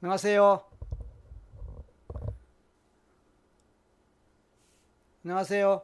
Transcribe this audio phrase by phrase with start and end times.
[0.00, 0.64] 안녕하세요.
[5.24, 5.82] 안녕하세요.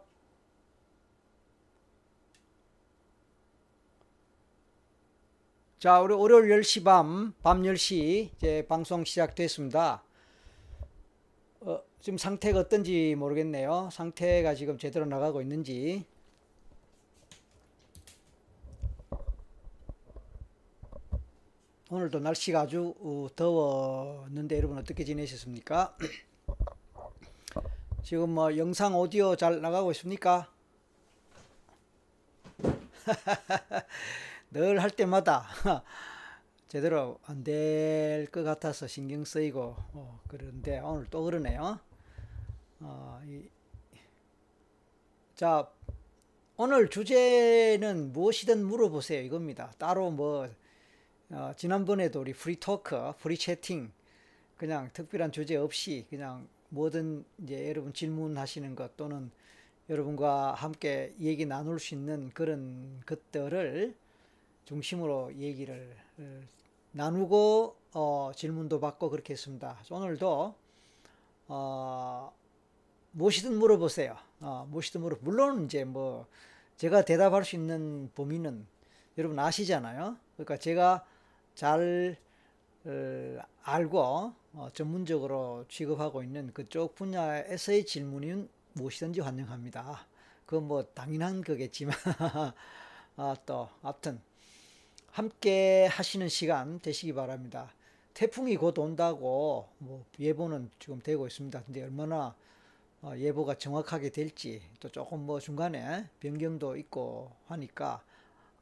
[5.81, 10.05] 자, 우리 월요일 10시 밤, 밤 10시 이제 방송 시작됐습니다.
[11.63, 13.89] 어, 지금 상태가 어떤지 모르겠네요.
[13.91, 16.07] 상태가 지금 제대로 나가고 있는지.
[21.95, 25.97] 오늘도 날씨가 아주 어, 더웠는데 여러분 어떻게 지내셨습니까?
[28.03, 30.51] 지금 뭐 영상 오디오 잘 나가고 있습니까?
[34.51, 35.47] 늘 할 때마다
[36.67, 41.79] 제대로 안 될 것 같아서 신경 쓰이고 어, 그런데 오늘 또 그러네요.
[42.81, 43.49] 어, 이,
[45.37, 45.71] 자
[46.57, 49.71] 오늘 주제는 무엇이든 물어보세요 이겁니다.
[49.79, 50.49] 따로 뭐
[51.35, 53.91] 어, 지난번에도 우리 free talk, free 채팅
[54.57, 59.33] 그냥 특별한 주제 없이 그냥 뭐든 이제 여러분 질문하시는 것 또는
[59.91, 63.97] 여러분과 함께 얘기 나눌 수 있는 그런 것들을
[64.65, 66.41] 중심으로 얘기를 어,
[66.93, 69.77] 나누고 어, 질문도 받고 그렇게 했습니다.
[69.91, 70.55] 오늘도
[71.49, 72.33] 어,
[73.11, 74.17] 무엇이든 물어보세요.
[74.39, 75.17] 어, 무엇이든 물어.
[75.21, 76.29] 물론 이제 뭐
[76.77, 78.65] 제가 대답할 수 있는 범위는
[79.19, 80.17] 여러분 아시잖아요.
[80.37, 81.05] 그러니까 제가
[81.55, 82.17] 잘
[82.85, 90.07] 어, 알고 어, 전문적으로 취급하고 있는 그쪽 분야에서의 질문은 무엇이든지 환영합니다.
[90.47, 91.97] 그건 뭐 당연한 거겠지만
[93.17, 94.21] 아, 또 아무튼
[95.11, 97.73] 함께 하시는 시간 되시기 바랍니다.
[98.15, 101.63] 태풍이 곧 온다고 뭐 예보는 지금 되고 있습니다.
[101.65, 102.35] 근데 얼마나
[103.03, 108.03] 어, 예보가 정확하게 될지 또 조금 뭐 중간에 변경도 있고 하니까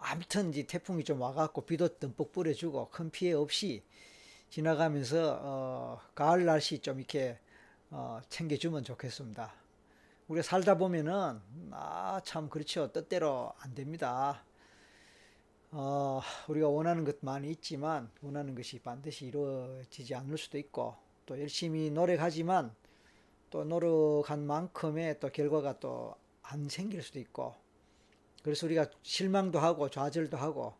[0.02, 3.82] 아무튼 이제 태풍이 좀 와갖고 비도 듬뿍 뿌려주고 큰 피해 없이
[4.50, 7.38] 지나가면서 어, 가을 날씨 좀 이렇게
[7.90, 9.52] 어, 챙겨주면 좋겠습니다.
[10.28, 11.40] 우리가 살다 보면은
[11.72, 14.44] 아 참 그렇죠 뜻대로 안 됩니다.
[15.70, 20.96] 어, 우리가 원하는 것 많이 있지만 원하는 것이 반드시 이루어지지 않을 수도 있고
[21.26, 22.74] 또 열심히 노력하지만
[23.50, 27.54] 또 노력한 만큼의 또 결과가 또 안 생길 수도 있고
[28.42, 30.74] 그래서 우리가 실망도 하고 좌절도 하고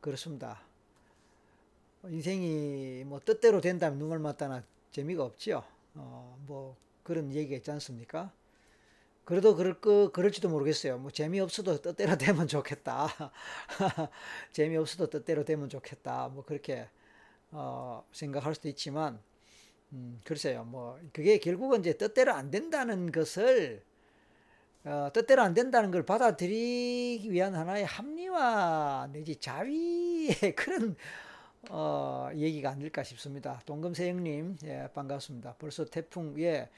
[0.00, 0.60] 그렇습니다.
[2.04, 5.62] 인생이 뭐 뜻대로 된다면 눈물 맞다나 재미가 없죠.
[5.94, 8.32] 어, 뭐 그런 얘기가 있지 않습니까?
[9.24, 10.98] 그래도 그럴 거 그럴지도 모르겠어요.
[10.98, 13.08] 뭐 재미없어도 뜻대로 되면 좋겠다.
[14.52, 16.28] 재미없어도 뜻대로 되면 좋겠다.
[16.28, 16.88] 뭐 그렇게
[17.52, 19.20] 어, 생각할 수도 있지만
[19.92, 20.64] 음, 글쎄요.
[20.64, 23.84] 뭐 그게 결국은 이제 뜻대로 안 된다는 것을
[24.84, 30.96] 어, 뜻대로 안 된다는 걸 받아들이기 위한 하나의 합리화 내지 자위의 그런
[31.68, 33.60] 어, 얘기가 아닐까 싶습니다.
[33.66, 35.56] 동금세 형님, 예, 반갑습니다.
[35.58, 36.70] 벌써 태풍, 예,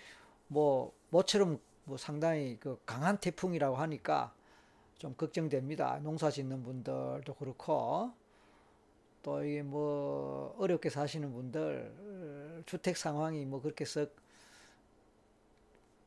[0.49, 4.35] 뭐, 모처럼 뭐 상당히 그 강한 태풍이라고 하니까
[4.99, 6.01] 좀 걱정됩니다.
[6.03, 8.11] 농사 짓는 분들도 그렇고,
[9.23, 14.22] 또 이게 뭐, 어렵게 사시는 분들, 주택 상황이 뭐 그렇게 썩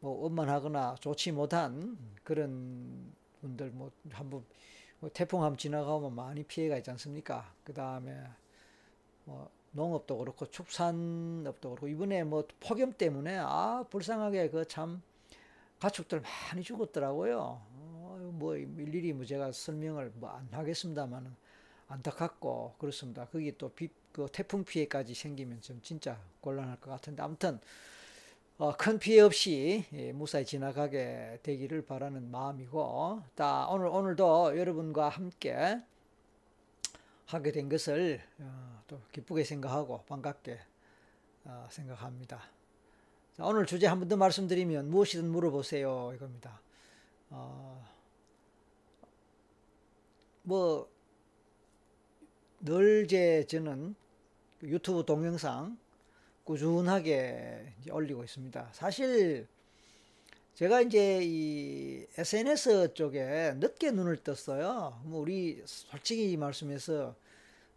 [0.05, 3.11] 뭐 원만하거나 좋지 못한 그런
[3.41, 4.45] 분들 뭐 한번
[4.99, 7.51] 뭐 태풍 한번 지나가면 많이 피해가 있지 않습니까?
[7.63, 8.23] 그 다음에
[9.23, 15.01] 뭐 농업도 그렇고 축산업도 그렇고 이번에 뭐 폭염 때문에 아 불쌍하게 그 참
[15.79, 17.39] 가축들 많이 죽었더라고요.
[17.39, 21.35] 어, 뭐 일일이 뭐 제가 설명을 뭐 안 하겠습니다만은
[21.87, 23.25] 안타깝고 그렇습니다.
[23.25, 27.59] 거기 또 비, 그 태풍 피해까지 생기면 좀 진짜 곤란할 것 같은데 아무튼 어,
[28.77, 35.81] 큰 피해 없이 예, 무사히 지나가게 되기를 바라는 마음이고, 자, 오늘, 오늘도 여러분과 함께
[37.25, 40.59] 하게 된 것을 어, 또 기쁘게 생각하고 반갑게
[41.45, 42.41] 어, 생각합니다.
[43.35, 46.13] 자, 오늘 주제 한 번 더 말씀드리면 무엇이든 물어보세요.
[46.15, 46.61] 이겁니다.
[47.31, 47.83] 어,
[50.43, 50.89] 뭐,
[52.61, 53.95] 늘 제, 저는
[54.63, 55.77] 유튜브 동영상
[56.45, 58.69] 꾸준하게 올리고 있습니다.
[58.71, 59.47] 사실
[60.53, 65.01] 제가 이제 이 SNS 쪽에 늦게 눈을 떴어요.
[65.03, 67.15] 뭐 우리 솔직히 말씀해서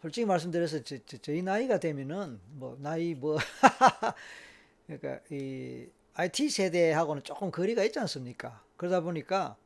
[0.00, 3.36] 솔직히 말씀드려서 저, 저, 희 나이가 되면은 뭐 나이 뭐
[4.86, 8.62] 그러니까 이 IT 세대하고는 조금 거리가 있지 않습니까?
[8.76, 9.56] 그러다 보니까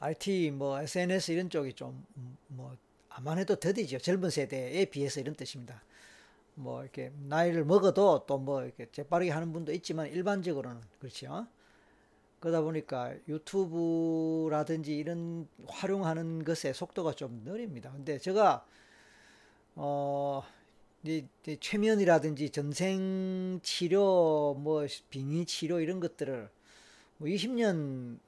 [0.00, 2.04] IT 뭐 SNS 이런 쪽이 좀
[2.54, 2.76] 뭐
[3.08, 3.98] 아만 해도 더디죠.
[3.98, 5.82] 젊은 세대에 비해서 이런 뜻입니다.
[6.54, 11.46] 뭐 이렇게 나이를 먹어도 또 뭐 이렇게 재빠르게 하는 분도 있지만 일반적으로는 그렇죠.
[12.40, 17.92] 그러다 보니까 유튜브라든지 이런 활용하는 것의 속도가 좀 느립니다.
[17.92, 18.66] 근데 제가
[19.76, 20.42] 어
[21.04, 21.26] 이제
[21.60, 26.50] 최면이라든지 전생 치료, 뭐 빙의 치료 이런 것들을
[27.18, 28.18] 뭐 20년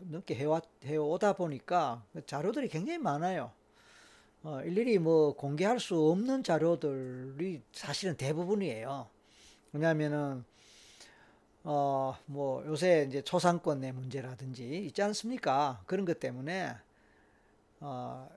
[0.00, 3.52] 넘게 해왔, 해오다 보니까 자료들이 굉장히 많아요.
[4.44, 9.08] 어, 일일이 뭐 공개할 수 없는 자료들이 사실은 대부분이에요.
[9.72, 10.44] 왜냐하면은
[11.62, 15.82] 어, 뭐 요새 이제 초상권의 문제라든지 있지 않습니까?
[15.86, 16.74] 그런 것 때문에
[17.80, 18.28] 어,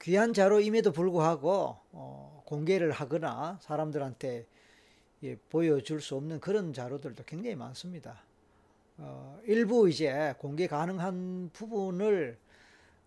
[0.00, 4.44] 귀한 자료임에도 불구하고 어, 공개를 하거나 사람들한테
[5.22, 8.20] 예, 보여줄 수 없는 그런 자료들도 굉장히 많습니다.
[8.98, 12.36] 어, 일부 이제 공개 가능한 부분을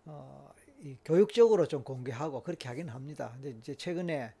[0.06, 0.55] 어,
[1.04, 3.32] 교육적으로 좀 공개하고 그렇게 하긴 합니다.
[3.34, 4.32] 근데 이제 최근에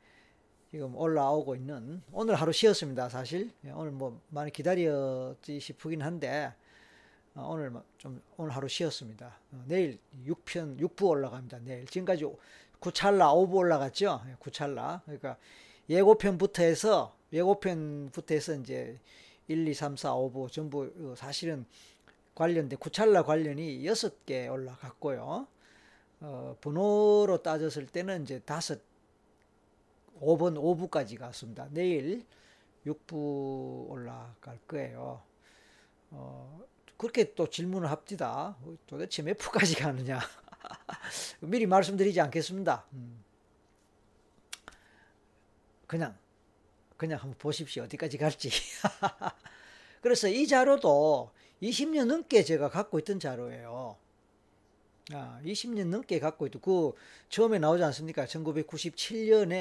[0.70, 3.08] 지금 올라오고 있는 오늘 하루 쉬었습니다.
[3.08, 6.52] 사실 예, 오늘 뭐 많이 기다렸지 싶긴 한데
[7.34, 9.38] 어, 오늘 뭐좀 오늘 하루 쉬었습니다.
[9.52, 11.60] 어, 내일 6편 6부 올라갑니다.
[11.60, 12.24] 내일 지금까지
[12.80, 14.22] 9찰나 5부 올라갔죠.
[14.40, 15.36] 9찰나 예, 그러니까
[15.88, 18.98] 예고편부터 해서 예고편부터 해서 이제
[19.48, 21.64] 1, 2, 3, 4, 5부 전부 어, 사실은
[22.34, 25.46] 관련된 구찰나 관련이 6개 올라갔고요.
[26.20, 28.80] 어, 번호로 따졌을 때는 이제 다섯
[30.20, 31.68] 5번 5부까지 갔습니다.
[31.70, 32.24] 내일
[32.86, 35.22] 6부 올라갈 거예요.
[36.10, 36.60] 어,
[36.96, 38.56] 그렇게 또 질문을 합디다.
[38.86, 40.20] 도대체 몇 부까지 가느냐.
[41.40, 42.86] 미리 말씀드리지 않겠습니다.
[42.94, 43.22] 음.
[45.86, 46.16] 그냥
[46.96, 47.84] 그냥 한번 보십시오.
[47.84, 48.50] 어디까지 갈지.
[50.00, 51.30] 그래서 이 자료도
[51.62, 53.96] 20년 넘게 제가 갖고 있던 자료예요.
[55.12, 56.98] 아, 20년 넘게 갖고 있고, 그,
[57.28, 58.26] 처음에 나오지 않습니까?
[58.26, 59.52] 1997년에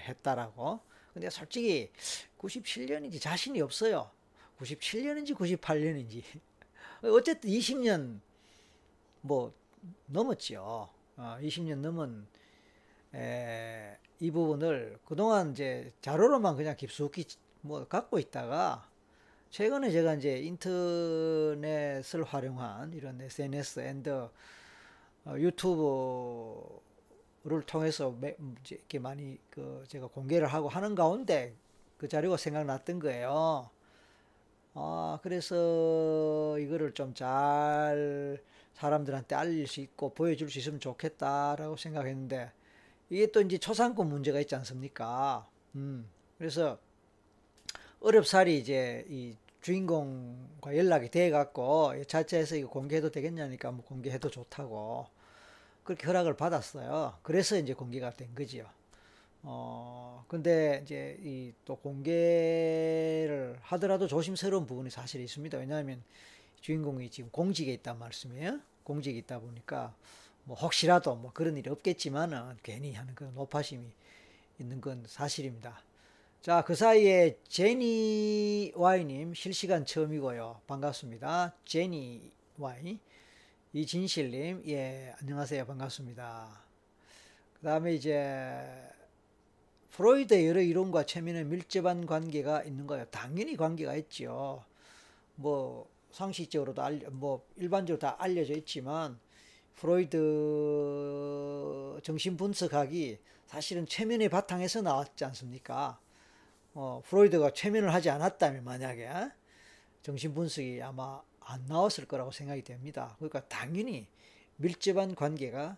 [0.00, 0.80] 했다라고.
[1.12, 1.90] 근데 솔직히
[2.38, 4.10] 97년인지 자신이 없어요.
[4.58, 6.22] 97년인지 98년인지.
[7.02, 8.20] 어쨌든 20년
[9.20, 9.52] 뭐
[10.06, 10.88] 넘었죠.
[11.16, 12.26] 어, 20년 넘은
[13.14, 17.24] 에, 이 부분을 그동안 이제 자료로만 그냥 깊숙이
[17.60, 18.88] 뭐 갖고 있다가
[19.50, 24.30] 최근에 제가 이제 인터넷을 활용한 이런 SNS 어,
[25.26, 26.80] 유튜브를
[27.66, 28.14] 통해서
[28.70, 31.54] 이렇게 많이 그 제가 공개를 하고 하는 가운데
[31.98, 33.70] 그 자료가 생각났던 거예요.
[34.74, 38.38] 아, 그래서 이거를 좀 잘
[38.78, 42.52] 사람들한테 알릴 수 있고 보여줄 수 있으면 좋겠다라고 생각했는데
[43.10, 45.48] 이게 또 이제 초상권 문제가 있지 않습니까?
[45.74, 46.78] 음, 그래서
[48.00, 55.06] 어렵사리 이제 이 주인공과 연락이 돼 갖고 자체에서 이거 공개해도 되겠냐니까 뭐 공개해도 좋다고
[55.84, 57.18] 그렇게 허락을 받았어요.
[57.22, 58.66] 그래서 이제 공개가 된 거지요.
[59.42, 65.58] 어, 근데 이제 이 또 공개를 하더라도 조심스러운 부분이 사실 있습니다.
[65.58, 66.02] 왜냐하면
[66.60, 68.60] 주인공이 지금 공직에 있단 말씀이에요.
[68.84, 69.94] 공직에 있다 보니까
[70.44, 73.84] 뭐 혹시라도 뭐 그런 일이 없겠지만은 괜히 하는 그런 노파심이
[74.58, 75.78] 있는 건 사실입니다.
[76.40, 80.60] 자, 그 사이에 제니 와이님 실시간 처음이고요.
[80.68, 81.56] 반갑습니다.
[81.64, 83.00] 제니 와이.
[83.72, 85.66] 이진실님, 예, 안녕하세요.
[85.66, 86.62] 반갑습니다.
[87.54, 88.64] 그 다음에 이제,
[89.90, 93.06] 프로이드의 여러 이론과 최면의 밀접한 관계가 있는 거예요.
[93.06, 94.64] 당연히 관계가 있죠.
[95.34, 99.18] 뭐, 상식적으로도 알, 뭐, 일반적으로 다 알려져 있지만,
[99.74, 100.16] 프로이드
[102.04, 105.98] 정신분석학이 사실은 최면의 바탕에서 나왔지 않습니까?
[106.80, 109.10] 어, 프로이드가 최면을 하지 않았다면 만약에
[110.02, 113.16] 정신분석이 아마 안 나왔을 거라고 생각이 됩니다.
[113.16, 114.06] 그러니까 당연히
[114.58, 115.76] 밀접한 관계가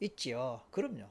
[0.00, 0.60] 있지요.
[0.70, 1.06] 그럼요.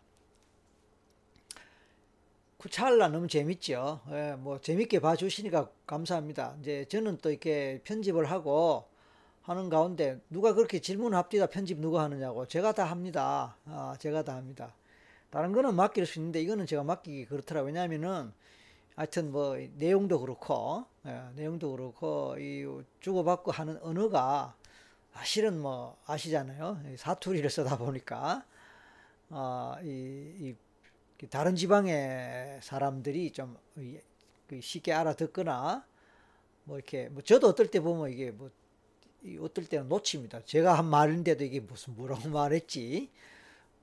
[2.58, 4.02] 구찰라 너무 재밌죠.
[4.12, 6.58] 예, 뭐 재밌게 봐주시니까 감사합니다.
[6.62, 8.88] 이제 저는 또 이렇게 편집을 하고
[9.42, 13.58] 하는 가운데 누가 그렇게 질문을 합디다 편집 누가 하느냐고 제가 다 합니다.
[13.66, 14.76] 아, 제가 다 합니다.
[15.32, 17.64] 다른 거는 맡길 수 있는데 이거는 제가 맡기기 그렇더라.
[17.64, 18.32] 왜냐하면은
[18.96, 22.66] 하여튼 뭐 내용도 그렇고 예, 내용도 그렇고 이
[23.02, 24.56] 주고받고 하는 언어가
[25.14, 26.80] 사실은 뭐 아시잖아요.
[26.98, 28.46] 사투리를 쓰다 보니까
[29.30, 29.88] 어, 이,
[31.22, 35.86] 이 다른 지방의 사람들이 좀그 쉽게 알아듣거나
[36.66, 38.50] 뭐 이렇게 뭐 저도 어떨 때 보면 이게 뭐
[39.42, 40.44] 어떨 때는 놓칩니다.
[40.46, 43.10] 제가 한 말인데도 이게 무슨 뭐라고 말했지?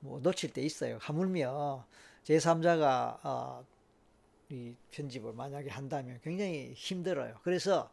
[0.01, 0.99] 뭐 놓칠 때 있어요.
[1.01, 1.85] 하물며
[2.25, 3.65] 제3자가 어,
[4.53, 7.39] 이 편집을 만약에 한다면 굉장히 힘들어요.
[7.43, 7.91] 그래서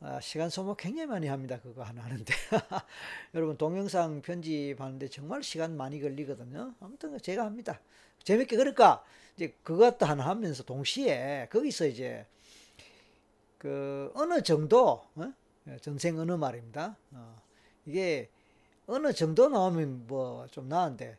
[0.00, 1.60] 어, 시간 소모 굉장히 많이 합니다.
[1.60, 2.32] 그거 하나 하는데.
[3.34, 6.74] 여러분 동영상 편집하는데 정말 시간 많이 걸리거든요.
[6.80, 7.80] 아무튼 제가 합니다.
[8.24, 9.04] 재밌게 그러니까
[9.36, 12.26] 이제 그것도 하나 하면서 동시에 거기서 이제
[13.58, 15.32] 그 어느 정도 어?
[15.82, 16.96] 전생 언어 말입니다.
[17.12, 17.36] 어,
[17.84, 18.30] 이게
[18.86, 21.18] 어느 정도 나오면 뭐 좀 나은데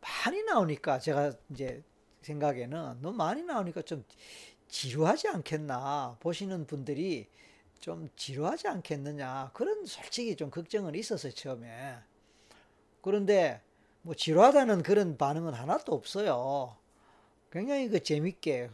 [0.00, 1.82] 많이 나오니까 제가 이제
[2.22, 4.04] 생각에는 너무 많이 나오니까 좀
[4.68, 6.16] 지루하지 않겠나?
[6.20, 7.26] 보시는 분들이
[7.80, 9.50] 좀 지루하지 않겠느냐?
[9.52, 11.98] 그런 솔직히 좀 걱정은 있었어요 처음에.
[13.02, 13.60] 그런데
[14.02, 16.76] 뭐 지루하다는 그런 반응은 하나도 없어요.
[17.50, 18.70] 굉장히 그 재밌게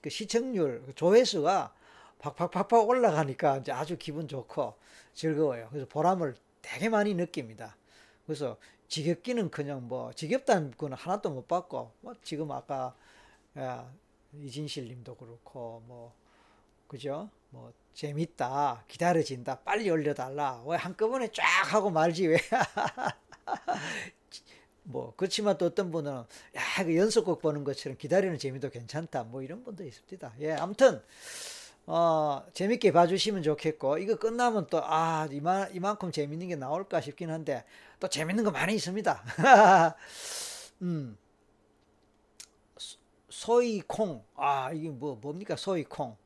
[0.00, 1.74] 그 시청률 그 조회수가
[2.20, 4.74] 팍팍팍팍 올라가니까 이제 아주 기분 좋고
[5.12, 5.68] 즐거워요.
[5.70, 7.76] 그래서 보람을 되게 많이 느낍니다.
[8.24, 8.56] 그래서
[8.92, 12.94] 지겹기는 그냥 뭐 지겹다는 건 하나도 못 받고 뭐 지금 아까
[13.58, 13.90] 야,
[14.34, 16.14] 이진실 님도 그렇고 뭐
[16.88, 17.30] 그죠?
[17.50, 20.62] 뭐 재밌다 기다려진다 빨리 올려달라.
[20.66, 21.44] 왜 한꺼번에 쫙
[21.74, 22.38] 하고 말지 왜?
[24.84, 29.24] 뭐 그렇지만 또 어떤 분은 야 그 연속곡 보는 것처럼 기다리는 재미도 괜찮다.
[29.24, 30.32] 뭐 이런 분도 있습니다.
[30.40, 31.00] 예 아무튼
[31.86, 37.64] 어 재밌게 봐주시면 좋겠고 이거 끝나면 또 아 이만 이만큼 재밌는 게 나올까 싶긴 한데
[38.02, 39.24] 또 재밌는 거 많이 있습니다
[40.82, 41.16] 음
[43.30, 46.16] 소이콩 아 이게 뭐 뭡니까 소이콩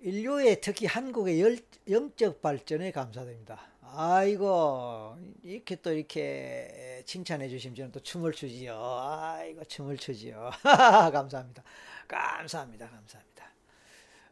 [0.00, 1.58] 인류의 특히 한국의 열,
[1.90, 3.60] 영적 발전에 감사드립니다.
[3.80, 8.78] 아이고 이렇게 또 이렇게 칭찬해 주시면 저는 또 춤을 추지요.
[8.78, 10.50] 아이고 춤을 추지요.
[10.62, 11.64] 감사합니다.
[12.06, 12.88] 감사합니다.
[12.88, 13.52] 감사합니다.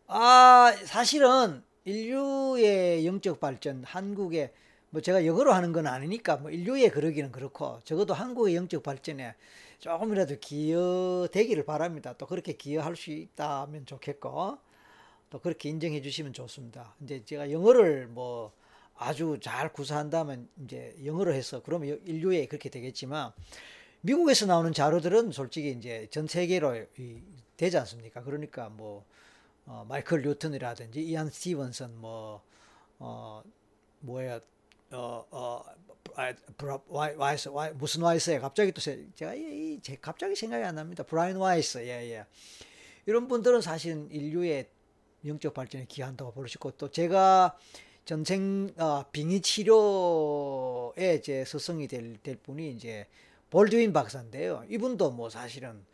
[0.07, 4.53] 아 사실은 인류의 영적 발전 한국의
[4.97, 9.35] 뭐 제가 영어로 하는 건 아니니까 뭐 인류의 그러기는 그렇고 적어도 한국의 영적 발전에
[9.79, 12.15] 조금이라도 기여되기를 바랍니다.
[12.17, 14.57] 또 그렇게 기여할 수 있다면 좋겠고
[15.29, 16.95] 또 그렇게 인정해 주시면 좋습니다.
[17.03, 18.55] 이제 제가 영어를 뭐
[18.97, 23.33] 아주 잘 구사한다면 이제 영어로 해서 그러면 인류에 그렇게 되겠지만
[24.00, 26.87] 미국에서 나오는 자료들은 솔직히 이제 전 세계로
[27.59, 28.23] 되지 않습니까?
[28.23, 29.05] 그러니까 뭐
[29.67, 32.43] 어, 마이클 뉴턴이라든지 이안 스티븐슨 뭐
[32.99, 33.43] 어,
[34.00, 34.41] 뭐야
[34.97, 35.65] 어어
[36.88, 39.41] 와이스 와이, 무슨 와이스에 갑자기 또 제가 이,
[39.75, 41.03] 이, 제 갑자기 생각이 안 납니다.
[41.03, 42.26] 브라이언 와이스 예예 예.
[43.05, 44.69] 이런 분들은 사실 인류의
[45.26, 47.59] 영적 발전에 기여한다고 볼 수 있고 또 제가
[48.05, 53.07] 전생 어, 빙의 치료에 제 스승이 될, 될 분이 이제
[53.50, 54.65] 볼드윈 박사인데요.
[54.71, 55.85] 이분도 뭐 사실은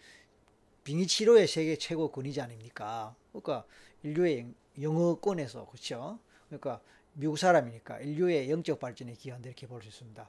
[0.85, 3.15] 빙의 치료의 세계 최고 권위자 아닙니까?
[3.33, 3.65] 그러니까
[4.03, 4.47] 인류의
[4.81, 6.19] 영어권에서 그렇죠.
[6.49, 6.81] 그러니까
[7.15, 10.29] 미국 사람이니까 인류의 영적 발전에 기한다 이렇게 볼 수 있습니다.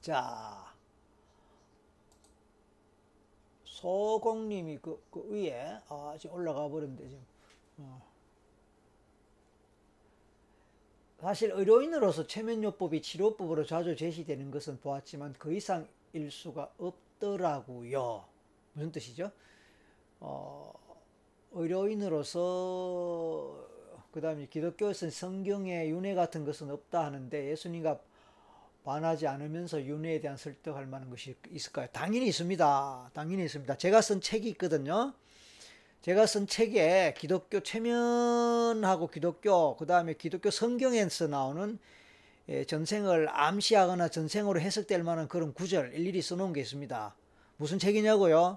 [0.00, 0.72] 자,
[3.64, 7.26] 소공님이 그, 그 위에 아, 지금 올라가 버렸는데 지금
[7.78, 8.00] 어.
[11.20, 18.24] 사실 의료인으로서 최면요법이 치료법으로 자주 제시되는 것은 보았지만 그 이상 일 수가 없더라고요.
[18.74, 19.30] 무슨 뜻이죠?
[20.20, 20.72] 어,
[21.52, 22.36] 의료인으로서
[24.16, 28.00] 그 다음에 기독교에서는 성경에 윤회 같은 것은 없다 하는데 예수님과
[28.82, 31.86] 반하지 않으면서 윤회에 대한 설득할 만한 것이 있을까요?
[31.92, 33.10] 당연히 있습니다.
[33.12, 33.76] 당연히 있습니다.
[33.76, 35.12] 제가 쓴 책이 있거든요.
[36.00, 41.78] 제가 쓴 책에 기독교 최면하고 기독교 그 다음에 기독교 성경에서 나오는
[42.48, 47.14] 예, 전생을 암시하거나 전생으로 해석될 만한 그런 구절 일일이 써놓은 게 있습니다.
[47.58, 48.56] 무슨 책이냐고요?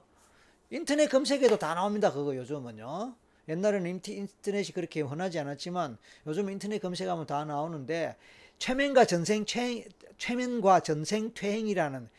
[0.69, 2.13] 인터넷 검색에도 다 나옵니다.
[2.13, 3.13] 그거 요즘은요.
[3.49, 8.15] 옛날에는 인터넷이 그렇게 흔하지 않았지만 요즘 인터넷 검색하면 다 나오는데
[8.59, 9.87] 최면과 전생 최,
[10.17, 12.09] 최면과 전생 퇴행이라는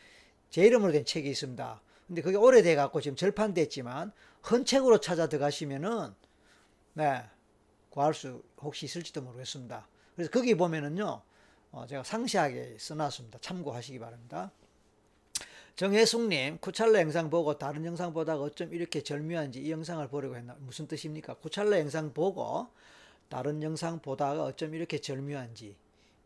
[0.49, 1.81] 제 이름으로 된 책이 있습니다.
[2.07, 4.11] 근데 그게 오래돼 갖고 지금 절판됐지만
[4.49, 6.13] 헌책으로 찾아 들어가시면은
[6.93, 7.23] 네
[7.89, 9.87] 구할 수 혹시 있을지도 모르겠습니다.
[10.15, 11.21] 그래서 거기 보면은요
[11.71, 13.39] 어, 제가 상세하게 써놨습니다.
[13.39, 14.51] 참고하시기 바랍니다.
[15.75, 20.87] 정혜숙님 쿠찰러 영상 보고 다른 영상 보다가 어쩜 이렇게 절묘한지 이 영상을 보려고 했나 무슨
[20.87, 21.35] 뜻입니까?
[21.35, 22.67] 쿠찰러 영상 보고
[23.29, 25.75] 다른 영상 보다가 어쩜 이렇게 절묘한지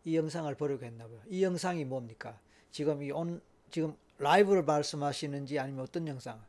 [0.05, 1.19] 이 영상을 보려고 했나 봐요.
[1.29, 2.37] 이 영상이 뭡니까?
[2.71, 6.41] 지금 이 온 지금 라이브를 말씀하시는지 아니면 어떤 영상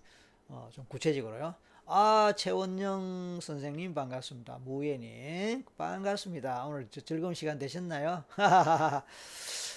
[0.48, 1.54] 어, 좀 구체적으로요.
[1.86, 4.58] 아 최원영 선생님 반갑습니다.
[4.64, 6.66] 무예님 반갑습니다.
[6.66, 8.24] 오늘 즐거운 시간 되셨나요?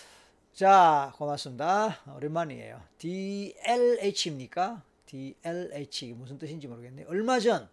[0.60, 2.02] 자 고맙습니다.
[2.18, 2.82] 오랜만이에요.
[2.98, 4.84] DLH입니까?
[5.06, 7.08] DLH 무슨 뜻인지 모르겠네요.
[7.08, 7.70] 얼마 전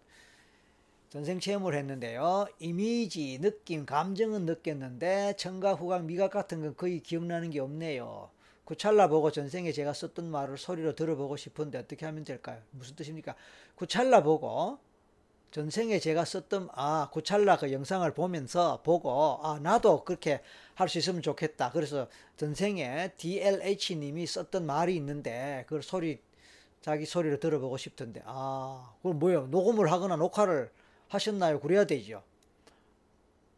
[1.09, 2.47] 전생 체험을 했는데요.
[2.59, 8.29] 이미지, 느낌, 감정은 느꼈는데 청각, 후각, 미각 같은 건 거의 기억나는 게 없네요.
[8.63, 12.61] 구찰나 보고 전생에 제가 썼던 말을 소리로 들어보고 싶은데 어떻게 하면 될까요?
[12.71, 13.35] 무슨 뜻입니까?
[13.75, 14.79] 구찰나 보고
[15.51, 20.41] 전생에 제가 썼던 아 구찰나 그 영상을 보면서 보고 아 나도 그렇게
[20.75, 21.71] 할 수 있으면 좋겠다.
[21.71, 26.19] 그래서 전생에 DLH 님이 썼던 말이 있는데 그걸 소리
[26.81, 29.47] 자기 소리로 들어보고 싶던데 아 그럼 뭐예요?
[29.47, 30.69] 녹음을 하거나 녹화를
[31.07, 31.59] 하셨나요?
[31.59, 32.21] 그래야 되죠.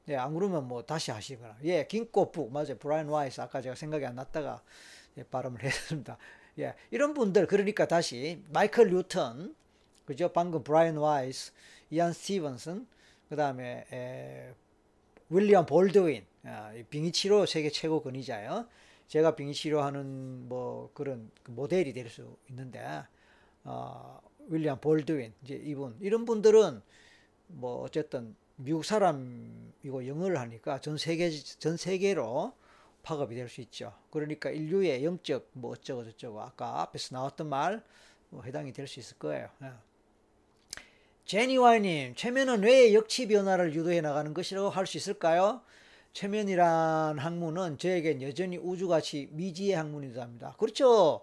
[0.05, 1.57] 네, 안 그러면 뭐 다시 하시거나.
[1.63, 2.77] 예, 긴꼬북 맞아요.
[2.79, 4.61] 브라이언 와이스 아까 제가 생각이 안 났다가
[5.17, 6.17] 예, 발음을 했습니다.
[6.57, 9.55] 예, 이런 분들 그러니까 다시 마이클 뉴턴,
[10.05, 10.31] 그죠?
[10.33, 11.51] 방금 브라이언 와이스,
[11.91, 12.87] 이안 스티븐슨,
[13.29, 14.53] 그 다음에
[15.29, 18.67] 윌리엄 볼드윈, 아, 빙의치료 세계 최고 권위자요.
[19.07, 23.03] 제가 빙의치료하는 뭐 그런 그 모델이 될 수 있는데,
[23.63, 26.81] 어, 윌리엄 볼드윈, 이제 이분 이런 분들은
[27.47, 32.53] 뭐 어쨌든 미국 사람이고 영어를 하니까 전 세계 전 세계로
[33.03, 33.93] 파급이 될 수 있죠.
[34.11, 37.83] 그러니까 인류의 영적 뭐 어쩌고 저쩌고 아까 앞에서 나왔던 말
[38.31, 39.49] 뭐 해당이 될 수 있을 거예요.
[41.31, 41.37] 예.
[41.37, 45.61] 제니와이님, 최면은 왜 역치 변화를 유도해 나가는 것이라고 할 수 있을까요?
[46.13, 50.55] 최면이란 학문은 저에겐 여전히 우주같이 미지의 학문이기도 합니다.
[50.57, 51.21] 그렇죠.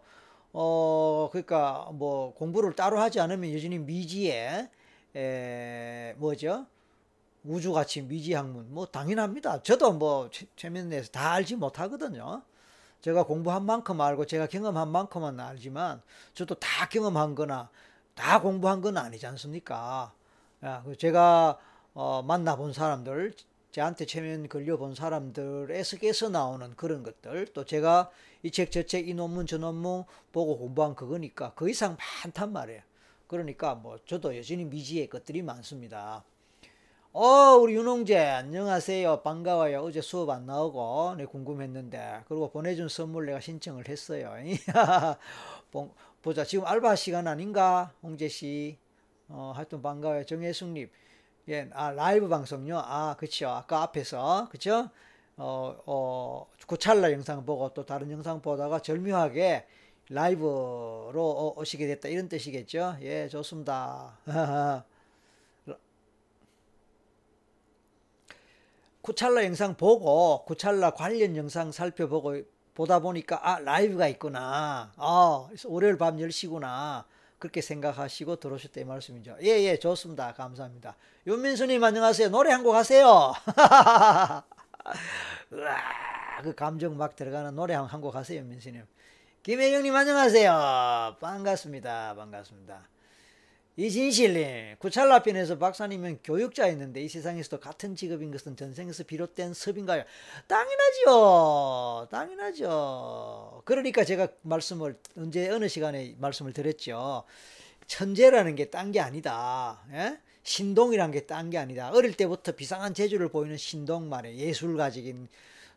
[0.53, 4.71] 어, 그러니까 뭐 공부를 따로 하지 않으면 여전히 미지의
[5.17, 6.67] 에, 뭐죠?
[7.45, 9.63] 우주같이 미지 학문 뭐 당연합니다.
[9.63, 12.43] 저도 뭐 최면에서 다 알지 못하거든요.
[13.01, 16.01] 제가 공부한 만큼 알고 제가 경험한 만큼은 알지만
[16.35, 17.71] 저도 다 경험한 거나
[18.16, 20.12] 다 공부한 건 아니지 않습니까?
[20.85, 21.58] 그 제가
[21.94, 23.35] 어, 만나본 사람들,
[23.70, 28.11] 저한테 최면 걸려본 사람들의 속에서 나오는 그런 것들, 또 제가
[28.42, 32.80] 이 책, 저 책, 이 논문, 저 논문 보고 공부한 그거니까 그 이상 많단 말이에요.
[33.26, 36.25] 그러니까 뭐 저도 여전히 미지의 것들이 많습니다.
[37.12, 39.23] 어, 우리 윤홍재, 안녕하세요.
[39.23, 39.80] 반가워요.
[39.80, 42.25] 어제 수업 안 나오고, 네, 궁금했는데.
[42.28, 44.35] 그리고 보내준 선물 내가 신청을 했어요.
[46.26, 46.42] 보자.
[46.45, 47.92] 지금 알바 시간 아닌가?
[48.02, 48.76] 홍재 씨.
[49.28, 50.25] 어, 하여튼 반가워요.
[50.26, 50.90] 정혜숙님.
[51.49, 52.78] 예, 아, 라이브 방송요?
[52.78, 53.49] 아, 그쵸.
[53.49, 54.90] 아까 앞에서, 그쵸?
[55.37, 59.68] 어, 어, 고찰나 영상 보고 또 다른 영상 보다가 절묘하게
[60.09, 62.09] 라이브로 오시게 됐다.
[62.09, 62.96] 이런 뜻이겠죠?
[63.03, 64.18] 예, 좋습니다.
[69.01, 72.42] 쿠찰라 영상 보고 쿠찰라 관련 영상 살펴보고
[72.77, 74.93] 보다 보니까 아 라이브가 있구나.
[74.97, 77.05] 아 월요일 밤 10시구나.
[77.39, 79.37] 그렇게 생각하시고 들어오셨다 이 말씀이죠.
[79.43, 80.33] 예예 예, 좋습니다.
[80.35, 80.95] 감사합니다.
[81.27, 82.29] 윤민수님 안녕하세요.
[82.29, 83.33] 노래 한 곡 하세요.
[85.53, 88.85] 으아, 그 감정 막 들어가는 노래 한 곡 하세요 윤민수님.
[89.43, 91.17] 김혜경님 안녕하세요.
[91.21, 92.15] 반갑습니다.
[92.17, 92.95] 반갑습니다.
[93.79, 100.03] 이진실님, 구찰라편에서 박사님은 교육자였는데 이 세상에서도 같은 직업인 것은 전생에서 비롯된 섭인가요?
[100.49, 102.09] 당연하죠.
[102.11, 103.62] 당연하죠.
[103.67, 107.25] 그러니까 제가 말씀을 언제 어느 시간에 말씀을 드렸죠.
[107.87, 109.85] 천재라는 게 딴 게 아니다.
[109.93, 110.19] 예?
[110.43, 111.91] 신동이란 게 딴 게 아니다.
[111.93, 115.29] 어릴 때부터 비상한 재주를 보이는 신동 말에 예술 가지긴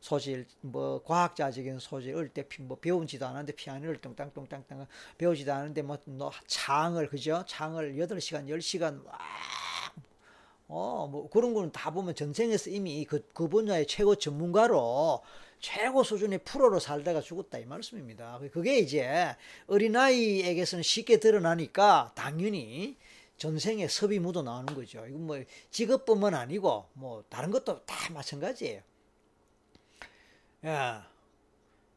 [0.01, 5.97] 소질, 뭐 과학자적인 소질, 어릴 때뭐 배운지도 않았는데 피아노를 뚱땅뚱땅땅 배우지도 않았는데 뭐
[6.47, 7.43] 창을 그죠?
[7.47, 9.19] 창을 8시간, 10시간 막
[10.67, 15.21] 어, 뭐 그런 거는 다 보면 전생에서 이미 그, 그 분야의 최고 전문가로
[15.59, 18.39] 최고 수준의 프로로 살다가 죽었다 이 말씀입니다.
[18.53, 19.35] 그게 이제
[19.67, 22.95] 어린아이에게서는 쉽게 드러나니까 당연히
[23.37, 25.05] 전생에 섭이 묻어 나오는 거죠.
[25.07, 28.81] 이건 뭐 직업뿐만 아니고 뭐 다른 것도 다 마찬가지예요.
[30.65, 31.07] 야,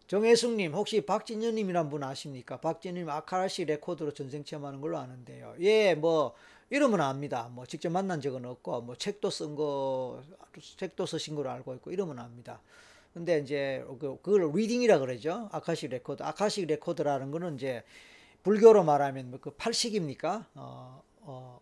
[0.06, 2.60] 정혜숙님 혹시 박진현님이란 분 아십니까?
[2.60, 5.56] 박진현님 Akashic Record로 전생 체험하는 걸로 아는데요.
[5.60, 6.34] 예, 뭐
[6.70, 7.48] 이름은 압니다.
[7.52, 10.22] 뭐 직접 만난 적은 없고 뭐 책도 쓴 거,
[10.76, 12.60] 책도 쓰신 걸로 알고 있고 이름은 압니다.
[13.12, 15.48] 근데 이제 그, 그걸 리딩이라 그러죠.
[15.50, 16.22] Akashic Record.
[16.22, 17.82] Akashic Record라는 거는 이제
[18.44, 20.46] 불교로 말하면 뭐그 팔식입니까?
[20.54, 21.60] 어, 어,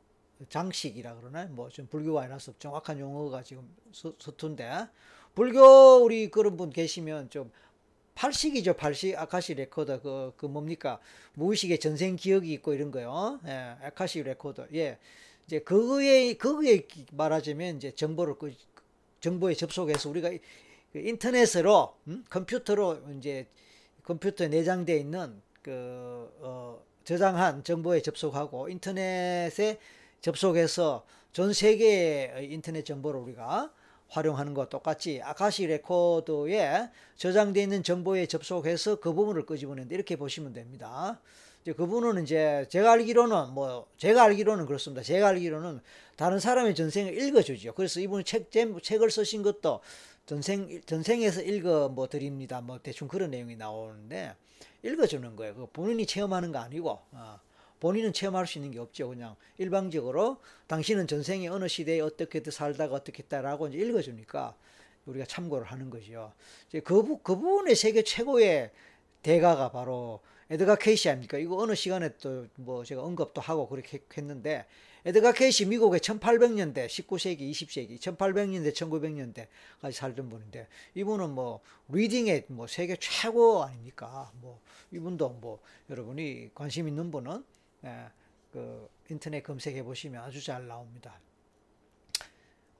[0.48, 1.46] 장식이라 그러나?
[1.46, 4.70] 뭐좀 불교가 아니라서 정확한 용어가 지금 서, 서툰데
[5.34, 7.50] 불교 우리 그런 분 계시면 좀
[8.14, 8.74] 팔식이죠.
[8.74, 11.00] 팔식 Akashic Record 그, 그 뭡니까?
[11.34, 13.40] 무의식의 전생 기억이 있고 이런 거요.
[13.46, 14.66] 예, Akashic Record.
[14.74, 14.98] 예.
[15.46, 18.52] 이제 그거에 그거에 말하자면 이제 정보를 그
[19.20, 20.30] 정보에 접속해서 우리가
[20.92, 22.24] 그 인터넷으로 음?
[22.28, 23.46] 컴퓨터로 이제
[24.04, 29.78] 컴퓨터에 내장되어 있는 그 어, 저장한 정보에 접속하고 인터넷에
[30.20, 33.72] 접속해서 전 세계의 인터넷 정보를 우리가
[34.10, 41.20] 활용하는 것 똑같이 아카시 레코드에 저장되어 있는 정보에 접속해서 그 부분을 끄집어낸다 이렇게 보시면 됩니다.
[41.62, 45.02] 이제 그분은 이제 제가 알기로는 뭐 제가 알기로는 그렇습니다.
[45.02, 45.80] 제가 알기로는
[46.16, 47.74] 다른 사람의 전생을 읽어주죠.
[47.74, 49.80] 그래서 이분이 책 책을 쓰신 것도
[50.26, 52.60] 전생 전생에서 읽어 뭐 드립니다.
[52.60, 54.34] 뭐 대충 그런 내용이 나오는데
[54.82, 55.54] 읽어주는 거예요.
[55.54, 56.98] 그 본인이 체험하는 거 아니고.
[57.12, 57.40] 어.
[57.80, 59.08] 본인은 체험할 수 있는 게 없죠.
[59.08, 64.54] 그냥 일방적으로 당신은 전생에 어느 시대에 어떻게 살다가 어떻게 했다라고 이제 읽어주니까
[65.06, 66.32] 우리가 참고를 하는 거죠.
[66.68, 68.70] 이제 그, 그 부분의 세계 최고의
[69.22, 71.38] 대가가 바로 에드가 케이시 아닙니까?
[71.38, 74.66] 이거 어느 시간에 또 뭐 제가 언급도 하고 그렇게 했는데
[75.04, 82.96] 에드가 케이시 미국의 1800년대, 19세기, 20세기, 1800년대, 1900년대까지 살던 분인데 이분은 뭐 리딩의 뭐 세계
[82.96, 84.30] 최고 아닙니까?
[84.40, 84.60] 뭐
[84.92, 87.59] 이분도 뭐 여러분이 관심 있는 분은 예,
[88.52, 91.14] 그 인터넷 검색해 보시면 아주 잘 나옵니다.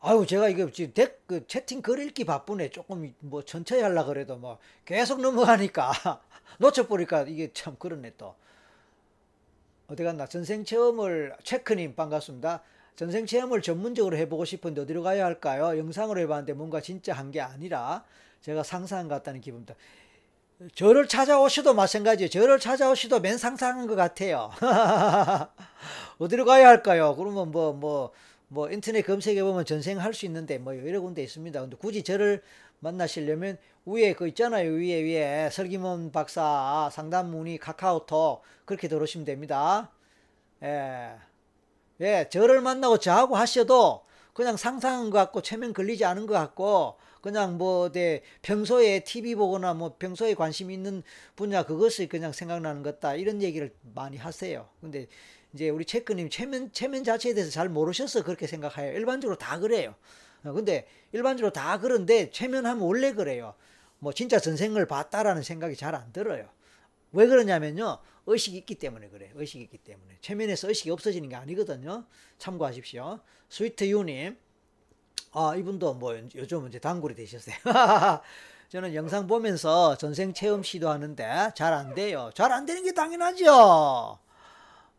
[0.03, 2.71] 아유 제가 이거 지금 댓, 그 채팅 글 읽기 바쁘네.
[2.71, 5.93] 조금 뭐 천천히 하려 그래도 뭐 계속 넘어가니까
[6.59, 8.35] 놓쳐버리니까 이게 참 그렇네 또.
[9.89, 10.27] 어디 갔나?
[10.27, 12.63] 전생 체험을 체크님 반갑습니다.
[12.97, 15.77] 전생 체험을 전문적으로 해보고 싶은데 어디로 가야 할까요?
[15.79, 18.05] 영상으로 해봤는데 뭔가 진짜 한 게 아니라
[18.41, 19.75] 제가 상상한 것 같다는 기분입니다
[20.75, 24.51] 저를 찾아오셔도 마찬가지예요 저를 찾아오셔도 맨 상상한 것 같아요
[26.19, 28.13] 어디로 가야 할까요 그러면 뭐뭐 뭐,
[28.49, 31.61] 뭐 인터넷 검색해 보면 전생할 수 있는데 뭐 여러 군데 있습니다.
[31.61, 32.43] 근데 굳이 저를
[32.81, 34.73] 만나시려면 위에 그 있잖아요.
[34.73, 39.91] 위에 위에 설기문 박사 상담 문의 카카오톡 그렇게 들어오시면 됩니다.
[40.65, 41.15] 예.
[42.01, 47.59] 예, 저를 만나고 저하고 하셔도 그냥 상상한 것 같고 최면 걸리지 않은 것 같고 그냥
[47.59, 51.03] 뭐 네, 평소에 TV 보거나 뭐 평소에 관심 있는
[51.37, 54.69] 분야 그것이 그냥 생각나는 것다 이런 얘기를 많이 하세요.
[54.81, 55.07] 근데
[55.53, 58.97] 이제 우리 체크님 체면 체면 자체에 대해서 잘 모르셔서 그렇게 생각해요.
[58.97, 59.95] 일반적으로 다 그래요.
[60.45, 63.55] 어, 근데 일반적으로 다 그런데 체면하면 원래 그래요.
[63.99, 66.49] 뭐 진짜 전생을 봤다라는 생각이 잘 안 들어요.
[67.13, 67.99] 왜 그러냐면요.
[68.27, 69.31] 의식이 있기 때문에 그래.
[69.35, 70.19] 의식이 있기 때문에.
[70.21, 72.07] 체면에서 의식이 없어지는 게 아니거든요.
[72.39, 73.21] 참고하십시오.
[73.49, 74.37] 스위트 유님.
[75.33, 77.55] 아, 이분도 뭐 요즘 이제 단골이 되셨어요.
[78.69, 82.31] 저는 영상 보면서 전생 체험 시도하는데 잘 안 돼요.
[82.35, 84.19] 잘 안 되는 게 당연하죠.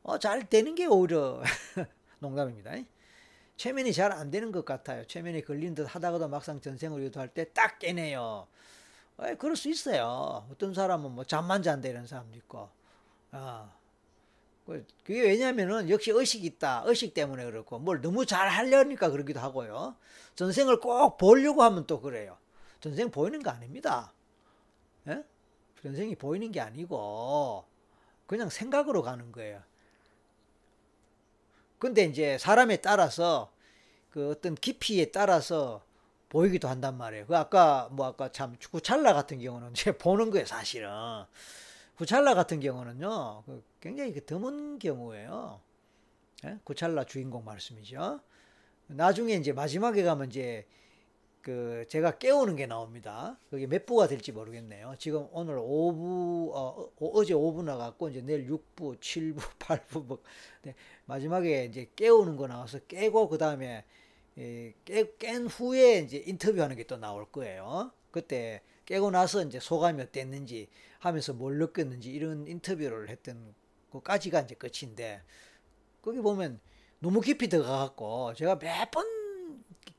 [0.04, 1.42] 어, 잘 되는 게 오히려
[2.20, 2.72] 농담입니다.
[3.58, 5.06] 최면이 잘 안 되는 것 같아요.
[5.08, 8.48] 최면이 걸린 듯 하다가도 막상 전생을 유도할 때 딱 깨네요.
[9.22, 10.48] 에, 그럴 수 있어요.
[10.52, 12.70] 어떤 사람은 뭐 잠만 잔다 이런 사람도 있고.
[13.32, 13.70] 아.
[15.04, 16.84] 그게 왜냐면은 역시 의식이 있다.
[16.86, 19.96] 의식 때문에 그렇고 뭘 너무 잘 하려니까 그러기도 하고요.
[20.36, 22.38] 전생을 꼭 보려고 하면 또 그래요.
[22.80, 24.14] 전생 보이는 거 아닙니다.
[25.08, 25.24] 예?
[25.82, 27.66] 전생이 보이는 게 아니고
[28.28, 29.62] 그냥 생각으로 가는 거예요.
[31.80, 33.52] 근데 이제 사람에 따라서
[34.12, 35.84] 그 어떤 깊이에 따라서
[36.30, 37.26] 보이기도 한단 말이에요.
[37.28, 40.90] 그 아까 뭐 아까 참 구찰라 같은 경우는 이제 보는 거예요, 사실은.
[42.02, 45.62] 구찰라 같은 경우는요, 그 굉장히 그 드문 경우예요.
[46.46, 46.58] 예?
[46.64, 48.20] 구찰라 주인공 말씀이죠.
[48.88, 50.66] 나중에 이제 마지막에 가면 이제
[51.44, 53.38] 그 제가 깨우는 게 나옵니다.
[53.52, 54.96] 그게 몇 부가 될지 모르겠네요.
[54.98, 60.24] 지금 오늘 5부 어, 어제 5부 나갔고 이제 내일 6부, 7부, 8부 뭐
[60.64, 60.74] 네,
[61.06, 63.86] 마지막에 이제 깨우는 거 나와서 깨고 그다음에
[64.40, 67.92] 예, 깨, 깬 후에 이제 인터뷰하는 게 또 나올 거예요.
[68.10, 70.68] 그때 깨고 나서 이제 소감이 어땠는지
[71.00, 73.54] 하면서 뭘 느꼈는지 이런 인터뷰를 했던
[73.92, 75.22] 것까지가 이제 끝인데
[76.02, 76.60] 거기 보면
[77.00, 79.06] 너무 깊이 들어가갖고 제가 몇 번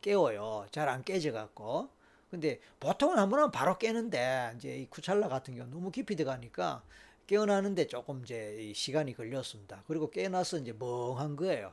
[0.00, 0.66] 깨워요.
[0.72, 1.88] 잘 안 깨져갖고.
[2.30, 6.82] 근데 보통은 한번 하면 바로 깨는데 이제 이 쿠찰라 같은 경우 너무 깊이 들어가니까
[7.26, 9.84] 깨어나는데 조금 이제 시간이 걸렸습니다.
[9.86, 11.72] 그리고 깨어나서 이제 멍한 거예요.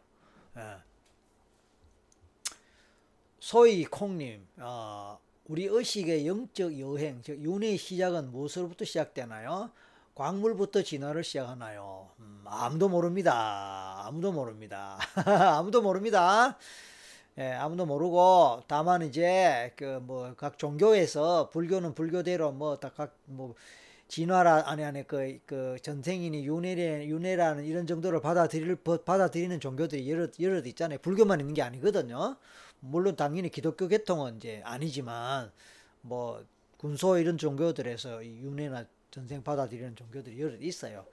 [0.57, 0.77] 예.
[3.39, 5.19] 소위 콩님, 어,
[5.49, 9.71] 우리 의식의 영적 여행, 즉 윤회의 시작은 무엇으로부터 시작되나요?
[10.15, 12.09] 광물부터 진화를 시작하나요?
[12.19, 14.03] 음, 아무도 모릅니다.
[14.05, 14.99] 아무도 모릅니다.
[15.57, 16.57] 아무도 모릅니다.
[17.39, 23.55] 예, 아무도 모르고 다만 이제 그 뭐 각 종교에서 불교는 불교대로 뭐다각뭐
[24.09, 30.59] 진화라 아니 아니 그 그 전생이니 윤회래 윤회라는 이런 정도로 받아들일 받아들이는 종교들이 여러 여러
[30.67, 30.99] 있잖아요.
[31.01, 32.37] 불교만 있는 게 아니거든요.
[32.79, 35.51] 물론 당연히 기독교 계통은 이제 아니지만
[36.01, 36.43] 뭐
[36.77, 41.05] 군소 이런 종교들에서 이 윤회나 전생 받아들이는 종교들이 여러 있어요.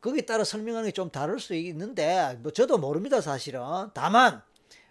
[0.00, 3.60] 거기에 따라 설명하는 게 좀 다를 수 있는데 뭐 저도 모릅니다 사실은.
[3.94, 4.42] 다만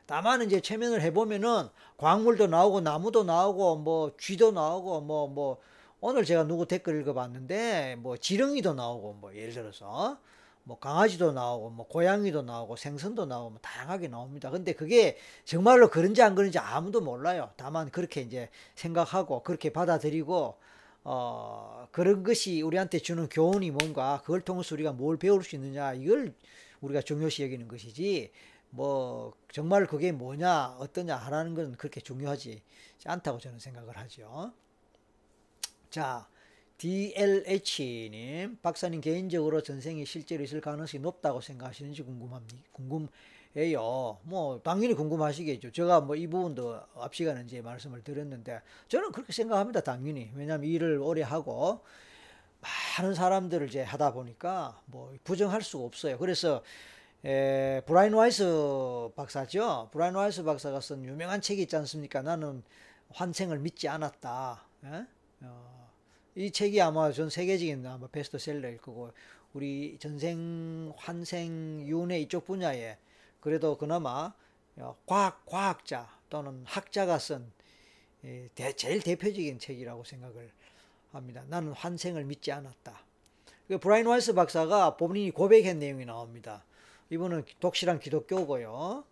[0.05, 5.57] 다만 이제 체면을 해보면은 광물도 나오고 나무도 나오고 뭐 쥐도 나오고 뭐뭐 뭐
[5.99, 10.17] 오늘 제가 누구 댓글 읽어봤는데 뭐 지렁이도 나오고 뭐 예를 들어서
[10.67, 14.49] 뭐 강아지도 나오고 뭐 고양이도 나오고 생선도 나오고 뭐 다양하게 나옵니다.
[14.51, 17.51] 근데 그게 정말로 그런지 안 그런지 아무도 몰라요.
[17.55, 20.57] 다만 그렇게 이제 생각하고 그렇게 받아들이고
[21.05, 26.33] 어 그런 것이 우리한테 주는 교훈이 뭔가 그걸 통해서 우리가 뭘 배울 수 있느냐 이걸
[26.81, 28.33] 우리가 중요시 여기는 것이지
[28.69, 32.61] 뭐 정말 그게 뭐냐 어떠냐 하라는 건 그렇게 중요하지
[33.05, 34.51] 않다고 저는 생각을 하죠.
[35.89, 36.27] 자
[36.77, 42.55] DLH님 박사님 개인적으로 전생이 실제로 있을 가능성이 높다고 생각하시는지 궁금합니다.
[42.71, 44.19] 궁금해요.
[44.23, 45.71] 뭐 당연히 궁금하시겠죠.
[45.71, 49.81] 제가 뭐 이 부분도 앞 시간에 이제 말씀을 드렸는데 저는 그렇게 생각합니다.
[49.81, 51.81] 당연히 왜냐하면 일을 오래 하고
[52.99, 56.17] 많은 사람들을 이제 하다 보니까 뭐 부정할 수가 없어요.
[56.17, 56.63] 그래서
[57.25, 59.89] 에, 브라이언 와이스 박사죠.
[59.91, 62.21] 브라이언 와이스 박사가 쓴 유명한 책이 있지 않습니까?
[62.21, 62.63] 나는
[63.09, 64.63] 환생을 믿지 않았다.
[64.85, 65.05] 예?
[65.41, 65.76] 어,
[66.37, 69.11] 이 책이 아마 전 세계적인 아마 베스트셀러일 거고
[69.53, 72.95] 우리 전생 환생 윤회 이쪽 분야에
[73.39, 74.35] 그래도 그나마
[74.75, 77.51] 어, 과학 과학자 또는 학자가 쓴
[78.23, 80.51] 예, 제일 대표적인 책이라고 생각을
[81.11, 81.43] 합니다.
[81.47, 83.03] 나는 환생을 믿지 않았다.
[83.67, 86.63] 그 브라인 와이스 박사가 본인이 고백한 내용이 나옵니다.
[87.09, 89.03] 이분은 독실한 기독교고요.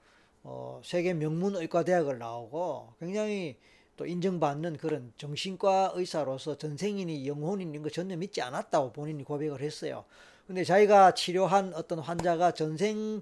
[0.44, 3.58] 어, 세계 명문 의과대학을 나오고 굉장히
[3.98, 10.06] 또 인정받는 그런 정신과 의사로서 전생인이 영혼인 거 전혀 믿지 않았다고 본인이 고백을 했어요.
[10.48, 13.22] 근데 자기가 치료한 어떤 환자가 전생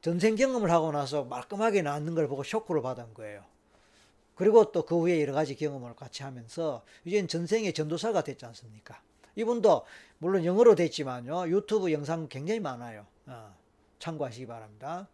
[0.00, 3.44] 전생 경험을 하고 나서 말끔하게 낫는 걸 보고 쇼크를 받은 거예요.
[4.34, 9.00] 그리고 또 그 후에 여러 가지 경험을 같이 하면서 이젠 전생의 전도사가 됐지 않습니까?
[9.36, 9.84] 이분도
[10.18, 11.48] 물론 영어로 됐지만요.
[11.48, 13.06] 유튜브 영상 굉장히 많아요.
[13.26, 13.54] 어,
[13.98, 15.06] 참고하시기 바랍니다.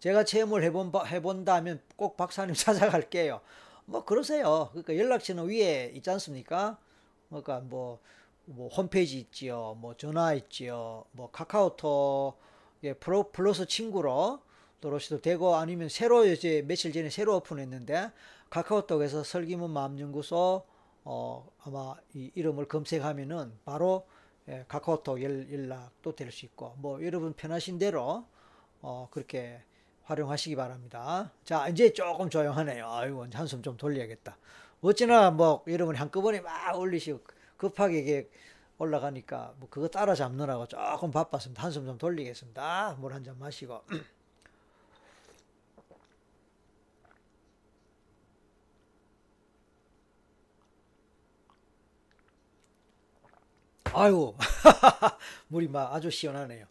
[0.00, 3.40] 제가 체험을 해본, 해본다면 꼭 박사님 찾아갈게요.
[3.86, 4.68] 뭐 그러세요.
[4.72, 6.78] 그러니까 연락처는 위에 있지 않습니까?
[7.28, 7.98] 그러니까 뭐,
[8.46, 9.76] 뭐 홈페이지 있지요.
[9.80, 11.04] 뭐 전화 있지요.
[11.12, 14.40] 뭐 카카오톡에 프로 플러스 친구로
[14.80, 18.10] 들어오셔도 되고 아니면 새로 이제 며칠 전에 새로 오픈했는데
[18.48, 20.64] 카카오톡에서 설기문 마음연구소
[21.04, 24.06] 어 아마 이 이름을 검색하면은 바로
[24.48, 28.24] 예, 카카오톡 연락도 될 수 있고 뭐 여러분 편하신 대로
[28.82, 29.60] 어 그렇게
[30.10, 31.30] 활용하시기 바랍니다.
[31.44, 32.90] 자, 이제 조금 조용하네요.
[32.90, 34.36] 아이고, 한숨 좀 돌려야겠다.
[34.82, 37.20] 어찌나 뭐 여러분이 한꺼번에 막 올리시고
[37.56, 38.30] 급하게 이게
[38.78, 41.62] 올라가니까 뭐 그거 따라잡느라고 조금 바빴습니다.
[41.62, 42.96] 한숨 좀 돌리겠습니다.
[43.00, 43.82] 물 한 잔 마시고.
[53.92, 54.36] 아이고,
[55.48, 56.66] 물이 막 아주 시원하네요.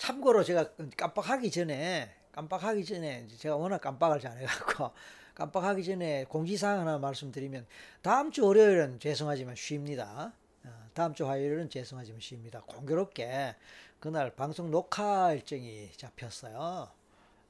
[0.00, 4.90] 참고로 제가 깜빡하기 전에 깜빡하기 전에 제가 워낙 깜빡을 잘해갖고
[5.36, 7.66] 깜빡하기 전에 공지사항 하나 말씀드리면
[8.02, 10.32] 다음 주 월요일은 죄송하지만 쉽니다.
[10.64, 12.62] 어, 다음 주 화요일은 죄송하지만 쉽니다.
[12.62, 13.54] 공교롭게
[14.00, 16.88] 그날 방송 녹화 일정이 잡혔어요.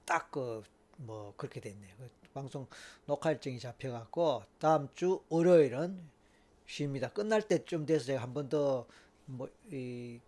[0.04, 0.62] 딱 그
[1.02, 1.94] 뭐 그렇게 됐네요.
[1.98, 2.66] 그 방송
[3.06, 5.98] 녹화 일정이 잡혀갖고 다음 주 월요일은
[6.66, 7.08] 쉽니다.
[7.10, 8.86] 끝날 때쯤 돼서 제가 한 번 더
[9.26, 10.20] 뭐 이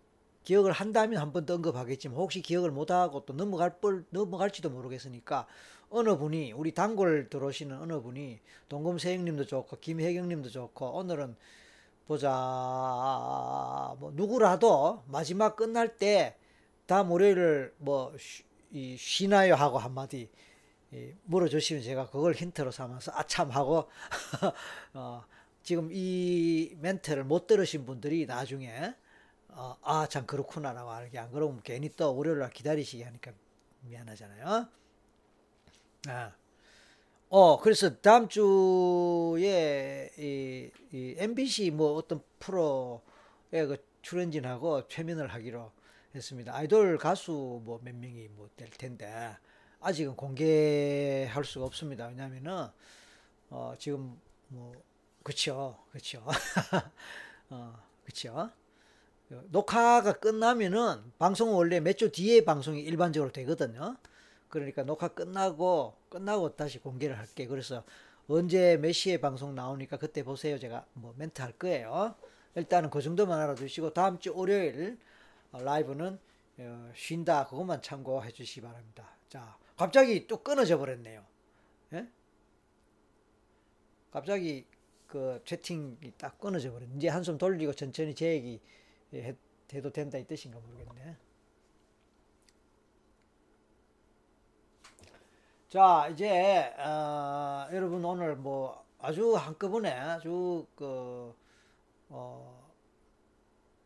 [0.43, 5.47] 기억을 한다면 한 번 더 언급하겠지만 혹시 기억을 못하고 또 넘어갈 뻔 넘어갈지도 모르겠으니까
[5.89, 11.35] 어느 분이 우리 단골 들어오시는 어느 분이 동금세형님도 좋고 김혜경님도 좋고 오늘은
[12.07, 12.29] 보자
[13.99, 16.35] 뭐 누구라도 마지막 끝날 때
[16.85, 18.43] 다음 월요일을 뭐 쉬,
[18.97, 20.29] 쉬나요 하고 한마디
[21.23, 23.89] 물어주시면 제가 그걸 힌트로 삼아서 아참 하고
[24.93, 25.23] 어,
[25.63, 28.93] 지금 이 멘트를 못 들으신 분들이 나중에
[29.55, 33.31] 어, 아, 참 그렇구나라고 알게 안 그러면 괜히 또 월요일 기다리시게 하니까
[33.81, 34.67] 미안하잖아요.
[36.07, 36.33] 아.
[37.29, 43.01] 어, 그래서 다음 주에 이, 이 MBC 뭐 어떤 프로에
[43.51, 45.71] 그 출연진하고 최면을 하기로
[46.15, 46.55] 했습니다.
[46.55, 49.35] 아이돌 가수 뭐 몇 명이 뭐 될 텐데
[49.81, 52.07] 아직은 공개할 수가 없습니다.
[52.07, 52.67] 왜냐면은
[53.49, 54.73] 어, 지금 뭐
[55.23, 56.23] 그쵸, 그쵸,
[57.49, 58.51] 어, 그쵸.
[59.29, 63.97] 녹화가 끝나면은 방송은 원래 몇 주 뒤에 방송이 일반적으로 되거든요.
[64.49, 67.47] 그러니까 녹화 끝나고 끝나고 다시 공개를 할게.
[67.47, 67.83] 그래서
[68.27, 70.59] 언제 몇 시에 방송 나오니까 그때 보세요.
[70.59, 72.15] 제가 뭐 멘트 할 거예요.
[72.55, 74.99] 일단은 그 정도만 알아두시고 다음 주 월요일
[75.51, 76.19] 라이브는
[76.59, 79.09] 어, 쉰다 그것만 참고해 주시기 바랍니다.
[79.27, 81.23] 자, 갑자기 또 끊어져 버렸네요.
[81.93, 82.07] 예?
[84.11, 84.65] 갑자기
[85.07, 86.87] 그 채팅이 딱 끊어져 버렸.
[86.95, 88.59] 이제 한숨 돌리고 천천히 제 얘기
[89.21, 89.35] 해,
[89.81, 91.17] 도 된다 이 뜻인가 모르겠네.
[95.69, 101.35] 자 이제 어, 여러분 오늘 뭐 아주 한꺼번에 아주 그
[102.09, 102.71] 어,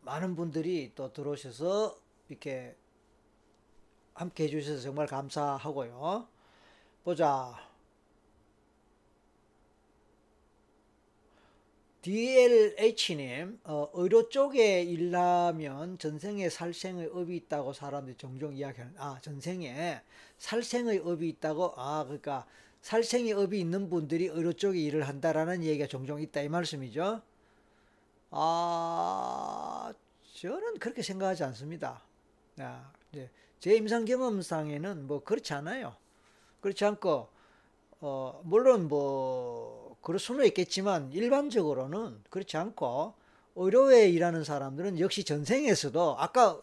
[0.02, 1.98] 많은 분들이 또 들어오셔서
[2.30, 2.76] 이렇게
[4.14, 6.28] 함께 해주셔서 정말 감사하고요.
[7.04, 7.56] 보자.
[12.08, 20.00] DLH님, 어, 의료 쪽에 일하면 전생에 살생의 업이 있다고 사람들이 종종 이야기하는, 아, 전생에
[20.38, 22.48] 살생의 업이 있다고, 아, 그러니까
[22.82, 27.22] 살생의 업이 있는 분들이 의료 쪽에 일을 한다라는 얘기가 종종 있다, 이 말씀이죠.
[28.32, 29.94] 아,
[30.36, 32.02] 저는 그렇게 생각하지 않습니다.
[32.60, 35.94] 아, 이제 제 임상 경험상에는 뭐 그렇지 않아요.
[36.62, 37.28] 그렇지 않고,
[38.00, 43.14] 어, 물론 뭐, 그럴 수는 있겠지만 일반적으로는 그렇지 않고
[43.58, 46.62] 의료에 일하는 사람들은 역시 전생에서도 아까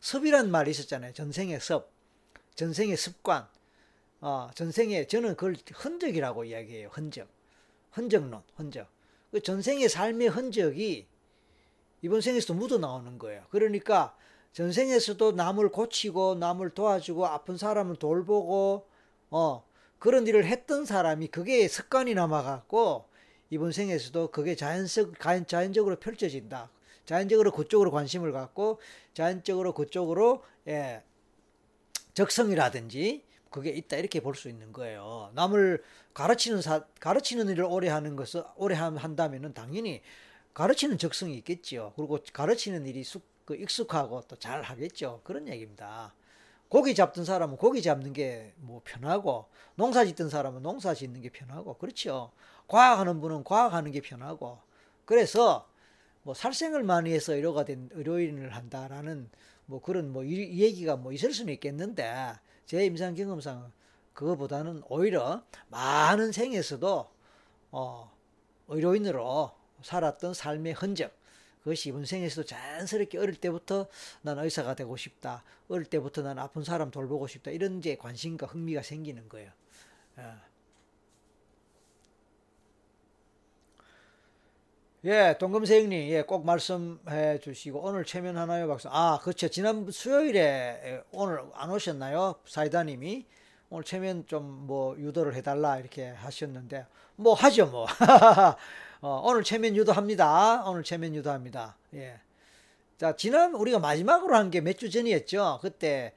[0.00, 1.14] 섭이란 말이 있었잖아요.
[1.14, 1.90] 전생의 섭,
[2.54, 3.48] 전생의 습관,
[4.20, 6.90] 어, 전생에 저는 그걸 흔적이라고 이야기해요.
[6.92, 7.28] 흔적,
[7.92, 8.86] 흔적론, 흔적.
[9.30, 11.06] 그 전생의 삶의 흔적이
[12.02, 13.46] 이번 생에서도 묻어 나오는 거예요.
[13.48, 14.14] 그러니까
[14.52, 18.86] 전생에서도 남을 고치고 남을 도와주고 아픈 사람을 돌보고
[19.30, 19.64] 어
[20.02, 23.04] 그런 일을 했던 사람이 그게 습관이 남아갖고
[23.50, 25.14] 이번 생에서도 그게 자연적,
[25.46, 26.70] 자연적으로 펼쳐진다.
[27.06, 28.80] 자연적으로 그쪽으로 관심을 갖고
[29.14, 31.04] 자연적으로 그쪽으로 예,
[32.14, 35.30] 적성이라든지 그게 있다 이렇게 볼 수 있는 거예요.
[35.36, 35.84] 남을
[36.14, 40.02] 가르치는 사, 가르치는 일을 오래 하는 것을 오래 한다면은 당연히
[40.52, 41.92] 가르치는 적성이 있겠죠.
[41.94, 45.20] 그리고 가르치는 일이 숙, 그 익숙하고 또 잘 하겠죠.
[45.22, 46.12] 그런 얘기입니다.
[46.72, 51.74] 고기 잡던 사람은 고기 잡는 게 뭐 편하고 농사 짓던 사람은 농사 짓는 게 편하고
[51.74, 52.32] 그렇죠.
[52.66, 54.58] 과학하는 분은 과학하는 게 편하고
[55.04, 55.68] 그래서
[56.22, 59.28] 뭐 살생을 많이 해서 의료가 된 의료인을 한다라는
[59.66, 62.32] 뭐 그런 뭐 이, 얘기가 뭐 있을 수는 있겠는데
[62.64, 63.70] 제 임상 경험상
[64.14, 67.10] 그거보다는 오히려 많은 생에서도
[67.72, 68.12] 어
[68.68, 69.50] 의료인으로
[69.82, 71.12] 살았던 삶의 흔적
[71.62, 73.86] 그것이 이번 생에서도 자연스럽게 어릴 때부터
[74.22, 75.44] 난 의사가 되고 싶다.
[75.68, 77.50] 어릴 때부터 난 아픈 사람 돌보고 싶다.
[77.50, 79.50] 이런 이제 관심과 흥미가 생기는 거예요.
[80.18, 80.24] 예.
[85.04, 88.88] 예, 동금생님, 예, 꼭 말씀해 주시고, 오늘 체면하나요, 박사?
[88.92, 89.48] 아, 그렇죠.
[89.48, 92.36] 지난 수요일에 오늘 안 오셨나요?
[92.46, 93.26] 사이다님이.
[93.72, 97.86] 오늘 최면 좀 뭐 유도를 해달라 이렇게 하셨는데, 뭐 하죠, 뭐.
[99.00, 100.64] 어, 오늘 최면 유도합니다.
[100.68, 101.76] 오늘 최면 유도합니다.
[101.94, 102.20] 예.
[102.98, 105.58] 자, 지난 우리가 마지막으로 한 게 몇 주 전이었죠.
[105.62, 106.12] 그때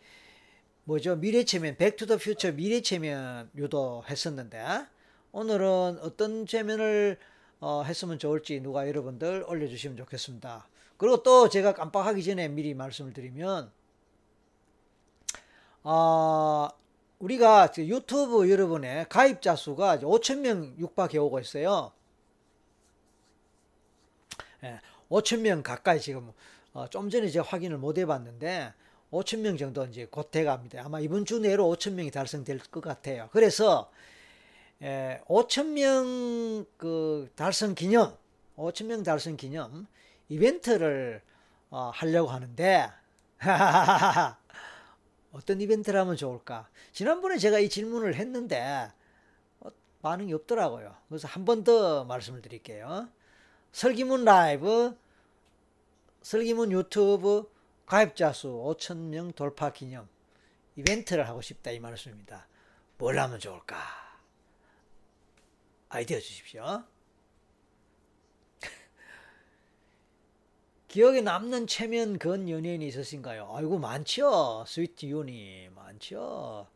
[0.84, 1.15] 뭐죠?
[1.15, 4.86] 미래 최면, Back to the Future 미래 최면 유도 했었는데
[5.32, 7.18] 오늘은 어떤 최면을
[7.62, 10.68] 어, 했으면 좋을지 누가 여러분들 올려주시면 좋겠습니다.
[10.98, 13.72] 그리고 또 제가 깜빡하기 전에 미리 말씀을 드리면
[15.84, 16.68] 어,
[17.26, 21.92] 우리가 유튜브 여러분의 가입자 수가 5천명 육박해 오고 있어요.
[24.64, 26.32] 예, 5천 명 가까이 지금
[26.74, 28.74] 어, 좀 전에 제가 확인을 못 해봤는데
[29.12, 30.84] 5천 명 정도 이제 곧 돼갑니다.
[30.86, 33.30] 아마 이번 주 내로 5천 명이 달성될 것 같아요.
[33.32, 33.90] 그래서
[34.84, 38.16] 예, 5천 명 그 달성 기념,
[38.56, 39.88] 5천 명 달성 기념
[40.30, 41.22] 이벤트를
[41.72, 42.92] 어, 하려고 하는데
[45.36, 46.69] 어떤 이벤트를 하면 좋을까?
[46.93, 48.89] 지난번에 제가 이 질문을 했는데
[49.60, 49.69] 어,
[50.02, 50.95] 반응이 없더라고요.
[51.10, 53.10] 그래서 한 번 더 말씀을 드릴게요.
[53.74, 54.98] 설기문 라이브,
[56.21, 57.52] 설기문 유튜브
[57.86, 60.08] 가입자 수 5천명 돌파 기념
[60.78, 62.48] 이벤트를 하고 싶다 이 말씀입니다.
[62.98, 63.78] 뭘 하면 좋을까?
[65.89, 66.84] 아이디어 주십시오.
[70.96, 73.52] 기억에 남는 체면 건 연예인이 있으신가요?
[73.54, 74.64] 아이고 많죠.
[74.66, 76.68] 스위트 유니 많죠.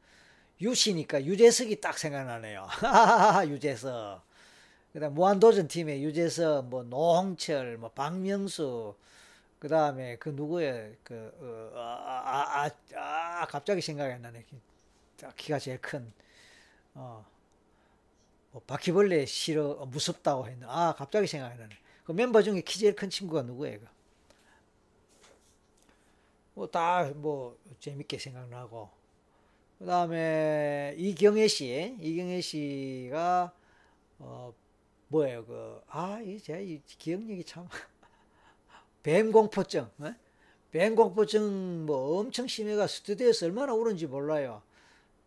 [0.59, 2.67] 유시니까 유재석이 딱 생각나네요.
[3.47, 4.21] 유재석.
[4.91, 8.93] 그다음 무한도전 팀의 유재석, 뭐 노홍철, 뭐 박명수,
[9.57, 11.31] 그 다음에 그 누구의 그
[11.73, 14.43] 어, 아, 아, 아, 아, 갑자기 생각이 안 나네.
[15.37, 16.11] 키가 제일 큰
[16.93, 17.25] 어,
[18.51, 20.67] 뭐 바퀴벌레 싫어 어, 무섭다고 했는.
[20.69, 21.69] 아 갑자기 생각이 나네.
[22.03, 23.79] 그 멤버 중에 키 제일 큰 친구가 누구예요?
[26.59, 28.89] 뭐다뭐 뭐 재밌게 생각나고.
[29.77, 33.53] 그 다음에 이경혜 씨, 이경혜 씨가
[34.19, 34.53] 어,
[35.07, 35.45] 뭐예요?
[35.45, 37.67] 그아이 제가 이 기억력이 참
[39.03, 40.15] 뱀 공포증 어?
[40.71, 44.61] 뱀공포증 뭐 엄청 심해가 스튜디오에서 얼마나 오는지 몰라요.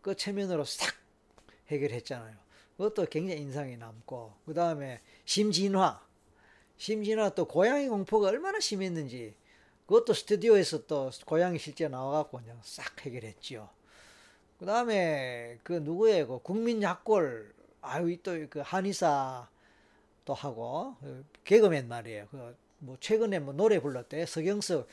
[0.01, 0.95] 그 체면으로 싹
[1.67, 2.35] 해결했잖아요.
[2.77, 4.33] 그것도 굉장히 인상이 남고.
[4.45, 6.01] 그 다음에 심진화.
[6.77, 9.35] 심진화 또 고양이 공포가 얼마나 심했는지
[9.87, 13.69] 그것도 스튜디오에서 또 고양이 실제 나와갖고 그냥 싹 해결했지요
[14.59, 19.47] 그 다음에 그 누구의 그 국민약골 아유 또 그 한의사
[20.25, 22.27] 또 하고 그 개그맨 말이에요.
[22.31, 24.87] 그 뭐 최근에 뭐 노래 불렀대 서경석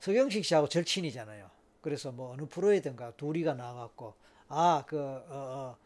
[0.00, 1.50] 서경식 씨하고 절친이잖아요.
[1.80, 4.14] 그래서 뭐 어느 프로에든가 둘이가 나와갖고
[4.48, 5.76] 아그 어, 어,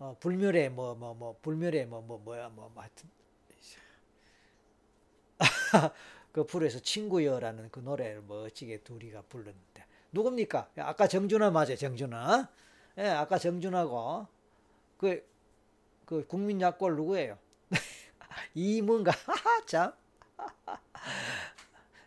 [0.00, 3.08] 어, 불멸의 뭐 뭐 뭐 불멸의 뭐 뭐 뭐, 야 뭐, 뭐 하여튼
[6.34, 10.68] 그 프로에서 친구여라는 그 노래를 멋지게 둘이가 불렀는데 누굽니까?
[10.78, 12.48] 아까 정준하 맞아요 정준하.
[12.98, 14.26] 예, 아까 정준하고
[14.98, 15.24] 그,
[16.04, 17.38] 그 국민 약골 누구예요?
[18.54, 19.12] 이문가
[19.66, 19.92] 참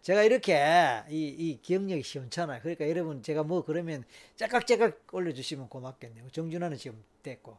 [0.01, 0.61] 제가 이렇게
[1.07, 2.59] 이, 이 기억력이 시원찮아요.
[2.61, 4.03] 그러니까 여러분 제가 뭐 그러면
[4.35, 6.29] 째깍째깍 올려주시면 고맙겠네요.
[6.31, 7.57] 정준하는 지금 됐고.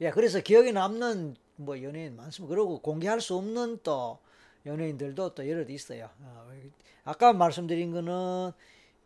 [0.00, 2.52] 예, 그래서 기억에 남는 뭐 연예인 많습니다.
[2.52, 4.18] 그리고 공개할 수 없는 또
[4.66, 6.10] 연예인들도 또 여러 있어요.
[6.20, 6.50] 어,
[7.04, 8.52] 아까 말씀드린 거는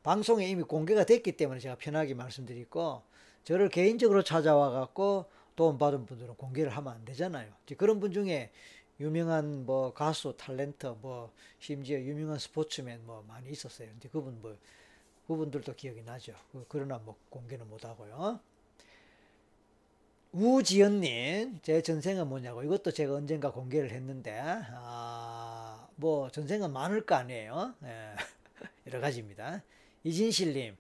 [0.03, 3.03] 방송에 이미 공개가 됐기 때문에 제가 편하게 말씀드리고
[3.45, 7.53] 저를 개인적으로 찾아와 갖고 도움 받은 분들은 공개를 하면 안 되잖아요.
[7.77, 8.51] 그런 분 중에
[9.01, 13.89] 유명한 뭐 가수, 탤런트, 뭐 심지어 유명한 스포츠맨 뭐 많이 있었어요.
[13.89, 14.57] 근데 그분 뭐
[15.27, 16.35] 그분들도 기억이 나죠.
[16.53, 18.41] 그, 그러나 뭐 공개는 못 하고요.
[20.33, 22.63] 우지연님, 제 전생은 뭐냐고.
[22.63, 27.75] 이것도 제가 언젠가 공개를 했는데, 아, 뭐, 전생은 많을 거 아니에요.
[27.85, 28.15] 예,
[28.87, 29.63] 여러 가지입니다.
[30.05, 30.77] 이진실님,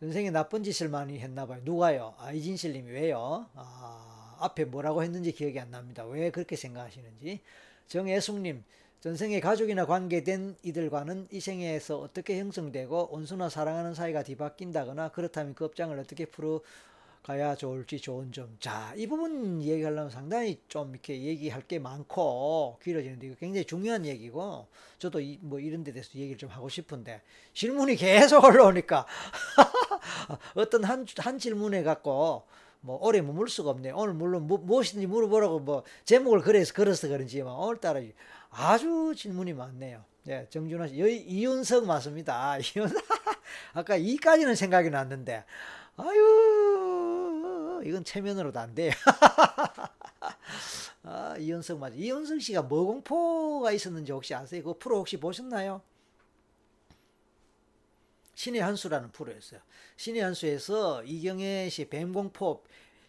[0.00, 1.62] 전생에 나쁜 짓을 많이 했나봐요.
[1.64, 2.14] 누가요?
[2.18, 3.46] 아, 이진실님이 왜요?
[3.54, 6.04] 아, 앞에 뭐라고 했는지 기억이 안 납니다.
[6.04, 7.40] 왜 그렇게 생각하시는지.
[7.88, 8.62] 정애숙님,
[9.00, 15.98] 전생에 가족이나 관계된 이들과는 이 생에서 어떻게 형성되고 온수나 사랑하는 사이가 뒤바뀐다거나 그렇다면 그 업장을
[15.98, 16.60] 어떻게 풀어
[17.22, 18.56] 가야 좋을지 좋은 점.
[18.58, 24.66] 자, 이 부분 얘기하려면 상당히 좀 이렇게 얘기할 게 많고 길어지는데 이거 굉장히 중요한 얘기고
[24.98, 27.22] 저도 이, 뭐 이런 데 대해서 얘기를 좀 하고 싶은데
[27.54, 29.06] 질문이 계속 올라오니까
[30.56, 32.42] 어떤 한, 한 질문에 갖고
[32.80, 33.92] 뭐 오래 머물 수가 없네.
[33.92, 38.00] 오늘 물론 뭐, 무엇인지 물어보라고 뭐 제목을 그래서 걸어서 그런지 만 오늘따라
[38.50, 40.04] 아주 질문이 많네요.
[40.24, 42.58] 네, 정준하 씨, 여기 이윤석 맞습니다.
[42.74, 42.90] 이윤
[43.74, 45.44] 아까 이까지는 생각이 났는데
[45.96, 46.81] 아유,
[47.84, 48.92] 이건 체면으로도 안 돼.
[51.04, 51.94] 아, 이현석 맞아.
[51.96, 54.62] 이현석 씨가 뭐 공포가 있었는지 혹시 아세요?
[54.62, 55.82] 그 프로 혹시 보셨나요?
[58.34, 59.60] 신의 한수라는 프로였어요.
[59.96, 62.64] 신의 한수에서 이경혜 씨 뱀공포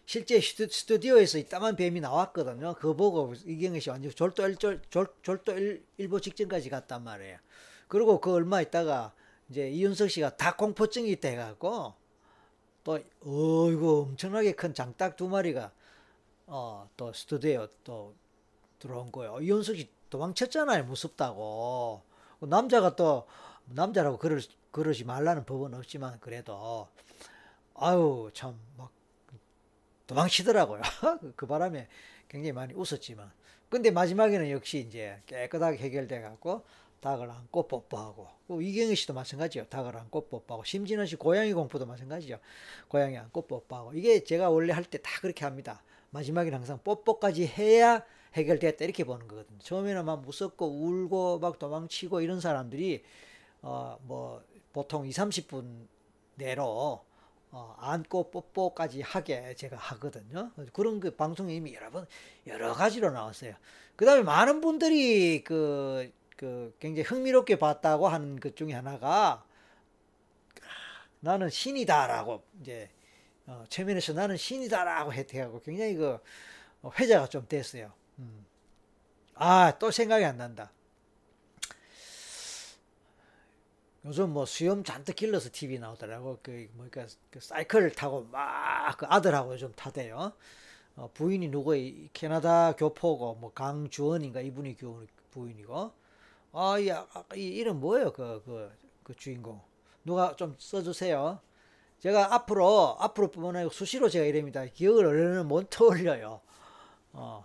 [0.06, 2.74] 실제 스튜디오에서 이따만 뱀이 나왔거든요.
[2.74, 4.82] 그거 보고 이경혜 씨 완전 졸도 일절
[5.22, 7.38] 졸도 일, 일보 직전까지 갔단 말이에요.
[7.88, 9.14] 그리고 그 얼마 있다가
[9.48, 11.94] 이제 이윤석 씨가 다 공포증이 있다 해갖고
[12.84, 15.72] 또 어이구 엄청나게 큰 장딱 두 마리가
[16.46, 18.14] 어 또 스튜디오에 또
[18.78, 19.40] 들어온 거예요.
[19.40, 20.84] 이윤석이 도망쳤잖아요.
[20.84, 22.02] 무섭다고.
[22.40, 23.26] 남자가 또
[23.66, 24.40] 남자라고 그러,
[24.72, 26.88] 그러지 말라는 법은 없지만 그래도
[27.74, 28.90] 아유 참 막
[30.06, 30.82] 도망치더라고요.
[31.36, 31.88] 그 바람에
[32.28, 33.30] 굉장히 많이 웃었지만
[33.70, 36.62] 근데 마지막에는 역시 이제 깨끗하게 해결돼 갖고
[37.04, 38.28] 닭을 안고 뽀뽀하고
[38.62, 39.66] 이경희 씨도 마찬가지요.
[39.66, 42.38] 닭을 안고 뽀뽀하고 심진원 씨 고양이 공포도 마찬가지죠.
[42.88, 45.82] 고양이 안고 뽀뽀하고 이게 제가 원래 할 때 다 그렇게 합니다.
[46.10, 48.02] 마지막에는 항상 뽀뽀까지 해야
[48.34, 49.58] 해결됐다 이렇게 보는 거거든요.
[49.58, 53.04] 처음에는 막 무섭고 울고 막 도망치고 이런 사람들이
[53.62, 54.42] 어 뭐
[54.72, 55.86] 보통 2, 30분
[56.36, 57.04] 내로
[57.52, 60.50] 어, 안고 뽀뽀까지 하게 제가 하거든요.
[60.72, 62.06] 그런 그 방송에 이미 여러 번
[62.46, 63.54] 여러 가지로 나왔어요.
[63.94, 66.10] 그 다음에 많은 분들이 그
[66.44, 69.46] 그 굉장히 흥미롭게 봤다고 하는 것 중에 하나가
[71.20, 72.90] 나는 신이다라고 이제
[73.46, 76.18] 어, 최면에서 나는 신이다라고 해태하고 굉장히 그
[76.98, 77.90] 회자가 좀 됐어요.
[78.18, 78.44] 음.
[79.36, 80.70] 아또 생각이 안 난다.
[84.04, 86.40] 요즘 뭐 수염 잔뜩 길러서 TV 나오더라고.
[86.42, 90.34] 그 뭐니까 그 사이클을 타고 막 그 아들하고 좀 타대요.
[90.96, 91.74] 어, 부인이 누구
[92.12, 94.76] 캐나다 교포고 뭐 강주원인가 이분이
[95.30, 96.03] 부인이고
[96.56, 98.12] 아, 이, 아, 이 이름 뭐예요?
[98.12, 98.70] 그, 그,
[99.02, 99.60] 그 주인공.
[100.04, 101.40] 누가 좀 써주세요.
[101.98, 104.64] 제가 앞으로, 앞으로 뿐만 아니고 수시로 제가 이럽니다.
[104.66, 106.40] 기억을 얼른 못 떠올려요.
[107.12, 107.44] 어.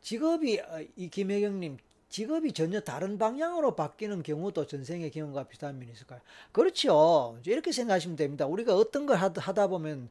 [0.00, 1.76] 직업이, 어, 이 김혜경님,
[2.08, 6.20] 직업이 전혀 다른 방향으로 바뀌는 경우도 전생의 경험과 비슷한 면이 있을까요?
[6.52, 7.38] 그렇죠.
[7.44, 8.46] 이렇게 생각하시면 됩니다.
[8.46, 10.08] 우리가 어떤 걸 하다 보면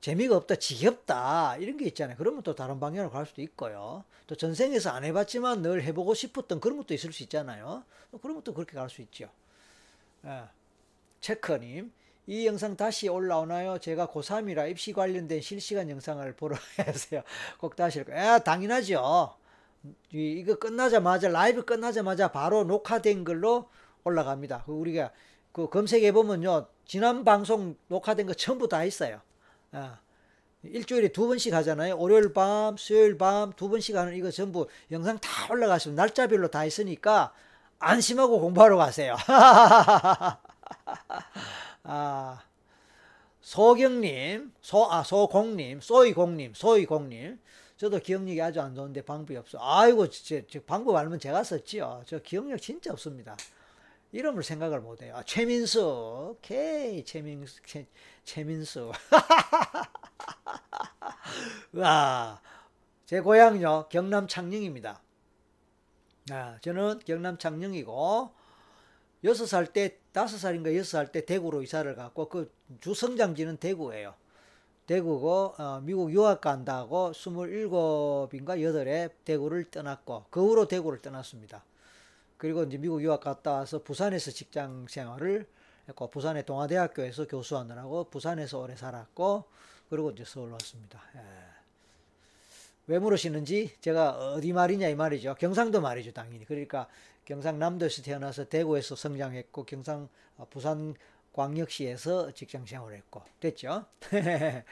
[0.00, 2.16] 재미가 없다, 지겹다, 이런 게 있잖아요.
[2.16, 4.04] 그러면 또 다른 방향으로 갈 수도 있고요.
[4.26, 7.82] 또 전생에서 안 해봤지만 늘 해보고 싶었던 그런 것도 있을 수 있잖아요.
[8.22, 9.28] 그런 것도 그렇게 갈 수 있죠.
[10.24, 10.42] 예.
[11.20, 11.92] 체커님,
[12.28, 13.78] 이 영상 다시 올라오나요?
[13.78, 17.22] 제가 고3이라 입시 관련된 실시간 영상을 보러 해주세요.
[17.58, 18.34] 꼭 다시 할 거예요.
[18.34, 19.34] 예, 당연하죠.
[20.12, 23.68] 이거 끝나자마자, 라이브 끝나자마자 바로 녹화된 걸로
[24.04, 24.64] 올라갑니다.
[24.66, 25.12] 그 우리가
[25.52, 26.66] 그 검색해 보면요.
[26.84, 29.20] 지난 방송 녹화된 거 전부 다 있어요.
[29.76, 29.98] 아,
[30.62, 31.98] 일주일에 두 번씩 하잖아요.
[31.98, 37.32] 월요일 밤, 수요일 밤 두 번씩 하는 이거 전부 영상 다 올라가시면 날짜별로 다 있으니까
[37.78, 39.16] 안심하고 공부하러 가세요.
[41.84, 42.40] 아,
[43.40, 47.38] 소경님, 소, 아, 소공님, 소이공님, 소이공님.
[47.76, 49.58] 저도 기억력이 아주 안 좋은데 방법이 없어.
[49.60, 52.02] 아이고, 저, 저 방법 알면 제가 썼지요.
[52.06, 53.36] 저 기억력 진짜 없습니다.
[54.12, 55.16] 이름을 생각을 못해요.
[55.16, 57.86] 아, 최민수, 오케이, 최민수, 최,
[58.24, 58.92] 최민수.
[61.74, 62.40] 와,
[63.04, 65.00] 제 고향요 경남 창녕입니다.
[66.30, 68.30] 아, 저는 경남 창녕이고
[69.24, 74.14] 여섯 살 때, 다섯 살인가 여섯 살때 대구로 이사를 갔고 그 주성장지는 대구예요.
[74.86, 81.64] 대구고 어, 미국 유학 간다고 27인가 8에 대구를 떠났고 그 후로 대구를 떠났습니다.
[82.36, 85.46] 그리고 이제 미국 유학 갔다 와서 부산에서 직장 생활을
[85.88, 89.44] 했고 부산의 동아대학교에서 교수하느라고 부산에서 오래 살았고
[89.88, 91.00] 그리고 이제 서울 왔습니다.
[91.14, 91.20] 예.
[92.88, 95.34] 왜 물으시는지 제가 어디 말이냐 이 말이죠.
[95.36, 96.44] 경상도 말이죠, 당연히.
[96.44, 96.88] 그러니까
[97.24, 100.94] 경상남도에서 태어나서 대구에서 성장했고 경상 어, 부산
[101.32, 103.84] 광역시에서 직장 생활했고 됐죠?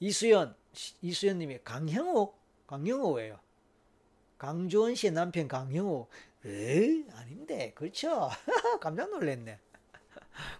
[0.00, 0.54] 이수연
[1.02, 3.38] 이수연님이 강형욱 강형욱예요.
[4.38, 6.08] 강조원 씨의 남편 강형욱.
[6.46, 8.30] 에 아닌데 그렇죠?
[8.80, 9.58] 깜짝 놀랐네.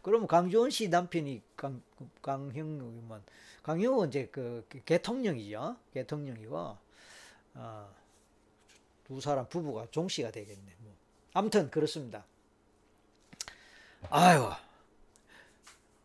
[0.02, 1.82] 그러면 강조원 씨 남편이 강
[2.22, 3.22] 강형욱이면
[3.62, 5.76] 강형욱은 이제 그 개통령이죠.
[5.92, 6.76] 개통령이고
[7.54, 7.94] 어,
[9.04, 10.76] 두 사람 부부가 종 씨가 되겠네.
[10.78, 10.94] 뭐.
[11.34, 12.24] 아무튼 그렇습니다.
[14.10, 14.50] 아유.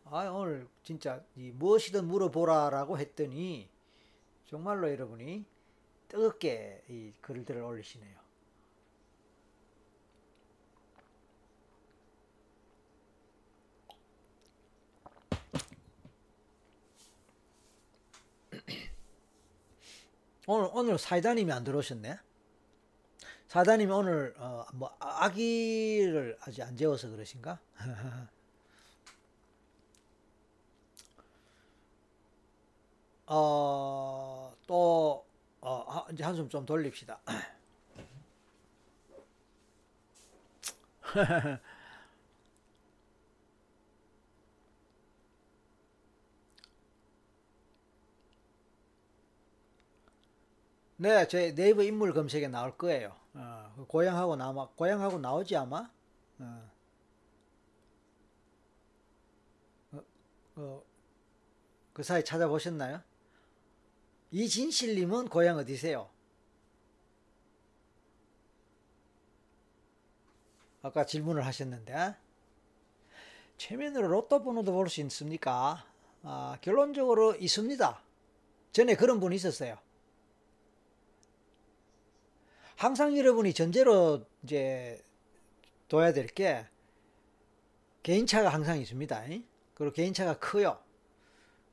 [0.04, 3.68] 아, 오늘 진짜 무엇이든 물어보라라고 했더니
[4.46, 5.44] 정말로 여러분이
[6.08, 8.19] 뜨겁게 이 글들을 올리시네요.
[20.52, 22.18] 오늘 오늘 사이다님이 안 들어오셨네.
[23.46, 27.60] 사다님이 오늘 어, 뭐 아기를 아직 안 재워서 그러신가?
[33.26, 35.24] 어, 또
[35.60, 37.20] 어, 이제 한숨 좀 돌립시다.
[51.00, 53.16] 네, 제 네이버 인물 검색에 나올 거예요.
[53.32, 55.90] 어, 그 고향하고 나마 고향하고 나오지 아마.
[56.38, 56.70] 어.
[59.92, 60.02] 어,
[60.56, 60.82] 어,
[61.94, 63.00] 그 사이 찾아보셨나요?
[64.30, 66.10] 이진실님은 고향 어디세요?
[70.82, 72.14] 아까 질문을 하셨는데
[73.58, 75.84] 최면으로 로또 번호도 볼 수 있습니까?
[76.22, 78.02] 아, 결론적으로 있습니다.
[78.72, 79.78] 전에 그런 분이 있었어요.
[82.80, 84.98] 항상 여러분이 전제로 이제
[85.88, 86.64] 둬야 될 게
[88.02, 89.22] 개인차가 항상 있습니다.
[89.74, 90.78] 그리고 개인차가 커요.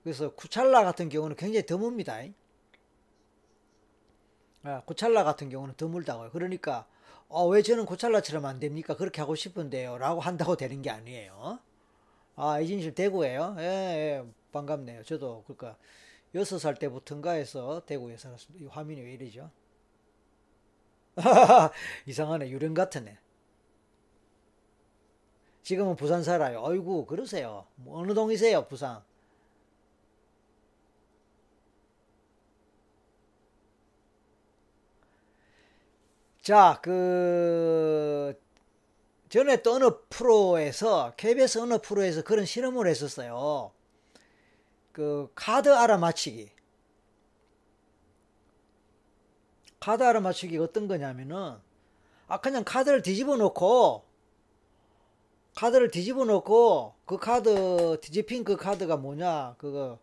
[0.03, 2.33] 그래서 쿠찰라 같은 경우는 굉장히 드뭅니다.
[4.63, 6.31] 아, 고찰라 같은 경우는 드물다고요.
[6.31, 6.85] 그러니까
[7.29, 8.97] 어, 왜 저는 고찰라처럼 안 됩니까?
[8.97, 9.97] 그렇게 하고 싶은데요.
[9.99, 11.59] 라고 한다고 되는 게 아니에요.
[12.35, 13.55] 아, 이진실 대구예요?
[13.59, 15.03] 예, 예, 반갑네요.
[15.03, 15.77] 저도 그러니까
[16.35, 18.65] 여섯 살 때부터인가 해서 대구에 살았습니다.
[18.65, 19.49] 이 화면이 왜 이러죠?
[22.05, 22.49] 이상하네.
[22.49, 23.17] 유령 같으네.
[25.63, 26.61] 지금은 부산 살아요.
[26.63, 27.65] 어이구, 그러세요.
[27.75, 29.01] 뭐 어느 동이세요, 부산?
[36.41, 38.33] 자, 그,
[39.29, 43.71] 전에 또 어느 프로에서, KBS 어느 프로에서 그런 실험을 했었어요.
[44.91, 46.49] 그, 카드 알아맞히기.
[49.87, 51.55] 카드 알아맞추기가 어떤 거냐면은
[52.27, 54.03] 아 그냥 카드를 뒤집어 놓고
[55.55, 59.97] 카드를 뒤집어 놓고 그 카드 뒤집힌 그 카드가 뭐냐 그거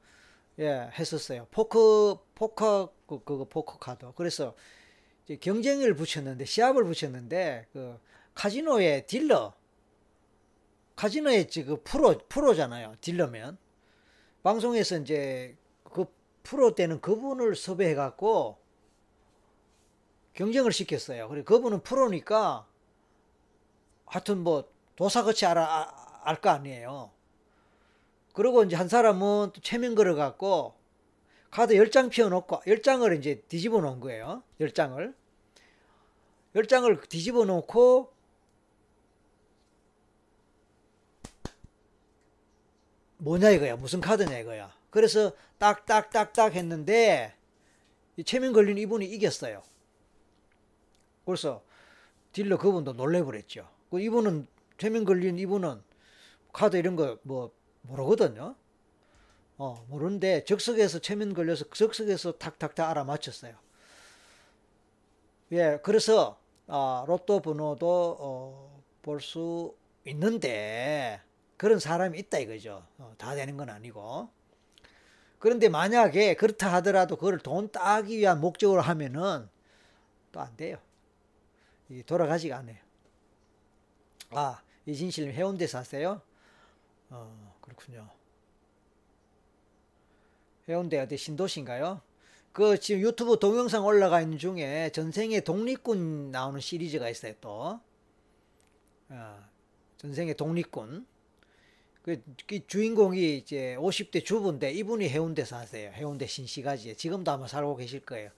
[0.58, 1.46] 예 했었어요.
[1.50, 4.10] 포크 포커 그, 그거 포커 카드.
[4.16, 4.54] 그래서
[5.24, 8.00] 이제 경쟁을 붙였는데 시합을 붙였는데 그
[8.32, 9.52] 카지노의 딜러
[10.96, 13.58] 카지노의 지금 프로 프로잖아요 딜러면.
[14.42, 15.58] 방송에서 이제
[15.92, 16.06] 그
[16.42, 18.63] 프로 때는 그분을 섭외해 갖고
[20.34, 21.28] 경쟁을 시켰어요.
[21.28, 22.66] 그리고 그분은 프로니까
[24.06, 27.10] 하여튼 뭐 도사같이 알아 알 거 아니에요.
[28.32, 30.74] 그리고 이제 한 사람은 또 체면 걸어 갖고
[31.50, 34.42] 카드 10장 피워 놓고 10장을 이제 뒤집어 놓은 거예요.
[34.60, 35.14] 10장을.
[36.56, 38.12] 10장을 뒤집어 놓고
[43.18, 43.76] 뭐냐 이거야.
[43.76, 44.72] 무슨 카드냐 이거야.
[44.90, 47.34] 그래서 딱딱딱딱 했는데
[48.16, 49.62] 이 체면 걸린 이분이 이겼어요.
[51.24, 51.62] 그래서
[52.32, 53.68] 딜러 그분도 놀래버렸죠.
[53.90, 54.46] 그 이분은
[54.78, 55.82] 최면 걸린 이분은
[56.52, 57.52] 카드 이런 거 뭐
[57.82, 58.54] 모르거든요.
[59.58, 63.54] 어 모르는데 적석에서 최면 걸려서 적석에서 탁탁탁 알아맞혔어요.
[65.52, 69.74] 예, 그래서 아, 로또 번호도 어, 볼수
[70.06, 71.20] 있는데
[71.56, 72.84] 그런 사람이 있다 이거죠.
[72.98, 74.28] 어, 다 되는 건 아니고.
[75.38, 79.48] 그런데 만약에 그렇다 하더라도 그걸 돈 따기 위한 목적으로 하면은
[80.32, 80.78] 또 안 돼요.
[82.06, 82.76] 돌아가지가 않아요.
[84.30, 86.20] 아, 이진실 해운대 사세요?
[87.10, 88.08] 어, 그렇군요.
[90.68, 92.00] 해운대 어디 신도시인가요?
[92.52, 97.80] 그 지금 유튜브 동영상 올라가 있는 중에 전생의 독립군 나오는 시리즈가 있어요 또.
[99.08, 99.44] 어,
[99.98, 101.06] 전생의 독립군.
[102.02, 105.90] 그, 그 주인공이 이제 50대 주부인데 이분이 해운대 사세요.
[105.92, 106.94] 해운대 신시가지에.
[106.94, 108.30] 지금도 아마 살고 계실 거예요.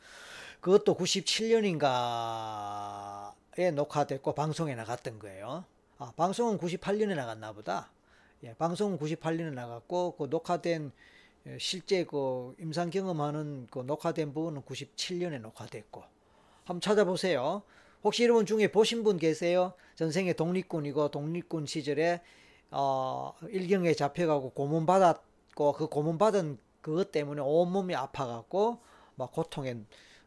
[0.61, 5.65] 그것도 97년인가 에 녹화됐고 방송에 나갔던 거예요.
[5.99, 7.91] 아, 방송은 98년에 나갔나 보다.
[8.45, 10.93] 예, 방송은 98년에 나갔고 그 녹화된
[11.47, 16.05] 예, 실제 그 임상 경험하는 그 녹화된 부분은 97년에 녹화됐고
[16.65, 17.63] 한번 찾아보세요.
[18.05, 19.73] 혹시 여러분 중에 보신 분 계세요?
[19.95, 22.21] 전생에 독립군이고 독립군 시절에
[22.71, 28.81] 어, 일경에 잡혀가고 고문 받았고 그 고문 받은 그것 때문에 온몸이 아파갖고
[29.15, 29.77] 막 고통에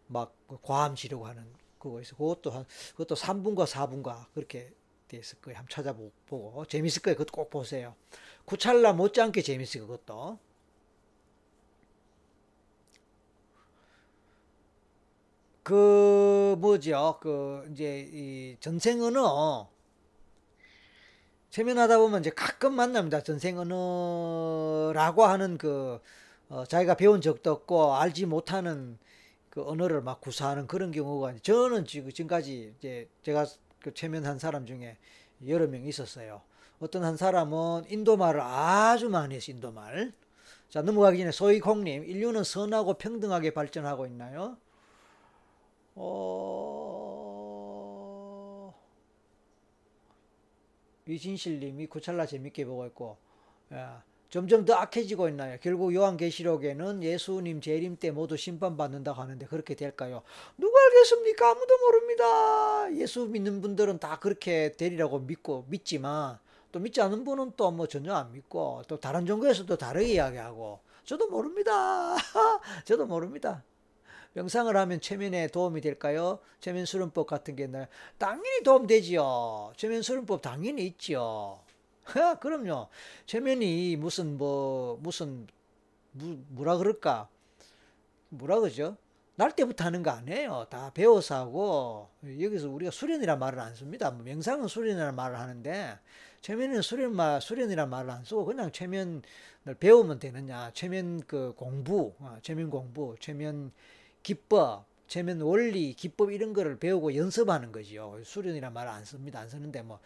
[0.08, 2.16] 막그 과암 치료고 하는 그거 있어.
[2.16, 4.72] 그것도 한 그것도 3분과 4분과 그렇게
[5.08, 5.58] 돼 있을 거예요.
[5.58, 7.18] 한번 찾아보고 재밌을 거예요.
[7.18, 7.96] 그것도 꼭 보세요.
[8.46, 9.88] 구찰나 못지않게 재밌어요.
[9.88, 10.38] 그것도.
[15.64, 17.20] 그 뭐죠?
[17.22, 19.70] 그 이제 이 전생 언어
[21.50, 23.22] 체면하다 보면 이제 가끔 만납니다.
[23.22, 26.00] 전생 언어라고 하는 그
[26.50, 28.98] 어, 자기가 배운 적도 없고 알지 못하는
[29.60, 33.45] 그 언어를 막 구사하는 그런 경우가 저는 지금 지금까지 이제 제가
[33.82, 34.95] 그 체면한 사람 중에
[35.47, 36.41] 여러 명 있었어요.
[36.80, 40.14] 어떤 한 사람은 인도말을 아주 많이 했어 인도말.
[40.70, 44.55] 자 넘어가기 전에 소이콩님 인류는 선하고 평등하게 발전하고 있나요?
[45.95, 47.20] 어...
[51.05, 53.18] 이진실님이 구찰라 재밌게 보고 있고
[53.74, 55.58] 야, 점점 더 악해지고 있나요?
[55.60, 60.22] 결국 요한계시록에는 예수님 재림 때 모두 심판받는다고 하는데 그렇게 될까요?
[60.58, 61.50] 누가 알겠습니까?
[61.50, 62.94] 아무도 모릅니다.
[62.96, 66.38] 예수 믿는 분들은 다 그렇게 되리라고 믿고 믿지만
[66.72, 71.28] 또 믿지 않는 분은 또 뭐 전혀 안 믿고 또 다른 종교에서도 다르게 이야기하고 저도
[71.30, 72.16] 모릅니다.
[72.86, 73.64] 저도 모릅니다.
[74.34, 76.38] 명상을 하면 최면에 도움이 될까요?
[76.60, 77.88] 최면 수련법 같은 게 있나요?
[78.20, 79.74] 당연히 도움되지요.
[79.76, 81.62] 최면 수련법 당연히 있지요.
[82.39, 82.88] 그럼요.
[83.26, 85.47] 최면이 무슨 뭐 무슨
[86.12, 87.28] 무, 뭐라 그럴까?
[88.30, 88.97] 뭐라 그러죠?
[89.36, 90.68] 날 때부터 하는 거 아니에요.
[90.70, 94.12] 다 배워서 하고 여기서 우리가 수련이란 말을 안 씁니다.
[94.12, 95.97] 뭐 명상은 수련이라는 말을 하는데
[96.41, 99.22] 최면은 수련 말 수련이란 말을 안 쓰고 그냥 최면을
[99.80, 100.72] 배우면 되느냐?
[100.74, 103.72] 최면 그 공부, 어, 최면 공부, 최면
[104.24, 108.20] 기법, 체면 원리, 기법 이런 거를 배우고 연습하는 거지요.
[108.24, 109.39] 수련이란 말을 안 씁니다.
[109.39, 109.99] 안 쓰는데 뭐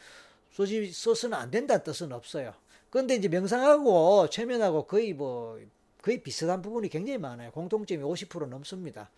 [0.53, 2.53] 소지 써서는 안 된다는 뜻은 없어요.
[2.89, 5.59] 그런데 이제 명상하고 최면하고 거의 뭐
[6.01, 7.51] 거의 비슷한 부분이 굉장히 많아요.
[7.51, 9.09] 공통점이 50% 넘습니다.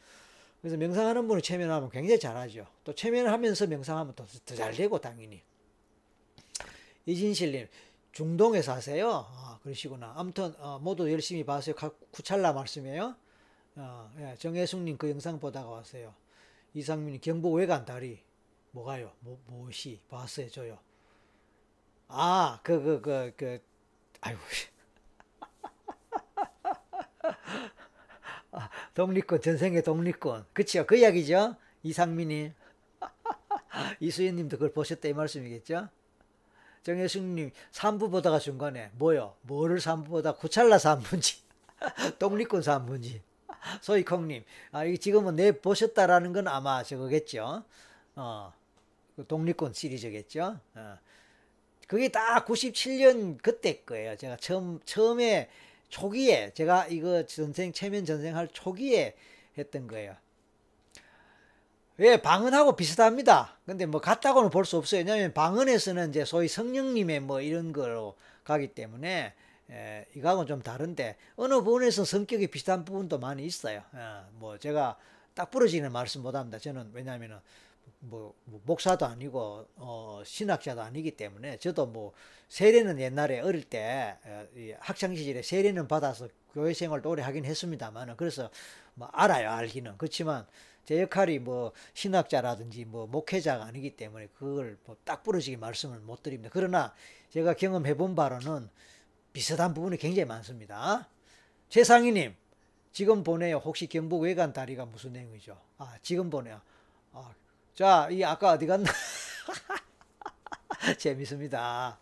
[0.62, 2.66] 그래서 명상하는 분이 최면하면 굉장히 잘하죠.
[2.84, 5.42] 또 최면하면서 명상하면 더잘 되고 당연히.
[7.06, 7.68] 이진실님
[8.14, 9.28] 중동에 사세요.
[9.30, 10.14] 아, 그러시구나.
[10.16, 11.76] 아무튼 어, 모두 열심히 봐세요.
[12.12, 13.14] 구찰라 말씀이에요.
[13.76, 16.14] 어, 예, 정혜숙님 그 영상 보다가 왔어요.
[16.74, 18.20] 이상민이 경북 외관 다리
[18.72, 19.12] 뭐가요?
[19.20, 20.85] 뭐 무엇이 봤어요, 저요.
[22.08, 23.60] 아, 그 그 그 그,
[24.22, 24.40] 아이고.
[28.52, 30.86] 아, 독립군 전생의 독립군 그치요?
[30.86, 31.56] 그 이야기죠?
[31.84, 32.54] 이상민이.
[34.00, 35.90] 이수연님도 그걸 보셨다 이 말씀이겠죠?
[36.84, 39.36] 정혜숙님 3부 보다가 중간에 뭐요?
[39.42, 40.34] 뭐를 3부 보다?
[40.34, 41.40] 구찰라 3부인지.
[42.20, 43.22] 독립군 3부인지.
[43.82, 47.64] 소이콩님, 아, 이 지금은 내 보셨다라는 건 아마 저거겠죠.
[48.16, 48.54] 어,
[49.16, 50.60] 그 독립군 시리즈겠죠.
[50.76, 50.98] 어.
[51.88, 54.16] 그게 딱 97년 그때 거예요.
[54.18, 55.50] 제가 처음, 처음에
[55.90, 59.16] 초기에, 제가 이거 전생, 체면 전생 할 초기에
[59.58, 60.16] 했던 거예요.
[61.98, 63.58] 왜 방언하고 비슷합니다.
[63.66, 65.00] 근데 뭐 같다고는 볼 수 없어요.
[65.00, 69.34] 왜냐하면 방언에서는 이제 소위 성령님의 뭐 이런 거로 가기 때문에
[69.72, 73.82] 예, 이거하고는 좀 다른데 어느 부분에서 성격이 비슷한 부분도 많이 있어요.
[73.96, 74.00] 예,
[74.34, 74.98] 뭐 제가
[75.34, 76.60] 딱 부러지는 말씀 못합니다.
[76.60, 77.38] 저는 왜냐하면은
[78.10, 82.14] 뭐, 뭐 목사도 아니고 어, 신학자도 아니기 때문에 저도 뭐
[82.50, 84.48] 세례는 옛날에 어릴 때 어,
[84.80, 88.50] 학창 시절에 세례는 받아서 교회 생활도 오래 하긴 했습니다만은 그래서
[88.94, 90.46] 뭐 알아요 알기는 그렇지만
[90.86, 96.50] 제 역할이 뭐 신학자라든지 뭐 목회자가 아니기 때문에 그걸 뭐 딱 부러지게 말씀을 못 드립니다.
[96.54, 96.94] 그러나
[97.30, 98.70] 제가 경험해 본 바로는
[99.34, 101.08] 비슷한 부분이 굉장히 많습니다.
[101.70, 102.36] 최상희님,
[102.92, 103.58] 지금 보내요.
[103.58, 105.60] 혹시 경북 외관 다리가 무슨 내용이죠?
[105.78, 106.62] 아, 지금 보내요.
[107.12, 107.34] 아,
[107.76, 108.90] 자, 이 아까 어디 갔나?
[110.98, 112.00] 재밌습니다.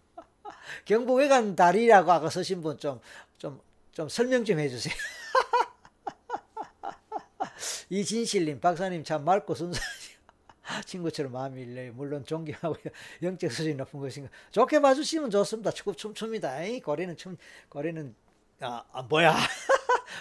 [0.86, 2.99] 경북 외관 다리라고 아까 쓰신 분 좀,
[3.39, 3.59] 좀,
[3.91, 4.93] 좀 설명 좀 해주세요.
[7.89, 10.11] 이진실님, 박사님 참 맑고 순수하시
[10.86, 11.93] 친구처럼 마음이 일려요.
[11.93, 12.76] 물론 존경하고
[13.24, 14.30] 영적 수준이 높은 것인가.
[14.51, 15.71] 좋게 봐주시면 좋습니다.
[15.71, 16.63] 축구 춤춥니다.
[16.63, 17.36] 에이, 고래는 춤,
[17.69, 18.15] 고래는,
[18.59, 19.36] 아, 아 뭐야.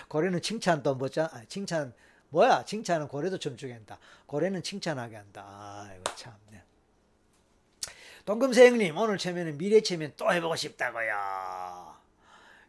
[0.08, 1.92] 고래는 칭찬도 뭐자 아, 칭찬
[2.32, 3.98] 뭐야 칭찬은 고래도 춤추게 한다.
[4.26, 5.86] 고래는 칭찬하게 한다.
[5.88, 6.34] 아이고 참.
[6.50, 6.62] 네.
[8.24, 11.94] 동금세 형님 오늘 체면은 미래 체면 또 해보고 싶다고요.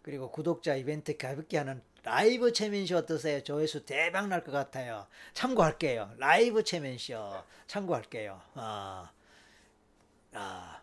[0.02, 3.42] 그리고 구독자 이벤트 가볍게 하는 라이브 체면쇼 어떠세요?
[3.42, 5.08] 조회수 대박 날 것 같아요.
[5.34, 6.12] 참고할게요.
[6.18, 8.42] 라이브 체면쇼 참고할게요.
[8.56, 9.10] 아,
[10.34, 10.82] 아.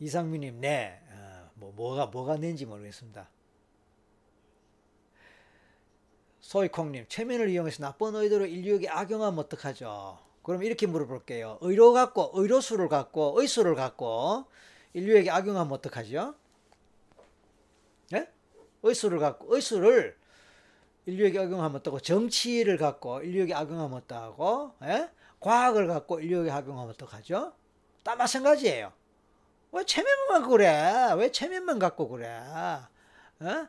[0.00, 1.00] 이상민님, 네.
[1.10, 3.26] 어, 뭐, 뭐가, 뭐가 낸지 모르겠습니다.
[6.48, 10.18] 소이콩님, 최면을 이용해서 나쁜 의도로 인류에게 악용하면 어떡하죠?
[10.42, 11.58] 그럼 이렇게 물어볼게요.
[11.60, 14.46] 의로 갖고, 의로수를 갖고, 의수를 갖고,
[14.94, 16.34] 인류에게 악용하면 어떡하죠?
[18.14, 18.30] 예?
[18.82, 20.16] 의수를 갖고, 의수를
[21.04, 25.10] 인류에게 악용하면 어떡하고, 정치를 갖고 인류에게 악용하면 어떡하고, 예?
[25.40, 27.52] 과학을 갖고 인류에게 악용하면 어떡하죠?
[28.02, 28.90] 다 마찬가지예요.
[29.72, 31.12] 왜 체면만 그래?
[31.18, 32.26] 왜 체면만 갖고 그래?
[33.40, 33.68] 어?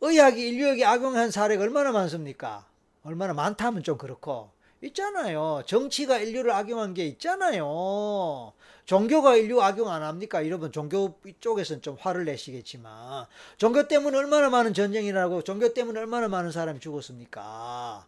[0.00, 2.64] 의학이 인류에게 악용한 사례가 얼마나 많습니까?
[3.02, 4.50] 얼마나 많다 하면 좀 그렇고
[4.82, 5.62] 있잖아요.
[5.66, 8.52] 정치가 인류를 악용한 게 있잖아요.
[8.86, 10.44] 종교가 인류 악용 안 합니까?
[10.46, 13.26] 여러분 종교 쪽에서는 좀 화를 내시겠지만
[13.58, 18.06] 종교 때문에 얼마나 많은 전쟁이 나고 종교 때문에 얼마나 많은 사람이 죽었습니까?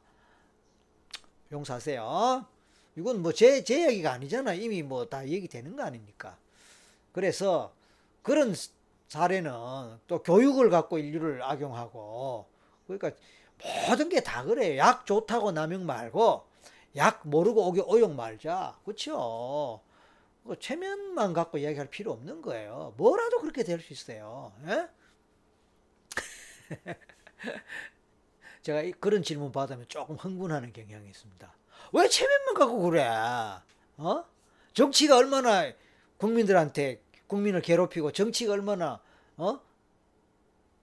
[1.53, 2.47] 용서하세요.
[2.97, 4.55] 이건 뭐 제 제 얘기가 아니잖아.
[4.55, 6.37] 이미 뭐 다 얘기되는 거 아닙니까?
[7.13, 7.73] 그래서
[8.23, 8.55] 그런
[9.17, 9.53] 사례는
[10.07, 12.47] 또 교육을 갖고 인류를 악용하고
[12.87, 13.11] 그러니까
[13.87, 14.79] 모든 게 다 그래요.
[14.79, 16.47] 약 좋다고 남용 말고
[16.97, 18.79] 약 모르고 오게 오용 말자.
[18.85, 19.81] 그렇죠?
[20.61, 22.95] 체면만 갖고 이야기할 필요 없는 거예요.
[22.97, 24.51] 뭐라도 그렇게 될 수 있어요.
[24.67, 24.89] 예?
[28.63, 31.53] 제가 그런 질문 받으면 조금 흥분하는 경향이 있습니다.
[31.93, 33.07] 왜 체면만 갖고 그래?
[33.99, 34.25] 어?
[34.73, 35.71] 정치가 얼마나
[36.17, 37.03] 국민들한테
[37.33, 39.01] 국민을 괴롭히고 정치가 얼마나
[39.39, 39.59] 어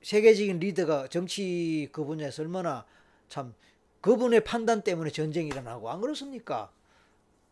[0.01, 2.87] 세계적인 리더가 정치 그 분야에서 얼마나
[3.27, 3.53] 참
[4.01, 6.71] 그분의 판단 때문에 전쟁이 일어나고 안 그렇습니까?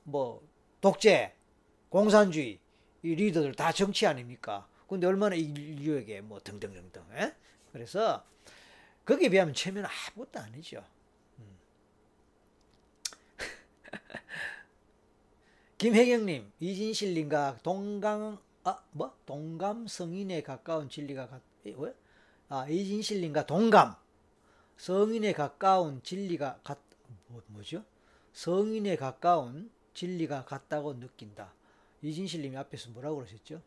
[0.04, 0.42] 뭐
[0.82, 1.36] 독재,
[1.90, 2.58] 공산주의
[3.04, 4.68] 이 리더들 다 정치 아닙니까?
[4.88, 7.04] 근데 얼마나 인류에게 뭐 등등등등.
[7.14, 7.22] 에?
[7.22, 7.36] 예?
[7.72, 8.26] 그래서
[9.06, 10.84] 거기에 비하면 체면은 아무것도 아니죠.
[15.78, 19.18] 김혜경님, 이진실님과 동강, 아, 뭐?
[19.26, 21.96] 동감 성인에 가까운 진리가 같, 왜?
[22.50, 23.96] 아, 이 진실님과 동감.
[24.76, 26.78] 성인에 가까운 진리가 같,
[27.28, 27.86] 뭐, 뭐죠?
[28.34, 31.54] 성인에 가까운 진리가 같다고 느낀다.
[32.02, 33.62] 이진실님이 앞에서 뭐라고 그러셨죠?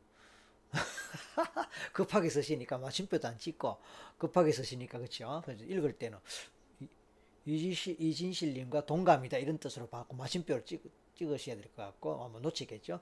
[1.94, 3.78] 급하게 쓰시니까 마침표도 안 찍고
[4.18, 5.42] 급하게 쓰시니까 그렇죠.
[5.46, 6.18] 읽을 때는
[7.46, 10.82] 이진실, 이진실님과 동감이다 이런 뜻으로 받고 마침표를 찍,
[11.16, 13.00] 찍으셔야 될 것 같고 아마 놓치겠죠.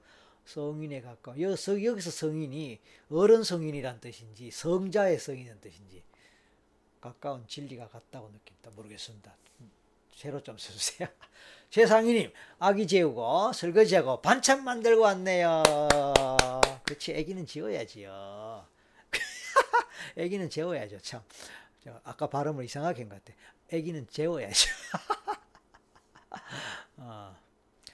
[0.49, 1.39] 성인에 가까워.
[1.39, 2.81] 여기서, 성인이
[3.11, 6.03] 어른 성인이란 뜻인지 성자의 성인이란 뜻인지
[7.03, 8.71] 가까운 진리가 같다고 느낀다.
[8.75, 9.37] 모르겠습니다.
[10.15, 11.07] 새로 좀 써주세요.
[11.71, 15.63] 최상희님, 아기 재우고 설거지하고 반찬 만들고 왔네요.
[16.83, 18.67] 그렇지, 애기는 지워야지요.
[20.17, 21.23] 애기는 재워야죠, 참.
[22.05, 23.39] 아까 발음을 이상하게 한 것 같아.
[23.71, 24.71] 애기는 재워야죠.
[26.97, 27.37] 어.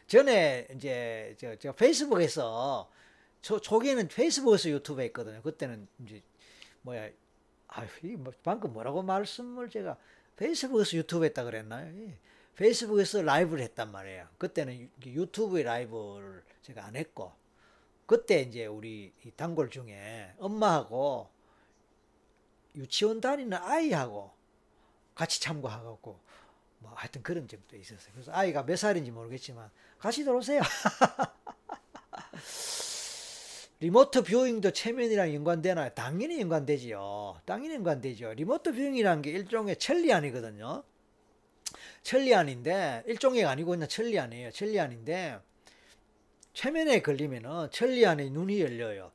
[0.07, 2.91] 전에 이제 저, 저 페이스북에서
[3.43, 5.43] 초, 초기에는 페이스북에서 유튜브 했거든요.
[5.43, 6.23] 그때는 이제
[6.83, 7.09] 뭐야
[7.69, 7.89] 아유
[8.19, 9.97] 뭐 방금 뭐라고 말씀을 제가
[10.37, 11.93] 페이스북에서 유튜브 했다 그랬나요?
[12.07, 12.19] 예.
[12.57, 14.29] 페이스북에서 라이브를 했단 말이에요.
[14.39, 17.33] 그때는 유튜브의 라이브를 제가 안 했고
[18.07, 21.29] 그때 이제 우리 단골 중에 엄마하고
[22.77, 24.33] 유치원 다니는 아이하고
[25.15, 26.19] 같이 참고하고
[26.85, 28.13] 뭐 하여튼 그런 점도 있었어요.
[28.13, 30.61] 그래서 아이가 몇 살인지 모르겠지만 같이 들어오세요.
[33.81, 35.91] remote viewing도 최면이랑 연관되나요?
[35.95, 37.41] 당연히 연관되지요.
[37.47, 38.35] 당연히 연관되죠.
[38.35, 40.85] remote viewing이라는 게 일종의 천리안이거든요.
[42.03, 44.51] 천리안인데 일종의 아니고 그냥 천리안이에요.
[44.53, 45.41] 천리안인데
[46.53, 49.11] 최면에 걸리면은 천리안의 눈이 열려요.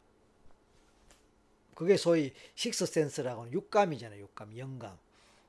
[1.76, 4.20] 그게 소위 sixth sense라고 육감이잖아요.
[4.22, 4.98] 육감, 영감.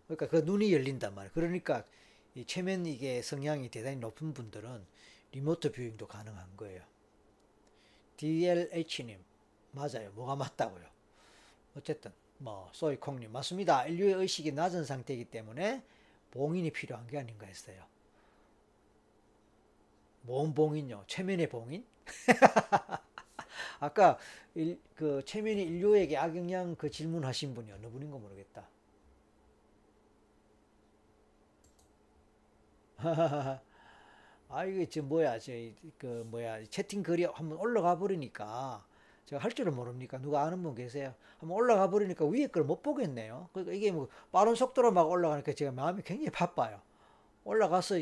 [0.07, 1.33] 그러니까 그 눈이 열린단 말이에요.
[1.35, 1.85] 그러니까
[2.35, 4.87] 이 최면 이게 성향이 대단히 높은 분들은
[5.33, 6.83] 리모트 뷰잉도 가능한 거예요.
[8.17, 9.19] DLH님
[9.73, 10.11] 맞아요.
[10.13, 10.85] 뭐가 맞다고요?
[11.77, 13.87] 어쨌든 뭐 소이콩님 맞습니다.
[13.87, 15.83] 인류의 의식이 낮은 상태이기 때문에
[16.31, 17.85] 봉인이 필요한 게 아닌가 했어요.
[20.23, 21.05] 뭔 봉인요?
[21.07, 21.85] 최면의 봉인?
[23.81, 24.19] 아까
[24.55, 28.69] 일, 그 최면이 인류에게 악영향 그 질문하신 분이 어느 분인 가 모르겠다.
[34.49, 38.85] 아 이게 지금 뭐야 저그 뭐야 채팅 글이 한번 올라가 버리니까
[39.27, 40.19] 제가 할 줄은 모릅니까?
[40.19, 41.15] 누가 아는 분 계세요?
[41.39, 43.49] 한번 올라가 버리니까 위에 걸 못 보겠네요.
[43.53, 46.81] 그러니까 이게 뭐 빠른 속도로 막 올라가니까 제가 마음이 굉장히 바빠요.
[47.45, 48.01] 올라가서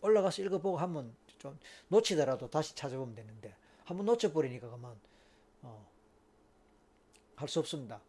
[0.00, 1.56] 올라가서 읽어보고 한번 좀
[1.88, 4.98] 놓치더라도 다시 찾아보면 되는데 한번 놓쳐버리니까 그만
[5.62, 5.86] 어,
[7.36, 8.00] 할 수 없습니다.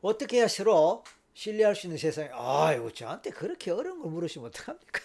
[0.00, 1.04] 어떻게 해야 서로
[1.34, 5.00] 신뢰할 수 있는 세상에 아이고 저한테 그렇게 어려운 걸 물으시면 어떡합니까?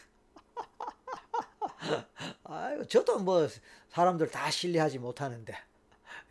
[2.43, 3.47] 아이고 저도 뭐
[3.89, 5.53] 사람들 다 신뢰하지 못하는데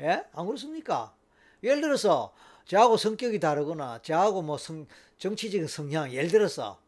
[0.00, 0.24] 예?
[0.32, 1.14] 안 그렇습니까?
[1.62, 2.32] 예를 들어서
[2.64, 4.86] 저하고 성격이 다르거나 저하고 뭐 성,
[5.18, 6.78] 정치적인 성향 예를 들어서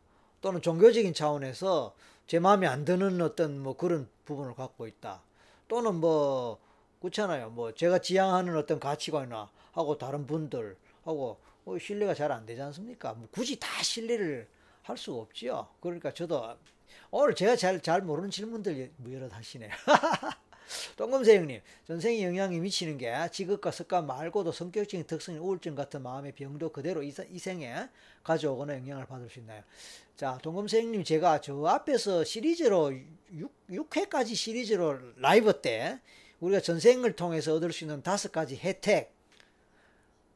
[0.40, 1.94] 또는 종교적인 차원에서
[2.26, 5.22] 제 마음에 안 드는 어떤 뭐 그런 부분을 갖고 있다.
[5.66, 6.58] 또는 뭐
[7.00, 7.50] 그렇잖아요.
[7.50, 13.14] 뭐 제가 지향하는 어떤 가치관이나 하고 다른 분들 하고 뭐 신뢰가 잘 안 되지 않습니까?
[13.14, 14.48] 뭐 굳이 다 신뢰를
[14.82, 15.68] 할 수가 없지요.
[15.80, 16.56] 그러니까 저도
[17.10, 19.70] 오늘 제가 잘, 잘 모르는 질문들 뭐 여러 하시네요.
[20.96, 26.70] 똥검새 형님, 전생에 영향이 미치는 게 직업과 습관 말고도 성격적인 특성인 우울증 같은 마음의 병도
[26.70, 27.88] 그대로 이 생에
[28.22, 29.64] 가져오거나 영향을 받을 수 있나요?
[30.16, 32.92] 자, 동검새 형님 제가 저 앞에서 시리즈로
[33.32, 35.98] 6, 6회까지 시리즈로 라이브 때
[36.38, 39.12] 우리가 전생을 통해서 얻을 수 있는 다섯 가지 혜택,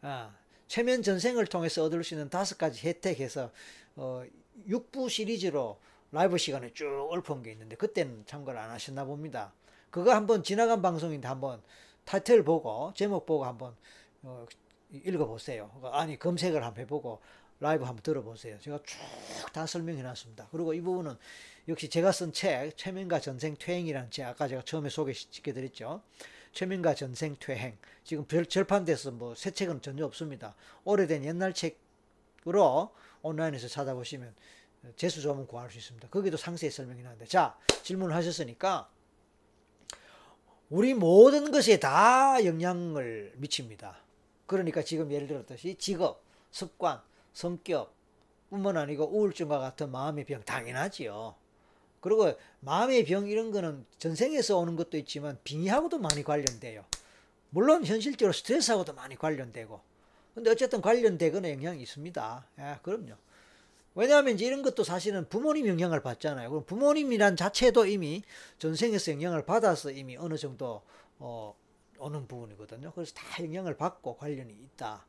[0.02, 0.34] 아,
[0.74, 3.52] 최면 전생을 통해서 얻을 수 있는 다섯 가지 혜택에서
[3.94, 4.24] 어,
[4.68, 5.78] 6부 시리즈로
[6.10, 9.52] 라이브 시간에 쭉 읊은 게 있는데 그때는 참고를 안 하셨나 봅니다.
[9.92, 11.62] 그거 한번 지나간 방송인데 한번
[12.04, 13.76] 타이틀 보고 제목 보고 한번
[14.22, 14.44] 어,
[14.90, 15.70] 읽어보세요.
[15.92, 17.20] 아니 검색을 한번 해보고
[17.60, 18.58] 라이브 한번 들어보세요.
[18.58, 18.98] 제가 쭉
[19.52, 20.48] 다 설명해 놨습니다.
[20.50, 21.16] 그리고 이 부분은
[21.68, 26.02] 역시 제가 쓴 책 최면과 전생 퇴행이라는 책 아까 제가 처음에 소개시켜 드렸죠.
[26.55, 30.55] 최면과 전생 퇴행 지금 절판돼서 뭐 새 책은 전혀 없습니다.
[30.84, 32.90] 오래된 옛날 책으로
[33.22, 34.34] 온라인에서 찾아보시면
[34.96, 36.09] 재수 조문 구할 수 있습니다.
[36.09, 38.88] 거기도 상세히 설명이 나는데 자 질문을 하셨으니까
[40.70, 43.98] 우리 모든 것에 다 영향을 미칩니다.
[44.46, 47.00] 그러니까 지금 예를 들었듯이 직업, 습관,
[47.32, 47.94] 성격
[48.50, 51.34] 뿐만 아니고 우울증과 같은 마음의 병 당연하지요.
[52.05, 56.84] 그리고 마음의 병 이런 거는 전생에서 오는 것도 있지만 빙의하고도 많이 관련돼요.
[57.48, 59.80] 물론 현실적으로 스트레스하고도 많이 관련되고
[60.34, 62.46] 근데 어쨌든 관련되거나 영향이 있습니다.
[62.59, 63.14] 예, 그럼요.
[63.94, 66.50] 왜냐하면 이제 이런 것도 사실은 부모님 영향을 받잖아요.
[66.50, 68.22] 그럼 부모님이란 자체도 이미
[68.59, 70.82] 전생에서 영향을 받아서 이미 어느 정도
[71.18, 71.57] 어,
[71.98, 72.92] 오는 부분이거든요.
[72.92, 75.07] 그래서 다 영향을 받고 관련이 있다.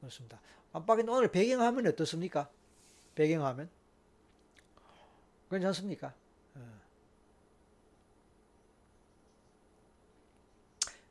[0.00, 0.38] 그렇습니다.
[0.74, 2.50] 깜빡이는 오늘 배경화면이 어떻습니까?
[3.14, 3.70] 배경화면
[5.48, 6.12] 괜찮습니까?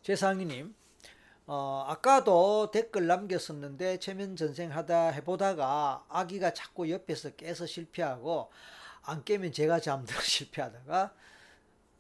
[0.06, 0.76] 최상희님
[1.48, 8.52] 어, 아까도 댓글 남겼었는데 최면 전생 하다 해보다가 아기가 자꾸 옆에서 깨서 실패하고
[9.02, 11.12] 안 깨면 제가 잠들어 실패하다가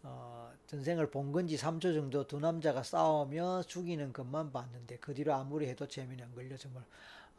[0.04, 5.68] 어, 전생을 본 건지 3초 정도 두 남자가 싸우며 죽이는 것만 봤는데 그 뒤로 아무리
[5.68, 6.56] 해도 재면이 안 걸려.
[6.58, 6.84] 정말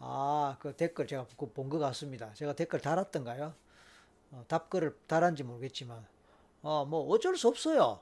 [0.01, 2.33] 아 그 댓글 제가 본 것 같습니다.
[2.35, 3.55] 제가 댓글 달았던가요?
[4.33, 6.05] 어, 답글을 달았는지 모르겠지만.
[6.62, 8.01] 어, 뭐 어쩔 수 없어요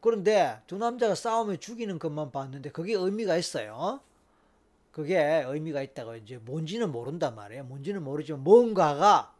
[0.00, 4.00] 그런데 두 남자가 싸움을 죽이는 것만 봤는데 그게 의미가 있어요.
[4.92, 7.64] 그게 의미가 있다고 이제 뭔지는 모른단 말이에요.
[7.64, 9.34] 뭔지는 모르지만 뭔가가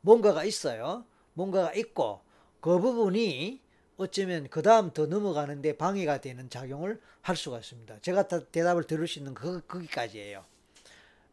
[0.00, 1.04] 뭔가가 있어요.
[1.32, 2.20] 뭔가가 있고
[2.60, 3.60] 그 부분이
[3.96, 8.00] 어쩌면 그 다음 더 넘어가는데 방해가 되는 작용을 할 수가 있습니다.
[8.00, 10.44] 제가 대답을 들을 수 있는 그, 거기까지예요.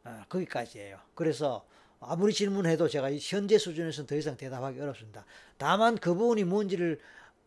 [0.04, 1.00] 아, 거기까지예요.
[1.16, 1.66] 그래서
[2.00, 5.26] 아무리 질문해도 제가 현재 수준에서는 더 이상 대답하기 어렵습니다.
[5.58, 7.00] 다만 그 부분이 뭔지를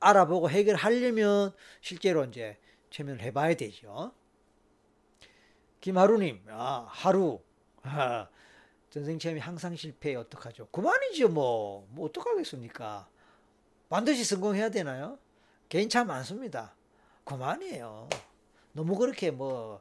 [0.05, 2.59] 알아보고 해결하려면 실제로 이제
[2.91, 4.13] 최면을 해봐야 되죠.
[5.81, 7.41] 김하루님, 아, 하루.
[7.83, 8.29] 아,
[8.91, 10.69] 전생 체험이 항상 실패해 어떡하죠?
[10.69, 11.87] 그만이죠, 뭐.
[11.91, 13.09] 뭐 어떡하겠습니까?
[13.89, 15.19] 반드시 성공해야 되나요?
[15.69, 16.75] 개인 차 많습니다.
[17.25, 18.09] 그만이에요.
[18.73, 19.81] 너무 그렇게 뭐,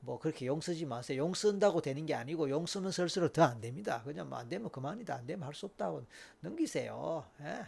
[0.00, 1.22] 뭐 그렇게 용 쓰지 마세요.
[1.22, 4.02] 용 쓴다고 되는 게 아니고 용 쓰면 쓸수록 더 안 됩니다.
[4.04, 5.14] 그냥 뭐 안 되면 그만이다.
[5.14, 6.04] 안 되면 할 수 없다고
[6.40, 7.24] 넘기세요.
[7.42, 7.66] 예.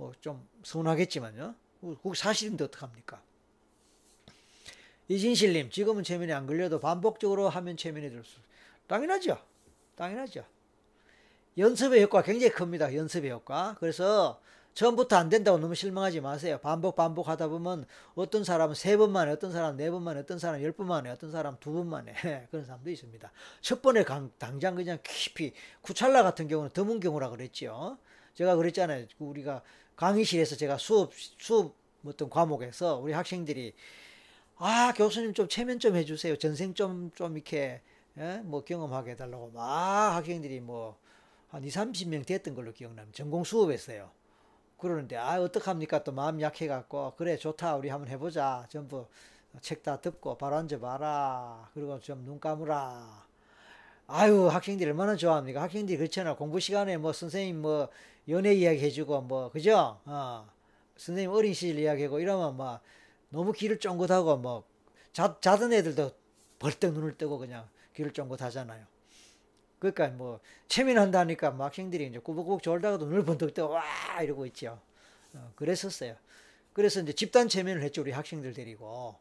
[0.00, 1.54] 뭐 좀 서운하겠지만요.
[1.80, 3.20] 그 사실인데 어떡합니까?
[5.08, 8.38] 이진실님, 지금은 체면이 안 걸려도 반복적으로 하면 체면이 들 수.
[8.86, 9.38] 당연하죠.
[9.96, 10.44] 당연하죠.
[11.58, 12.94] 연습의 효과 굉장히 큽니다.
[12.94, 13.76] 연습의 효과.
[13.80, 14.40] 그래서
[14.74, 16.58] 처음부터 안 된다고 너무 실망하지 마세요.
[16.62, 20.62] 반복 반복 하다 보면 어떤 사람은 세 번 만에, 어떤 사람 네번 만에, 어떤 사람
[20.62, 22.14] 열번 만에, 어떤 사람 두번 만에
[22.50, 23.32] 그런 사람도 있습니다.
[23.60, 27.98] 첫 번에 강, 당장 그냥 깊이 쿠찰라 같은 경우는 드문 경우라 그랬죠.
[28.34, 29.06] 제가 그랬잖아요.
[29.18, 29.60] 우리가
[30.00, 31.74] 강의실에서 제가 수업 수업
[32.06, 33.74] 어떤 과목에서 우리 학생들이
[34.56, 36.36] 아 교수님 좀 체면 좀 해주세요.
[36.36, 37.82] 전생 좀좀 좀 이렇게
[38.18, 38.38] 예?
[38.44, 40.98] 뭐 경험하게 해달라고 막 학생들이 뭐
[41.50, 43.16] 한 2, 30명 됐던 걸로 기억납니다.
[43.16, 44.10] 전공 수업했어요.
[44.78, 49.06] 그러는데 아 어떡합니까 또 마음 약해갖고 그래 좋다 우리 한번 해보자 전부
[49.60, 53.26] 책다 듣고 바로 앉아봐라 그리고 좀 눈 감으라
[54.12, 57.88] 아유 학생들이 얼마나 좋아합니까 학생들이 그렇잖아 공부 시간에 뭐 선생님 뭐
[58.28, 60.48] 연애 이야기 해주고 뭐 그죠 어
[60.96, 62.82] 선생님 어린 시절 이야기하고 이러면 막
[63.28, 64.64] 너무 귀를 쫑긋하고 뭐
[65.12, 66.10] 자, 자던 애들도
[66.58, 68.84] 벌떡 눈을 뜨고 그냥 귀를 쫑긋하잖아요
[69.80, 73.82] 그러니까 뭐 체면한다니까 뭐 학생들이 이제 꾸벅꾸벅 졸다가도 눈을 번쩍 뜨고 와
[74.22, 74.78] 이러고 있죠.
[75.34, 76.16] 어, 그랬었어요.
[76.74, 79.16] 그래서 이제 집단 체면을 했죠 우리 학생들 데리고.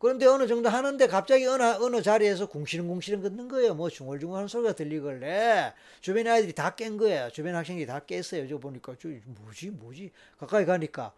[0.00, 3.74] 그런데 어느 정도 하는데 갑자기 어느 어느 자리에서 궁시렁궁시렁 걷는 거예요.
[3.74, 7.30] 뭐 중얼중얼하는 소리가 들리길래 주변 아이들이 다 깬 거예요.
[7.30, 8.48] 주변 학생들이 다 깼어요.
[8.48, 11.12] 저 보니까 저 뭐지 뭐지 가까이 가니까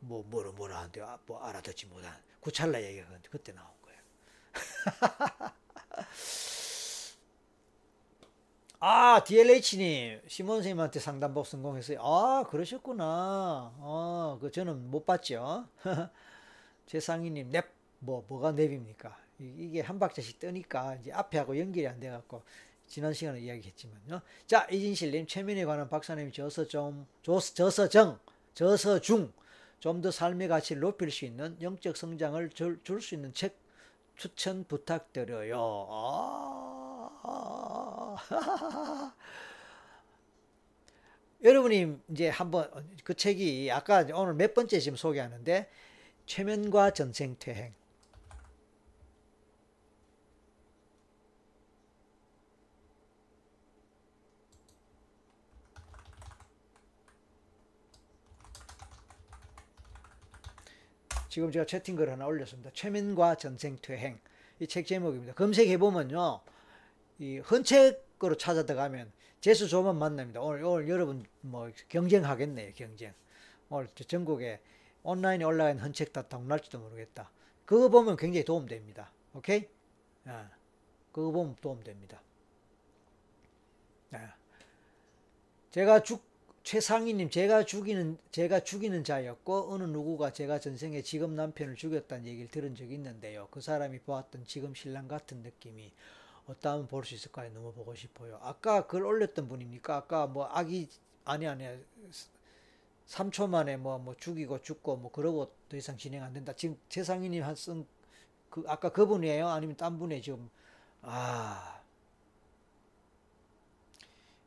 [0.00, 3.98] 뭐 뭐라 뭐라 하는데 아, 뭐 알아듣지 못한 구찰나 얘기가 그때 나온 거예요.
[8.84, 11.98] 아, DLH님, 시몬 선생님한테 상담복 성공했어요.
[12.02, 13.72] 아, 그러셨구나.
[13.78, 15.68] 어, 그 저는 못 봤죠.
[16.86, 17.64] 최상희님, 넵,
[18.02, 19.16] 뭐, 뭐가 넵입니까?
[19.38, 22.42] 이게 한 박자씩 뜨니까 이제 앞에하고 연결이 안 돼갖고
[22.86, 24.20] 지난 시간에 이야기했지만요.
[24.46, 28.18] 자, 이진실님, 최면에 관한 박사님이 저서 좀, 저서 정,
[28.54, 29.32] 저서 중,
[29.80, 33.56] 좀 더 삶의 가치를 높일 수 있는 영적 성장을 줄 수 있는 책
[34.16, 35.88] 추천 부탁드려요.
[35.90, 37.08] 아,
[41.42, 42.70] 여러분이 이제 한번
[43.02, 45.68] 그 책이 아까 오늘 몇 번째 지금 소개하는데
[46.26, 47.74] 최면과 전생퇴행
[61.32, 62.68] 지금 제가 채팅글 하나 올렸습니다.
[62.74, 64.20] 최면과 전생퇴행
[64.60, 65.32] 이 책 제목입니다.
[65.32, 66.42] 검색해 보면요,
[67.18, 69.10] 이 헌책으로 찾아 들어가면
[69.40, 70.42] 재수 좋으면 만납니다.
[70.42, 73.14] 오늘 오늘 여러분 뭐 경쟁하겠네요, 경쟁.
[73.70, 74.60] 오늘 전국에
[75.04, 77.30] 온라인에 올라간 헌책 다 동날지도 모르겠다.
[77.64, 79.10] 그거 보면 굉장히 도움됩니다.
[79.32, 79.66] 오케이?
[80.26, 80.50] 아,
[81.12, 82.20] 그거 보면 도움됩니다.
[84.10, 84.34] 아.
[85.70, 86.22] 제가 죽
[86.62, 92.76] 최상희님 제가 죽이는 제가 죽이는 자였고 어느 누구가 제가 전생에 지금 남편을 죽였다는 얘기를 들은
[92.76, 93.48] 적이 있는데요.
[93.50, 95.92] 그 사람이 보았던 지금 신랑 같은 느낌이
[96.46, 97.52] 어떠하면 볼 수 있을까요?
[97.52, 98.38] 너무 보고 싶어요.
[98.42, 99.96] 아까 글 올렸던 분입니까?
[99.96, 100.88] 아까 뭐 아기
[101.24, 101.64] 아니 아니
[103.08, 106.52] 3초 만에 뭐, 뭐 죽이고 죽고 뭐 그러고 더 이상 진행 안 된다.
[106.52, 109.48] 지금 최상희님 한쓴그 아까 그분이에요?
[109.48, 110.48] 아니면 딴 분이 지금
[111.02, 111.81] 아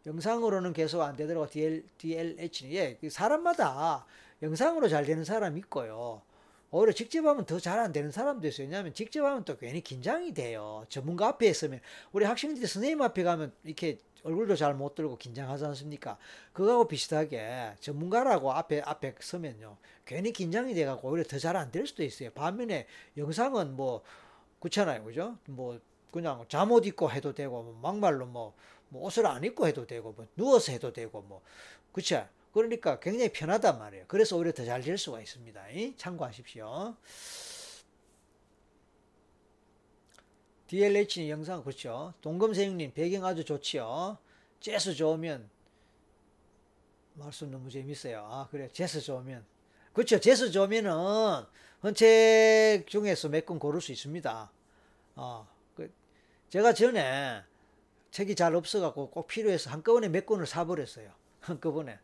[0.06, 4.06] 영상으로는 계속 안 되더라고 DL, DLH는 예, 그 사람마다
[4.42, 6.22] 영상으로 잘 되는 사람 있고요.
[6.72, 8.68] 오히려 직접 하면 더 잘 안 되는 사람도 있어요.
[8.68, 10.86] 왜냐하면 직접 하면 또 괜히 긴장이 돼요.
[10.90, 11.80] 전문가 앞에 있으면
[12.12, 16.18] 우리 학생들이 선생님 앞에 가면 이렇게 얼굴도 잘 못 들고 긴장하지 않습니까?
[16.52, 19.78] 그거하고 비슷하게 전문가라고 앞에 앞에 서면요.
[20.06, 22.32] 괜히 긴장이 돼 갖고 오히려 더 잘 안 될 수도 있어요.
[22.32, 22.88] 반면에
[23.18, 24.02] 영상은 뭐
[24.60, 25.04] 그렇잖아요.
[25.04, 25.38] 그죠?
[25.46, 25.80] 뭐
[26.12, 28.54] 그냥 잠옷 입고 해도 되고 뭐 막말로 뭐
[28.90, 31.42] 뭐 옷을 안 입고 해도 되고 뭐 누워서 해도 되고 뭐.
[31.92, 32.28] 그쵸?
[32.54, 34.06] 그러니까 굉장히 편하단 말이에요.
[34.08, 35.62] 그래서 오히려 더 잘 될 수가 있습니다.
[35.98, 36.96] 참고하십시오.
[40.68, 42.14] DLH 영상 그렇죠?
[42.22, 44.18] 동금세형님 배경 아주 좋지요.
[44.60, 45.48] 재스 좋으면
[47.14, 48.26] 말씀 너무 재밌어요.
[48.30, 49.46] 아 그래 재스 좋으면.
[49.94, 50.20] 그렇죠.
[50.20, 50.92] 재스 좋으면은
[51.84, 54.52] 헌책 중에서 몇 권 고를 수 있습니다.
[55.18, 55.94] 어, 그
[56.50, 57.44] 제가 전에
[58.16, 61.12] 책이 잘 없어갖고 꼭 필요해서 한꺼번에 몇 권을 사버렸어요.
[61.42, 62.00] 한꺼번에.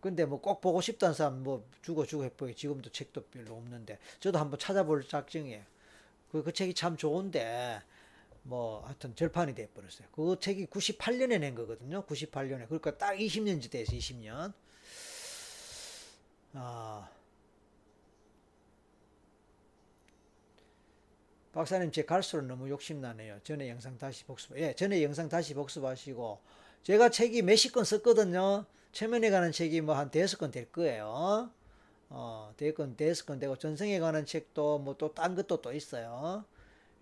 [0.00, 4.38] 근데 뭐 꼭 보고 싶다는 사람 뭐 주고 주고 해보요 지금도 책도 별로 없는데 저도
[4.38, 5.64] 한번 찾아볼 작정이에요.
[6.30, 7.82] 그, 그 책이 참 좋은데
[8.44, 10.06] 뭐 하여튼 절판이 돼버렸어요.
[10.12, 12.04] 그 책이 98년에 낸 거거든요.
[12.06, 12.68] 98년에.
[12.68, 14.52] 그러니까 딱 20년째 돼서 20년.
[16.52, 17.10] 아,
[21.56, 23.40] 박사님 제 갈수록 너무 욕심나네요.
[23.42, 24.58] 전에 영상 다시 복습.
[24.58, 26.38] 예, 전에 영상 다시 복습하시고
[26.82, 28.66] 제가 책이 몇십 권 썼거든요.
[28.92, 31.50] 최면에 관한 책이 뭐 한 대여섯 권 될 거예요.
[32.10, 36.44] 어, 대건 대여섯 권 되고 전생에 관한 책도 뭐 또 딴 것도 또 있어요.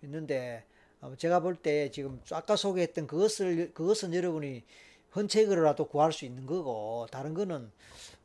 [0.03, 0.63] 있는데
[1.01, 4.63] 어, 제가 볼 때 지금 아까 소개했던 그것을 그것은 여러분이
[5.17, 7.69] 헌책으로라도 구할 수 있는 거고 다른 거는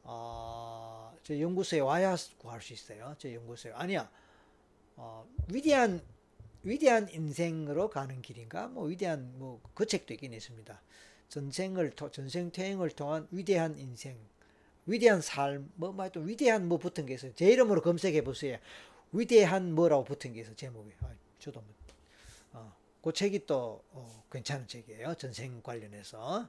[0.04, 3.16] 어, 저 연구소에 와야 구할 수 있어요.
[3.18, 4.08] 저 연구소에 아니야.
[4.96, 6.00] 어, 위대한
[6.62, 8.68] 위대한 인생으로 가는 길인가?
[8.68, 10.80] 뭐 위대한 뭐 그 책도 있긴 있습니다.
[11.28, 14.18] 전생을 전생 퇴행을 통한 위대한 인생,
[14.86, 17.32] 위대한 삶, 뭐, 뭐, 또 위대한 뭐 붙은 게 있어요.
[17.34, 18.58] 제 이름으로 검색해 보세요.
[19.12, 20.90] 위대한 뭐라고 붙은 게 있어 제목이.
[21.00, 21.74] 아, 저도 뭐,
[22.52, 25.14] 어, 그 책이 또 어, 괜찮은 책이에요.
[25.14, 26.48] 전생 관련해서.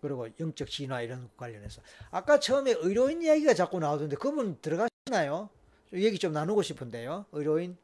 [0.00, 1.80] 그리고 영적 진화 이런 것 관련해서
[2.10, 5.48] 아까 처음에 의료인 이야기가 자꾸 나오던데 그분 들어가시나요?
[5.94, 7.26] 얘기 좀 나누고 싶은데요.
[7.32, 7.76] 의료인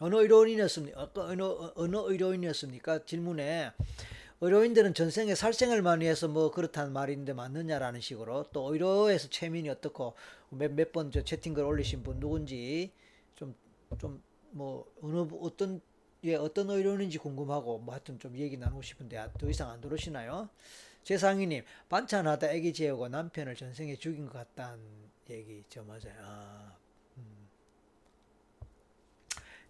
[0.00, 1.10] 어느 의료인이었습니까?
[1.16, 1.42] 어느,
[1.74, 3.04] 어느 의료인이었습니까?
[3.04, 3.72] 질문에
[4.40, 10.14] 의료인들은 전생에 살생을 많이 해서 뭐 그렇다는 말인데 맞느냐라는 식으로 또 의료에서 최민이 어떻고
[10.50, 12.92] 몇 몇 번 저 채팅글 올리신 분 누군지
[13.36, 13.54] 좀
[13.98, 15.80] 좀 뭐 어느 어떤
[16.24, 20.48] 예 어떤 의료인인지 궁금하고 뭐 하여튼 좀 얘기 나누고 싶은데 아, 더 이상 안 들어오시나요?
[21.04, 24.80] 재상이님 반찬하다 애기 재우고 남편을 전생에 죽인 것 같다는
[25.30, 26.14] 얘기 저 맞아요.
[26.22, 26.72] 아,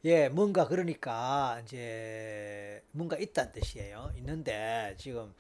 [0.05, 4.13] 예, 뭔가 그러니까 이제 뭔가 있다는 뜻이에요.
[4.17, 5.35] 있는데 지금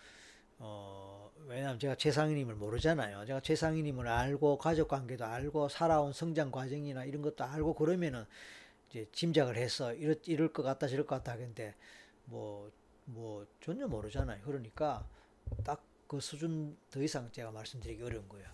[0.59, 3.25] 어 왜냐하면 제가 최상희님을 모르잖아요.
[3.27, 8.25] 제가 최상희님을 알고 가족 관계도 알고 살아온 성장 과정이나 이런 것도 알고 그러면은
[8.91, 11.75] 이제 짐작을 해서 이럴, 이럴 것 같다 저럴 것 같다 하겠는데
[12.27, 12.71] 뭐
[13.11, 14.43] 뭐 전혀 모르잖아요.
[14.45, 15.07] 그러니까
[15.65, 18.49] 딱 그 수준 더 이상 제가 말씀드리기 어려운 거예요.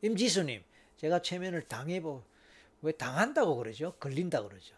[0.00, 0.64] 임지수님,
[0.96, 2.22] 제가 최면을 당해보
[2.84, 3.94] 왜 당한다고 그러죠?
[3.98, 4.74] 걸린다 그러죠.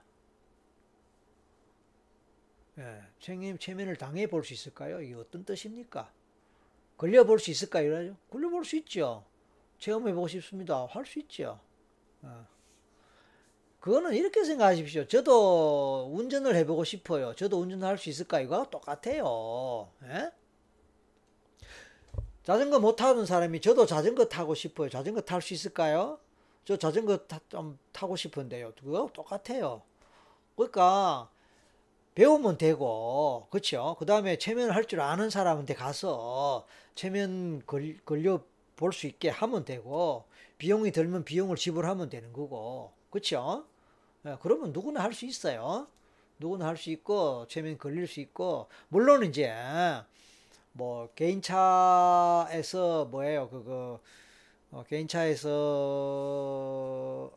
[2.79, 5.01] 예, 책임 체면을 당해 볼 수 있을까요?
[5.03, 6.11] 이게 어떤 뜻입니까?
[6.97, 7.85] 걸려 볼 수 있을까요?
[7.87, 8.17] 이러죠.
[8.31, 9.25] 걸려 볼 수 있죠.
[9.81, 10.87] 체험해 보고 싶습니다.
[10.87, 11.59] 할 수 있죠.
[12.23, 12.47] 어.
[13.81, 15.07] 그거는 이렇게 생각하십시오.
[15.07, 17.35] 저도 운전을 해보고 싶어요.
[17.35, 18.41] 저도 운전을 할수 있을까?
[18.41, 19.91] 이거하고 똑같아요.
[20.05, 20.31] 예?
[22.43, 24.89] 자전거 못 타는 사람이 저도 자전거 타고 싶어요.
[24.89, 26.19] 자전거 탈 수 있을까요?
[26.67, 28.73] 저 자전거 타, 좀 타고 싶은데요.
[28.79, 29.83] 그거 똑같아요.
[30.57, 31.31] 그러니까
[32.15, 33.97] 배우면 되고 그렇죠.
[33.99, 38.41] 그 다음에 체면을 할 줄 아는 사람한테 가서 체면 걸, 걸려
[38.77, 40.25] 볼 수 있게 하면 되고
[40.59, 43.65] 비용이 들면 비용을 지불하면 되는 거고 그렇죠.
[44.27, 45.87] 예, 그러면 누구나 할 수 있어요.
[46.39, 49.53] 누구나 할 수 있고 체면 걸릴 수 있고 물론 이제
[50.73, 54.01] 뭐 개인차에서 뭐예요 그거
[54.71, 55.51] 어, 개인차에서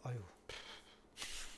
[0.04, 0.20] 아유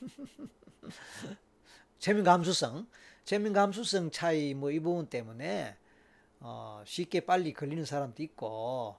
[1.98, 2.86] 재민 감수성
[3.24, 5.76] 재민 감수성 차이 뭐 이 부분 때문에
[6.40, 8.96] 어, 쉽게 빨리 걸리는 사람도 있고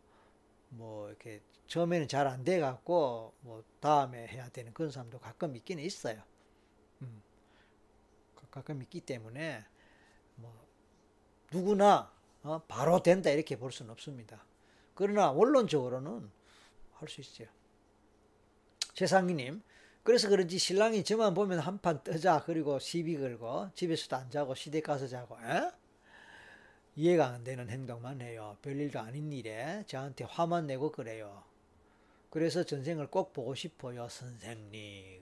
[0.70, 5.84] 뭐 이렇게 처음에는 잘 안 돼 갖고 뭐 다음에 해야 되는 그런 사람도 가끔 있기는
[5.84, 6.22] 있어요.
[7.02, 7.22] 음,
[8.52, 9.66] 가끔 있기 때문에
[10.36, 10.54] 뭐
[11.52, 12.12] 누구나
[12.44, 14.46] 어, 바로 된다 이렇게 볼 수는 없습니다.
[14.96, 16.32] 그러나 원론적으로는
[16.96, 17.48] 할 수 있어요.
[18.94, 19.62] 최상희님,
[20.04, 25.08] 그래서 그런지 신랑이 저만 보면 한판 뜨자 그리고 시비 걸고 집에서도 안 자고 시댁 가서
[25.08, 25.72] 자고 에?
[26.96, 28.58] 이해가 안 되는 행동만 해요.
[28.62, 31.44] 별일도 아닌 일에 저한테 화만 내고 그래요.
[32.30, 35.22] 그래서 전생을 꼭 보고 싶어요, 선생님.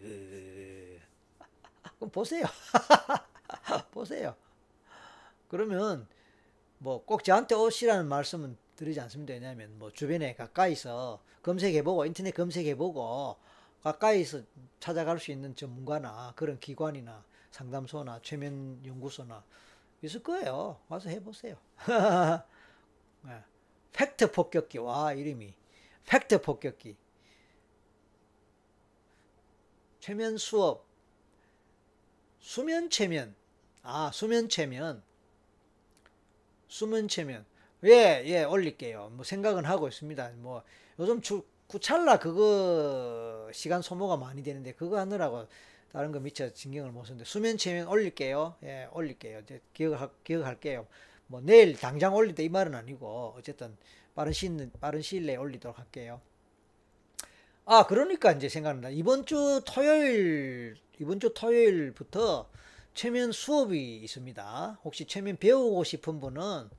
[1.98, 2.46] 그럼 보세요.
[3.92, 4.36] 보세요.
[5.50, 6.08] 그러면
[6.80, 9.34] 뭐 꼭 저한테 오시라는 말씀은 드리지 않습니다.
[9.34, 13.38] 왜냐하면 뭐 주변에 가까이서 검색해보고 인터넷 검색해보고
[13.84, 14.42] 가까이서
[14.80, 19.44] 찾아갈 수 있는 전문가나 그런 기관이나 상담소나 최면 연구소나
[20.02, 20.80] 있을 거예요.
[20.88, 21.58] 와서 해보세요.
[23.24, 23.44] 네.
[23.94, 25.54] 팩트 폭격기 와 이름이
[26.08, 26.98] 팩트 폭격기
[30.00, 30.88] 최면 수업
[32.40, 33.36] 수면 최면
[33.84, 35.04] 아 수면 최면
[36.68, 37.46] 수면 최면
[37.86, 39.10] 예, 예, 올릴게요.
[39.14, 40.32] 뭐 생각은 하고 있습니다.
[40.38, 40.64] 뭐
[41.00, 45.48] 요즘 주, 구찰라 그거 시간 소모가 많이 되는데 그거 하느라고
[45.92, 48.56] 다른 거 미처 신경을 못 쓰는데 수면 체면 올릴게요.
[48.64, 49.40] 예, 올릴게요.
[49.40, 50.86] 이제 기억할, 기억할게요.
[51.28, 53.76] 뭐 내일 당장 때이 말은 아니고 어쨌든
[54.14, 56.22] 빠른 시일 빠른 시일 내에 올리도록 할게요.
[57.66, 58.90] 아, 그러니까 이제 생각난다.
[58.90, 62.50] 이번 주 토요일 이번 주 토요일부터
[62.94, 64.80] 최면 수업이 있습니다.
[64.84, 66.70] 혹시 최면 배우고 싶은 분은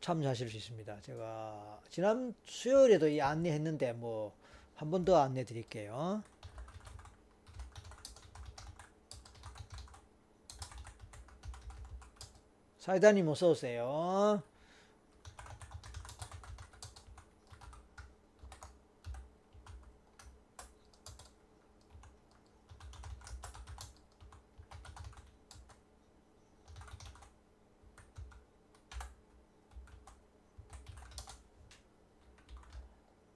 [0.00, 1.00] 참여하실 수 있습니다.
[1.02, 4.32] 제가 지난 수요일에도 이 안내했는데 뭐
[4.76, 6.22] 한 번 더 안내 드릴게요.
[12.78, 14.42] 사이다님 어서 오세요.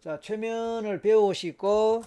[0.03, 2.03] 자, 최면을 배우시고,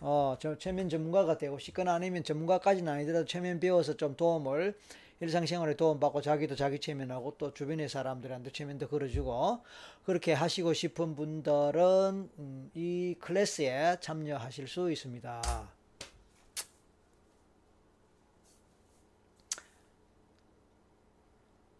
[0.00, 4.74] 어, 저 최면 전문가가 되고 싶거나 아니면 전문가까지는 아니더라도 최면 배워서 좀 도움을
[5.20, 9.62] 일상생활에 도움받고 자기도 자기 최면하고 또 주변의 사람들한테 최면도 걸어주고
[10.04, 15.42] 그렇게 하시고 싶은 분들은 음, 이 클래스에 참여하실 수 있습니다.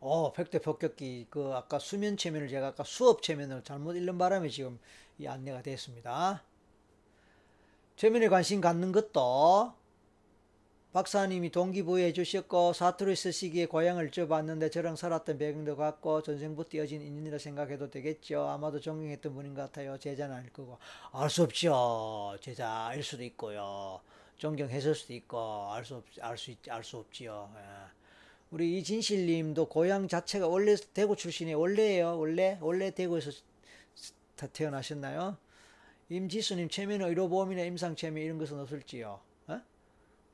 [0.06, 4.78] 어, 백대 폭격기 그 아까 수면 체면을 제가 아까 수업 체면을 잘못 읽는 바람에 지금
[5.18, 6.42] 이 안내가 됐습니다.
[7.96, 9.72] 체면에 관심 갖는 것도
[10.92, 17.90] 박사님이 동기부여해 주셨고 사투리 쓰시기에 고향을 쪄봤는데 저랑 살았던 배경도 같고 전생부터 이어진 인연이라 생각해도
[17.90, 18.46] 되겠죠.
[18.46, 19.96] 아마도 존경했던 분인 것 같아요.
[19.98, 20.76] 제자는 아닐 거고
[21.12, 22.36] 알 수 없죠.
[22.42, 24.00] 제자일 수도 있고요.
[24.36, 27.50] 존경했을 수도 있고 알 수 없, 알수 알수 없지요.
[27.56, 28.03] 예.
[28.54, 32.16] 우리 이진실님도 고향 자체가 원래 대구 출신이 원래예요.
[32.16, 33.32] 원래 원래 대구에서
[34.52, 35.36] 태어나셨나요?
[36.08, 39.18] 임지수님 체면 의료보험이나 임상체면 이런 것은 없을지요?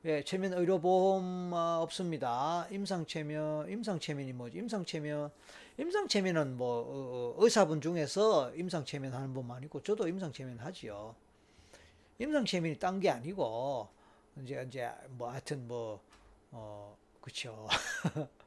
[0.05, 2.67] 예, 체면 의료보험 어, 없습니다.
[2.69, 4.57] 임상체면, 임상체면이 뭐지?
[4.59, 5.31] 임상체면,
[5.79, 11.15] 임상체면은 뭐 어, 어, 의사분 중에서 임상체면 하는 분만 있고 저도 임상체면 하지요.
[12.19, 13.87] 임상체면이 딴 게 아니고
[14.43, 15.99] 이제 이제 뭐 하여튼 뭐
[16.51, 17.67] 어 그쵸.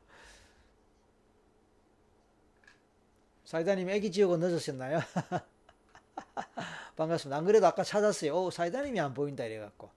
[3.44, 4.98] 사이다님 애기 지옥은 늦으셨나요?
[6.96, 7.36] 반갑습니다.
[7.36, 8.34] 안 그래도 아까 찾았어요.
[8.34, 9.90] 오, 사이다님이 안 보인다 이래갖고.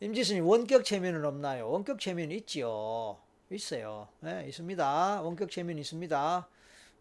[0.00, 1.70] 임지수님 원격 체면은 없나요?
[1.70, 3.18] 원격 체면 있지요.
[3.50, 4.08] 있어요.
[4.20, 5.22] 네, 있습니다.
[5.22, 6.48] 원격 체면 있습니다.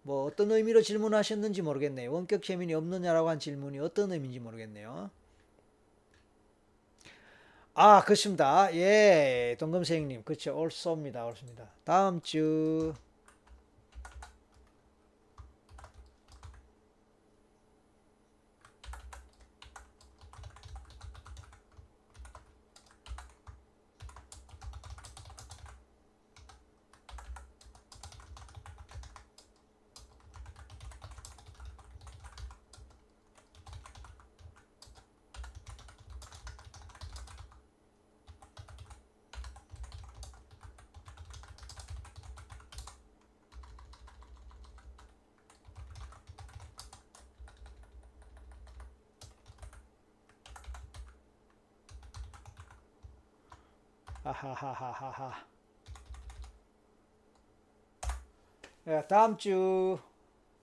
[0.04, 2.12] 뭐 어떤 의미로 질문하셨는지 모르겠네요.
[2.12, 5.10] 원격 체면이 없느냐라고 한 질문이 어떤 의미인지 모르겠네요.
[7.78, 8.74] 아, 그렇습니다.
[8.74, 10.24] 예, 동금생님.
[10.24, 10.58] 그렇죠.
[10.58, 11.26] 옳습니다.
[11.26, 11.66] 옳습니다.
[11.84, 12.94] 다음 주
[54.74, 55.46] 하하하하하.
[58.88, 60.00] 예, 다음 주,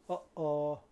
[0.08, 0.82] 어, 어.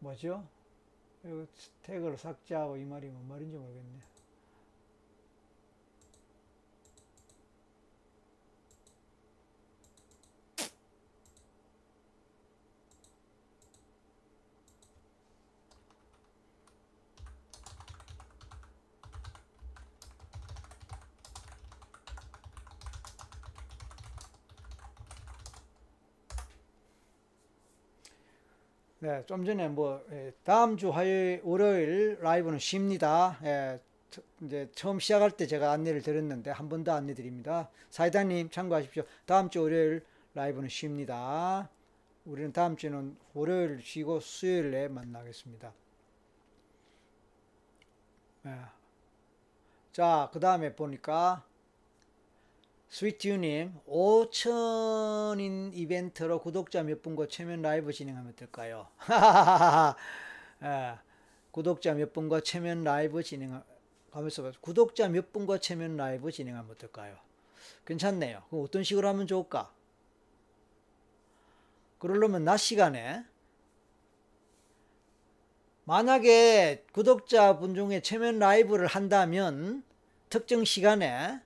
[0.00, 0.46] 뭐죠?
[1.24, 1.46] 이거
[1.82, 4.17] 태그를 삭제하고 이 말이 뭔 말인지 모르겠네.
[29.08, 33.38] 네, 좀 전에 뭐 예, 다음 주 화요일, 월요일 라이브는 쉽니다.
[33.42, 33.80] 예,
[34.42, 37.70] 이제 처음 시작할 때 제가 안내를 드렸는데 한 번 더 안내 드립니다.
[37.88, 39.04] 사이다님 참고하십시오.
[39.24, 40.04] 다음 주 월요일
[40.34, 41.70] 라이브는 쉽니다.
[42.26, 45.72] 우리는 다음 주는 월요일 쉬고 수요일에 만나겠습니다.
[48.44, 48.50] 예.
[49.92, 51.46] 자, 그 다음에 보니까
[52.88, 58.88] 스위트유님 5천인 이벤트로 구독자 몇 분과 체면 라이브 진행하면 어떨까요?
[60.62, 60.98] 예,
[61.50, 67.18] 구독자 몇 분과 체면 라이브 진행하면서 구독자 몇 분과 체면 라이브 진행하면 어떨까요?
[67.84, 68.42] 괜찮네요.
[68.48, 69.70] 그럼 어떤 식으로 하면 좋을까?
[71.98, 73.22] 그러려면 낮 시간에
[75.84, 79.82] 만약에 구독자분 중에 체면 라이브를 한다면
[80.30, 81.40] 특정 시간에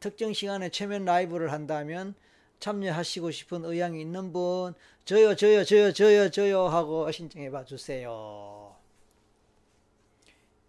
[0.00, 2.14] 특정 시간에 체면 라이브를 한다면
[2.58, 4.74] 참여하시고 싶은 의향이 있는 분
[5.04, 8.74] 저요 저요 저요 저요 저요 하고 신청해 봐 주세요.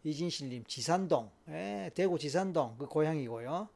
[0.04, 3.70] 이진실님 지산동 예, 대구 지산동 그 고향이고요.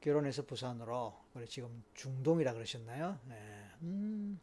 [0.00, 3.18] 결혼해서 부산으로 그래 지금 중동이라 그러셨나요?
[3.30, 3.34] 예,
[3.82, 4.40] 음,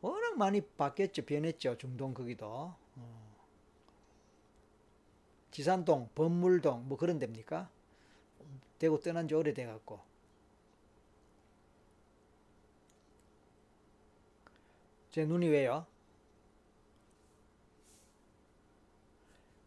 [0.00, 3.36] 워낙 많이 바뀌었죠 변했죠 중동 거기도 어.
[5.50, 7.68] 지산동 범물동 뭐 그런 데입니까?
[8.82, 10.00] 대구 떠난 지 오래돼 갖고
[15.12, 15.86] 제 눈이 왜요?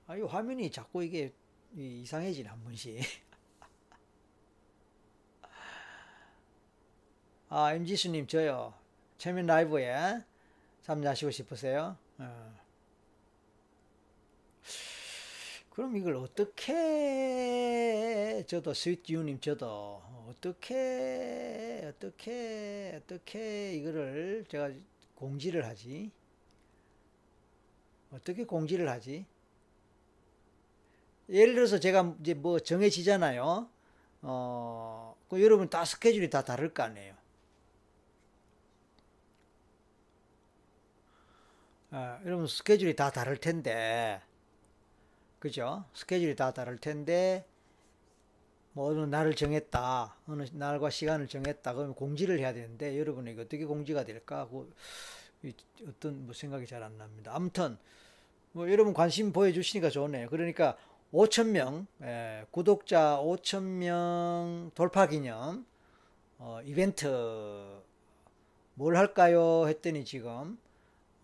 [0.07, 1.33] 아, 이 화면이 자꾸 이게
[1.73, 2.99] 이상해지네, 한 번씩.
[7.47, 8.73] 아, 임지수님, 저요.
[9.17, 10.25] 최면 라이브에
[10.81, 11.95] 참여하시고 싶으세요?
[12.17, 12.64] 어.
[15.75, 16.73] 그럼 이걸 어떻게
[18.47, 24.71] 저도 스위트유님 저도 어, 어떻게 어떻게 어떻게 이거를 제가
[25.15, 26.11] 공지를 하지?
[28.09, 29.25] 어떻게 공지를 하지?
[31.27, 33.67] 예를 들어서 제가 이제 뭐 정해지잖아요.
[34.21, 37.15] 어, 그 여러분 다 스케줄이 다 다를 거 아니에요.
[41.91, 44.21] 아, 여러분 스케줄이 다 다를 텐데,
[45.45, 45.85] 그죠?
[45.93, 47.45] 스케줄이 다 다를 텐데,
[48.73, 54.03] 뭐 어느 날을 정했다, 어느 날과 시간을 정했다, 그러면 공지를 해야 되는데, 여러분이 어떻게 공지가
[54.03, 54.47] 될까?
[54.49, 54.73] 그,
[55.87, 57.31] 어떤 뭐 생각이 잘 안 납니다.
[57.35, 57.77] 아무튼,
[58.53, 60.29] 뭐 여러분 관심 보여 주시니까 좋네요.
[60.29, 60.77] 그러니까
[61.13, 65.63] 5천명 예, 구독자 5천명 돌파 기념
[66.39, 67.05] 어, 이벤트
[68.73, 69.67] 뭘 할까요?
[69.67, 70.57] 했더니 지금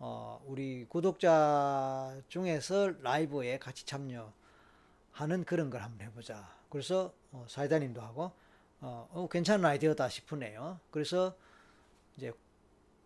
[0.04, 6.52] 어, 우리 구독자 중에서 라이브에 같이 참여하는 그런 걸 한번 해보자.
[6.70, 8.32] 그래서 어, 사이다님도 하고
[8.80, 10.80] 어, 어, 괜찮은 아이디어다 싶으네요.
[10.90, 11.36] 그래서
[12.16, 12.32] 이제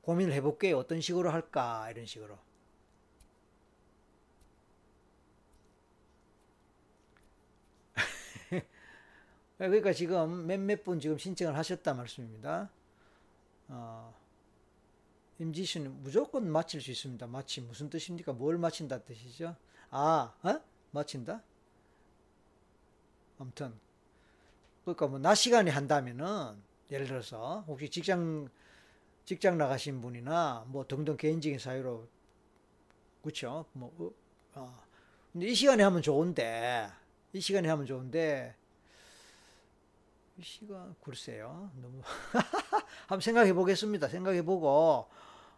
[0.00, 0.78] 고민을 해볼게요.
[0.78, 2.38] 어떤 식으로 할까 이런 식으로.
[9.58, 12.70] 그러니까 지금 몇몇 분 지금 신청을 하셨다 말씀입니다.
[13.68, 14.14] 어,
[15.38, 17.26] 임지수는 무조건 마칠 수 있습니다.
[17.26, 18.32] 마치 무슨 뜻입니까?
[18.32, 19.54] 뭘 마친다 뜻이죠?
[19.90, 20.60] 아, 어?
[20.92, 21.42] 마친다?
[23.38, 23.74] 아무튼
[24.84, 26.56] 그러니까 뭐 낮 시간에 한다면은
[26.90, 28.48] 예를 들어서 혹시 직장
[29.24, 32.06] 직장 나가신 분이나 뭐 등등 개인적인 사유로
[33.22, 33.66] 그렇죠?
[33.72, 33.92] 뭐
[34.54, 34.82] 어, 어.
[35.32, 36.88] 근데 이 시간에 하면 좋은데
[37.32, 38.54] 이 시간에 하면 좋은데
[40.38, 41.70] 이 시간 글쎄요.
[41.82, 42.00] 너무
[43.08, 44.08] 한번 생각해 보겠습니다.
[44.08, 45.08] 생각해 보고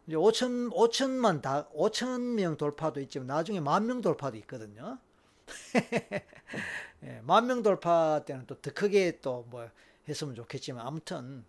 [0.09, 4.99] 이제 5천 5천만 다 5천 명 돌파도 있지만 나중에 만 명 돌파도 있거든요.
[7.05, 9.69] 예, 만명 돌파 때는 또 더 크게 또 뭐
[10.09, 11.45] 했으면 좋겠지만 아무튼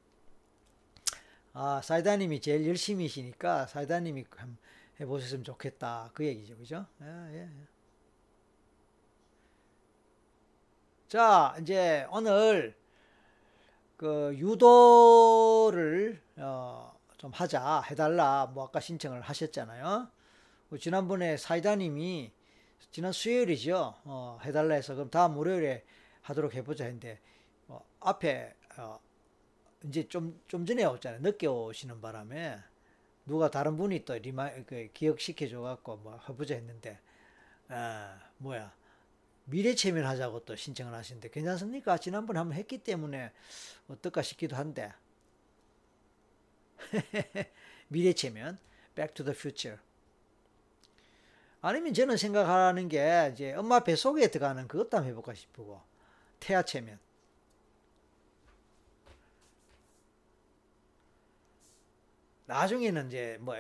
[1.54, 4.26] 아 사이다님이 제일 열심히시니까 사이다님이
[5.00, 6.86] 해보셨으면 좋겠다 그 얘기죠, 그죠?
[7.02, 7.40] 예, 예.
[7.44, 7.50] 예.
[11.08, 12.76] 자 이제 오늘
[13.98, 20.08] 그 유도를 어, 좀 하자 해달라 뭐 아까 신청을 하셨잖아요.
[20.70, 22.32] 그 지난번에 사이다님이
[22.92, 23.94] 지난 수요일이죠.
[24.06, 25.84] 어, 해달라 해서 그럼 다음 월요일에
[26.22, 27.20] 하도록 해보자 했는데
[27.68, 29.00] 어, 앞에 어,
[29.84, 31.20] 이제 좀 좀 전에 오잖아요.
[31.22, 32.58] 늦게 오시는 바람에
[33.26, 37.00] 누가 다른 분이 또 리마 그 기억시켜 줘 갖고 뭐 해보자 했는데
[37.68, 38.74] 아 뭐야
[39.44, 41.98] 미래 체면 하자고 또 신청을 하시는데 괜찮습니까?
[41.98, 43.34] 지난번에 한번 했기 때문에
[43.90, 44.94] 어떨까 싶기도 한데
[47.88, 48.58] 미래 체면
[48.96, 49.80] Back to the Future
[51.62, 55.82] 아니면 저는 생각하는 게 이제 엄마 뱃속에 들어가는 그것도 한번 해볼까 싶고
[56.40, 57.00] 태아 체면
[62.46, 63.56] 나중에는 이제 뭐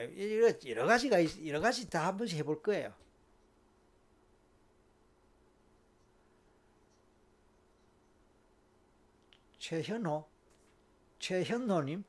[0.65, 2.93] 여러 가지가 여러 가지 다 한 번씩 해볼 거예요.
[9.59, 10.25] 최현호,
[11.19, 12.03] 최현호님,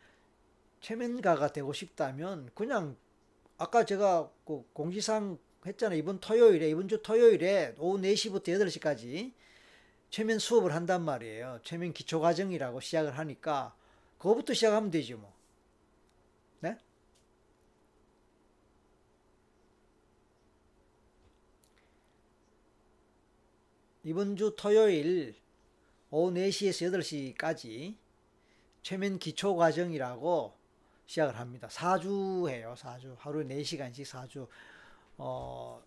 [0.81, 2.97] 최면가가 되고 싶다면 그냥
[3.59, 5.99] 아까 제가 그 공지사항 했잖아요.
[5.99, 9.33] 이번 토요일에 이번 주 토요일에 오후 4시부터 8시까지
[10.09, 11.61] 최면 수업을 한단 말이에요.
[11.63, 13.77] 최면 기초 과정이라고 시작을 하니까
[14.19, 15.33] 그거부터 시작하면 되지 뭐.
[16.61, 16.77] 네?
[24.03, 25.35] 이번 주 토요일
[26.11, 27.97] 오후 4시에서 8시까지
[28.83, 30.60] 최면 기초 과정이라고
[31.11, 31.67] 시작을 합니다.
[31.69, 32.75] 4주 해요.
[32.79, 33.17] 4주.
[33.19, 34.47] 하루에 4시간씩 4주.
[35.19, 35.83] 어,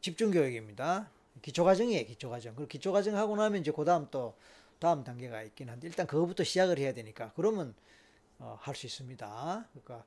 [0.00, 1.10] 집중 교육입니다.
[1.42, 2.06] 기초 과정이에요.
[2.06, 2.54] 기초 과정.
[2.54, 4.34] 그리고 기초 과정 하고 나면 이제 그 다음 또
[4.78, 7.74] 다음 단계가 있긴 한데 일단 그거부터 시작을 해야 되니까 그러면
[8.38, 9.68] 어, 할 수 있습니다.
[9.72, 10.06] 그러니까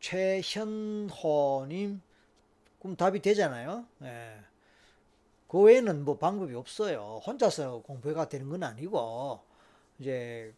[0.00, 2.02] 최현호님
[2.80, 3.86] 그럼 답이 되잖아요.
[4.02, 4.40] 예.
[5.46, 7.20] 그 외에는 뭐 방법이 없어요.
[7.24, 9.40] 혼자서 공부가 되는 건 아니고,
[10.00, 10.52] 이제,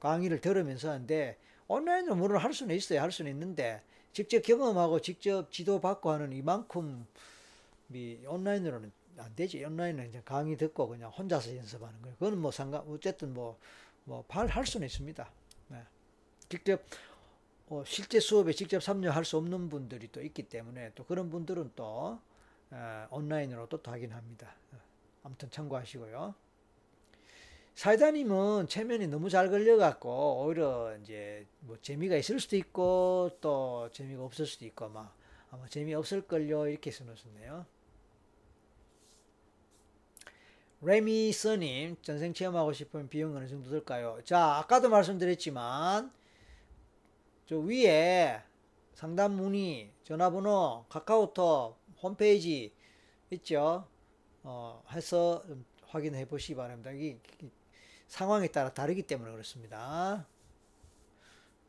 [0.00, 1.36] 강의를 들으면서 하는데,
[1.68, 3.00] 온라인으로 물론 할 수는 있어요.
[3.00, 3.82] 할 수는 있는데,
[4.12, 7.06] 직접 경험하고 직접 지도받고 하는 이만큼,
[7.92, 9.64] 이 온라인으로는 안 되지.
[9.64, 12.16] 온라인은 이제 강의 듣고 그냥 혼자서 연습하는 거예요.
[12.18, 13.58] 그건 뭐 상관, 어쨌든 뭐,
[14.04, 15.30] 뭐, 할 수는 있습니다.
[15.68, 15.82] 네.
[16.48, 16.82] 직접,
[17.68, 22.18] 어, 실제 수업에 직접 참여할 수 없는 분들이 또 있기 때문에 또 그런 분들은 또
[22.70, 24.54] 어, 온라인으로도 확인합니다.
[24.72, 24.78] 어,
[25.24, 26.34] 아무튼 참고하시고요.
[27.74, 34.46] 사이다님은 체면이 너무 잘 걸려갖고 오히려 이제 뭐 재미가 있을 수도 있고 또 재미가 없을
[34.46, 35.14] 수도 있고 막
[35.50, 37.66] 아마 재미 없을 걸요 이렇게 써놓으셨네요.
[40.82, 44.18] 레미서님 전생 체험하고 싶으면 비용 어느 정도 들까요?
[44.24, 46.10] 자 아까도 말씀드렸지만
[47.46, 48.42] 저 위에
[48.94, 52.72] 상담 문의 전화번호 카카오톡 홈페이지
[53.30, 53.86] 있죠?
[54.42, 55.42] 어, 해서
[55.86, 56.92] 확인해 보시기 바랍니다.
[56.92, 57.50] 이, 이
[58.10, 60.26] 상황에 따라 다르기 때문에 그렇습니다.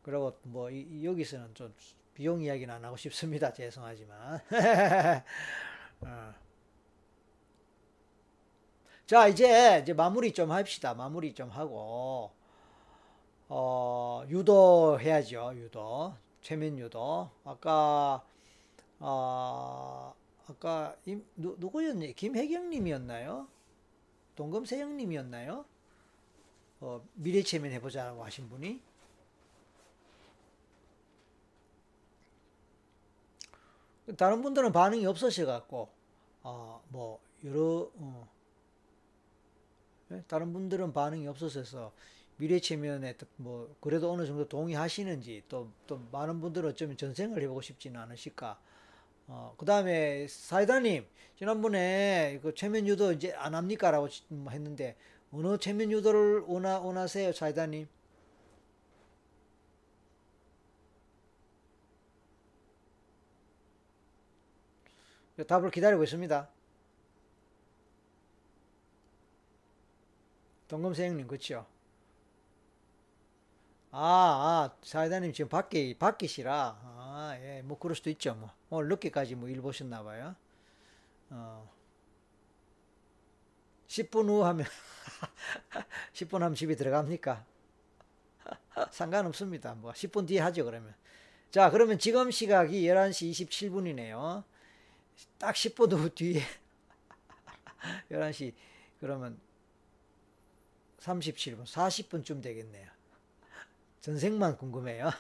[0.01, 1.73] 그리고 뭐 이, 여기서는 좀
[2.15, 3.53] 비용 이야기는 안 하고 싶습니다.
[3.53, 4.39] 죄송하지만.
[6.01, 6.33] 어.
[9.05, 10.95] 자, 이제 이제 마무리 좀 합시다.
[10.95, 12.31] 마무리 좀 하고
[13.47, 15.51] 어, 유도 해야죠.
[15.55, 16.15] 유도.
[16.41, 17.29] 최면 유도.
[17.43, 18.25] 아까
[18.99, 20.15] 어,
[20.47, 20.95] 아까
[21.35, 22.15] 누구였니?
[22.15, 23.47] 김혜경님이었나요?
[24.35, 25.65] 동금세영님이었나요?
[26.81, 28.81] 어, 미래 체면 해보자고 하신 분이
[34.17, 35.89] 다른 분들은 반응이 없으셔 갖고
[36.43, 38.27] 어, 뭐 여러 어,
[40.09, 40.23] 네?
[40.27, 41.93] 다른 분들은 반응이 없어서
[42.37, 47.99] 미래 체면에 뭐 그래도 어느 정도 동의하시는지 또 또 많은 분들은 어쩌면 전생을 해보고 싶지는
[48.01, 48.59] 않으실까.
[49.27, 51.05] 어, 그 다음에 사이다님
[51.37, 54.07] 지난번에 그 체면 유도 이제 안 합니까라고
[54.49, 54.95] 했는데
[55.31, 57.87] 어느 체면 유도를 원하 원하세요, 사이다님?
[65.47, 66.49] 답을 기다리고 있습니다.
[70.67, 71.65] 동금생님 그렇죠?
[73.91, 76.79] 아, 아, 사회자님 지금 밖에, 밖이시라.
[76.81, 78.49] 아, 예, 뭐, 그럴 수도 있죠, 뭐.
[78.69, 80.35] 오늘 늦게까지 뭐 일 보셨나봐요.
[81.31, 81.69] 어,
[83.91, 84.65] 10분 후 하면,
[86.13, 87.45] 10분 하면 집에 들어갑니까?
[88.91, 89.73] 상관없습니다.
[89.73, 90.95] 뭐, 10분 뒤에 하죠, 그러면.
[91.51, 94.45] 자, 그러면 지금 시각이 11시 27분이네요.
[95.37, 96.41] 딱 10분 후 뒤에,
[98.09, 98.53] 11시,
[99.01, 99.37] 그러면
[100.99, 102.89] 37분, 40분쯤 되겠네요.
[103.99, 105.11] 전생만 궁금해요.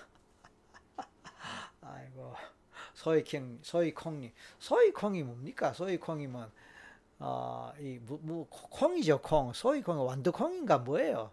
[1.81, 2.35] 아이고,
[2.93, 4.31] 소이콩, 소이콩님.
[4.59, 5.73] 소이콩이 뭡니까?
[5.73, 6.49] 소이콩이면,
[7.23, 9.53] 어, 이, 뭐, 뭐, 콩이죠, 콩.
[9.53, 11.31] 소이콩이 완두콩인가 뭐예요?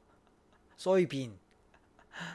[0.77, 1.39] 소이빈.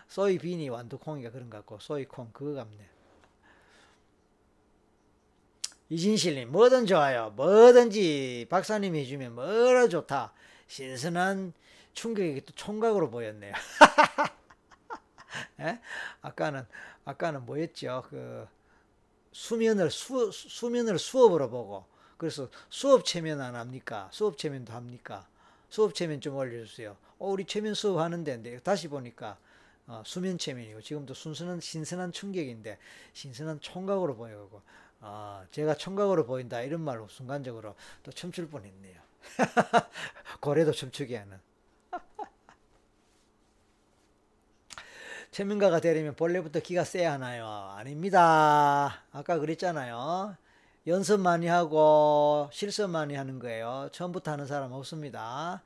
[0.08, 2.90] 소이빈이 완두콩이가 그런 것 같고, 소이콩, 그거 같네.
[5.90, 7.32] 이진실님, 뭐든 좋아요.
[7.36, 10.34] 뭐든지 박사님이 해주면 뭐라 좋다.
[10.66, 11.54] 신선한
[11.94, 13.54] 충격이 또 총각으로 보였네요.
[15.60, 15.80] 예?
[16.22, 16.66] 아까는
[17.06, 18.06] 아까는 뭐였죠?
[18.10, 18.48] 그
[19.32, 21.93] 수면을 수 수면을 수업으로 보고
[22.24, 24.08] 그래서 수업 체면 안 합니까?
[24.14, 25.28] 수업 체면도 합니까?
[25.70, 26.96] 수업 체면 좀 올려주세요.
[27.20, 29.38] 어, 우리 체면 수업 하는데 다시 보니까
[29.88, 32.78] 어, 수면 체면이고 지금도 순수한 신선한 충격인데
[33.12, 34.62] 신선한 총각으로 보이고
[35.02, 39.02] 어, 제가 총각으로 보인다 이런 말로 순간적으로 또 춤출 뻔했네요.
[40.40, 41.42] 고래도 춤추게 하는.
[45.32, 47.46] 최민가가 되려면 본래부터 기가 세야 하나요?
[47.76, 49.04] 아닙니다.
[49.12, 50.38] 아까 그랬잖아요.
[50.86, 53.88] 연습 많이 하고 실습 많이 하는 거예요.
[53.94, 55.64] 처음부터 하는 사람 없습니다.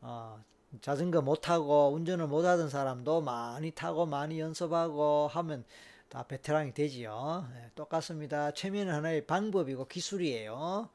[0.00, 0.40] 어,
[0.80, 5.64] 자전거 못 타고 운전을 못 하던 사람도 많이 타고 많이 연습하고 하면
[6.08, 7.48] 다 베테랑이 되지요.
[7.52, 8.52] 네, 똑같습니다.
[8.52, 10.88] 최면은 하나의 방법이고 기술이에요.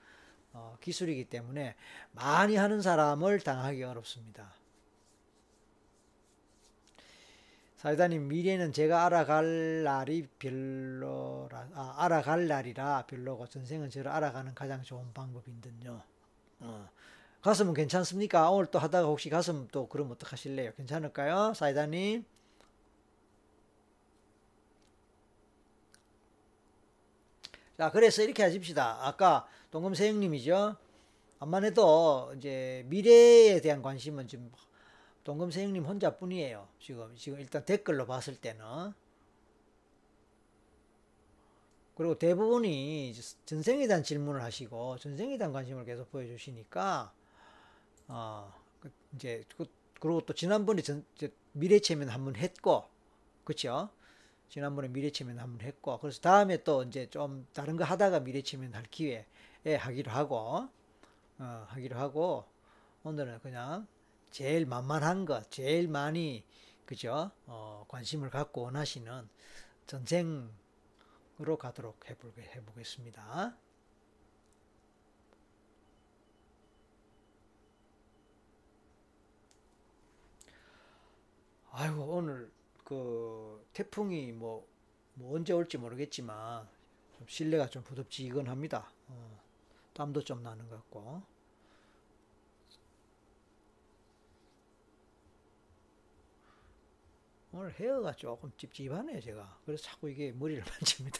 [0.53, 1.75] 어, 기술이기 때문에
[2.13, 4.53] 많이 하는 사람을 당하기 어렵습니다.
[7.79, 15.13] 사회자님 미래는 제가 알아갈 날이 별로라 아, 알아갈 날이라 별로고 전생은 저를 알아가는 가장 좋은
[15.13, 16.01] 방법인 듯요.
[16.59, 16.89] 어.
[17.41, 18.51] 가슴은 괜찮습니까?
[18.51, 20.73] 오늘 또 하다가 혹시 가슴 또 그럼 어떡하실래요?
[20.73, 21.53] 괜찮을까요?
[21.53, 22.25] 사회자님?
[27.77, 29.07] 자, 그래서 이렇게 하십시다.
[29.07, 30.75] 아까 동금세형님이죠.
[31.39, 34.51] 암만 해도 이제 미래에 대한 관심은 좀
[35.23, 36.67] 동금세 형님 혼자뿐이에요.
[36.79, 38.93] 지금 지금 일단 댓글로 봤을 때는
[41.95, 43.13] 그리고 대부분이
[43.45, 47.11] 전생에 대한 질문을 하시고 전생에 대한 관심을 계속 보여주시니까
[48.07, 49.65] 어그 이제 그,
[49.99, 51.05] 그리고 또 지난번에 전,
[51.51, 52.87] 미래 체면 한번 했고
[53.43, 53.89] 그렇죠?
[54.47, 58.73] 지난번에 미래 체면 한번 했고 그래서 다음에 또 이제 좀 다른 거 하다가 미래 체면
[58.73, 59.25] 할 기회에
[59.77, 60.69] 하기로 하고
[61.37, 62.45] 어, 하기로 하고
[63.03, 63.85] 오늘은 그냥
[64.31, 66.45] 제일 만만한 것, 제일 많이
[66.85, 67.31] 그죠?
[67.45, 69.29] 어, 관심을 갖고 원하시는
[69.87, 73.55] 전생으로 가도록 해보겠습니다.
[81.71, 82.51] 아이고 오늘
[82.83, 84.67] 그 태풍이 뭐,
[85.13, 86.67] 뭐 언제 올지 모르겠지만
[87.17, 88.91] 좀 실내가 좀 부덥지근합니다.
[89.07, 89.39] 어,
[89.93, 91.38] 땀도 좀 나는 것 같고.
[97.51, 99.59] 오늘 헤어가 조금 찝찝하네요, 제가.
[99.65, 101.19] 그래서 자꾸 이게 머리를 만집니다.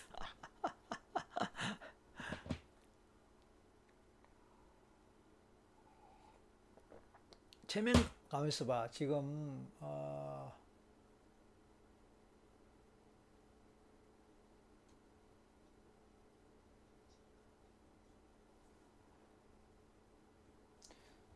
[7.68, 7.94] 체면
[8.30, 8.90] 가만있어 봐.
[8.92, 10.52] 지금 어,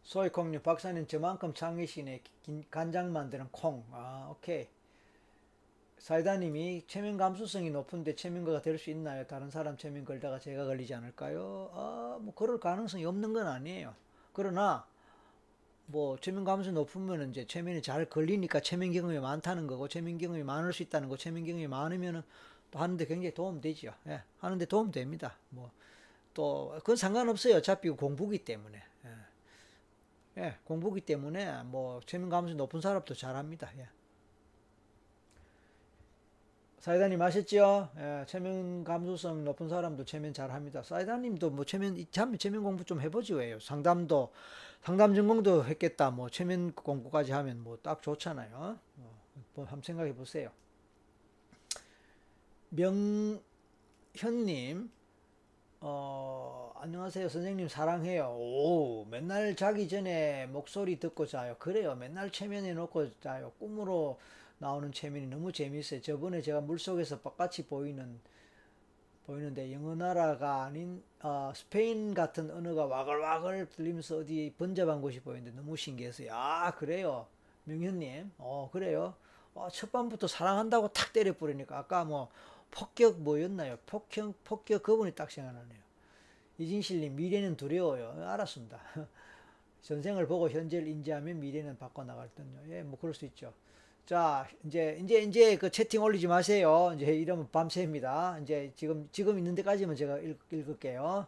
[0.03, 1.53] 소이콩님 박사님 저만큼
[2.43, 3.83] 긴- 간장 만드는 콩.
[3.91, 4.69] 아 오케이.
[6.03, 9.25] 사이다님이 체면 감수성이 높은데 체면가가 될 수 있나요?
[9.25, 11.71] 다른 사람 체면 걸다가 제가 걸리지 않을까요?
[11.73, 13.95] 아, 뭐 그럴 가능성이 없는 건 아니에요.
[14.33, 14.85] 그러나
[15.85, 20.73] 뭐 체면 감수성이 높으면 이제 체면이 잘 걸리니까 체면 경험이 많다는 거고 체면 경험이 많을
[20.73, 21.15] 수 있다는 거.
[21.15, 22.21] 체면 경험이 많으면은
[22.69, 23.93] 또 하는데 굉장히 도움 되죠.
[24.07, 25.37] 예, 하는데 도움 됩니다.
[25.49, 25.71] 뭐
[26.33, 27.57] 또 그건 상관없어요.
[27.57, 28.81] 어차피 공부기 때문에.
[29.05, 33.69] 예, 예, 공부기 때문에 뭐 체면 감수성이 높은 사람도 잘합니다.
[33.77, 33.87] 예.
[36.83, 37.91] 사이다님 아셨죠?
[37.97, 40.83] 예, 체면 감수성 높은 사람도 체면 잘합니다.
[40.83, 43.57] 사이다님도 뭐 체면 참 체면 공부 좀 해보지 왜요?
[43.61, 44.33] 상담도
[44.81, 46.11] 상담 전공도 했겠다.
[46.11, 48.49] 뭐 체면 공부까지 하면 뭐 딱 좋잖아요.
[48.53, 48.79] 어,
[49.55, 50.49] 뭐 한번 생각해 보세요.
[52.71, 53.39] 명현님,
[55.79, 57.29] 어, 안녕하세요.
[57.29, 58.35] 선생님 사랑해요.
[58.37, 61.55] 오, 맨날 자기 전에 목소리 듣고 자요.
[61.59, 61.95] 그래요.
[61.95, 63.53] 맨날 체면해 놓고 자요.
[63.57, 64.19] 꿈으로
[64.63, 66.01] 나오는 체면이 너무 재밌어요.
[66.01, 68.17] 저번에 제가 물속에서 똑같이 보이는
[69.25, 75.75] 보이는데 영어 나라가 아닌 어, 스페인 같은 언어가 와글와글 들리면서 어디 번잡한 곳이 보이는데 너무
[75.75, 76.29] 신기했어요.
[76.31, 77.27] 아 그래요,
[77.65, 78.31] 명현님.
[78.37, 79.15] 어 그래요.
[79.53, 82.31] 어, 첫 밤부터 사랑한다고 탁 때려 부르니까 아까 뭐
[82.71, 83.77] 폭격 뭐였나요?
[83.85, 85.83] 폭격 폭격 그분이 딱 생각나네요.
[86.57, 88.15] 이진실님 미래는 두려워요.
[88.29, 88.79] 알았습니다.
[89.81, 92.47] 전생을 보고 현재를 인지하면 미래는 바꿔 나갈 듯요.
[92.69, 93.53] 예, 뭐 그럴 수 있죠.
[94.05, 96.91] 자, 이제 이제 이제 그 채팅 올리지 마세요.
[96.95, 98.39] 이제 이러면 밤새입니다.
[98.43, 101.25] 이제 지금 지금 있는 데까지만 제가 읽, 읽을게요.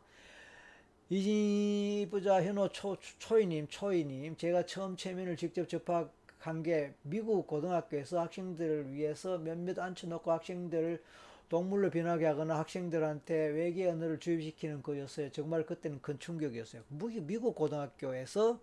[1.10, 9.38] 이지부자 현호 초, 초이님, 초이님, 제가 처음 체면을 직접 접학한 게 미국 고등학교에서 학생들을 위해서
[9.38, 11.02] 몇몇 앉혀놓고 학생들을
[11.48, 15.32] 동물로 변하게 하거나 학생들한테 외계 언어를 주입시키는 거였어요.
[15.32, 16.82] 정말 그때는 큰 충격이었어요.
[17.22, 18.60] 미국 고등학교에서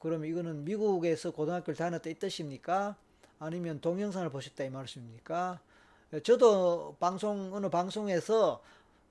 [0.00, 2.96] 그럼 이거는 미국에서 고등학교를 다녔다 이 뜻입니까?
[3.38, 5.60] 아니면 동영상을 보셨다 이 말씀입니까?
[6.22, 8.62] 저도 방송 어느 방송에서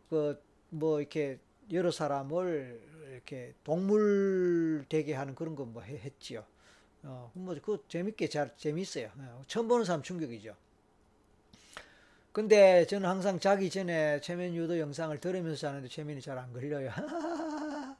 [0.10, 1.40] 그 뭐 이렇게
[1.72, 2.82] 여러 사람을
[3.14, 6.44] 이렇게 동물 되게 하는 그런 거 뭐 했지요.
[7.04, 9.10] 어, 뭐 그 재밌게 잘 재밌어요.
[9.18, 10.56] 어, 처음 보는 사람 충격이죠.
[12.32, 16.91] 근데 저는 항상 자기 전에 최면 유도 영상을 들으면서 자는데 최면이 잘 안 걸려요.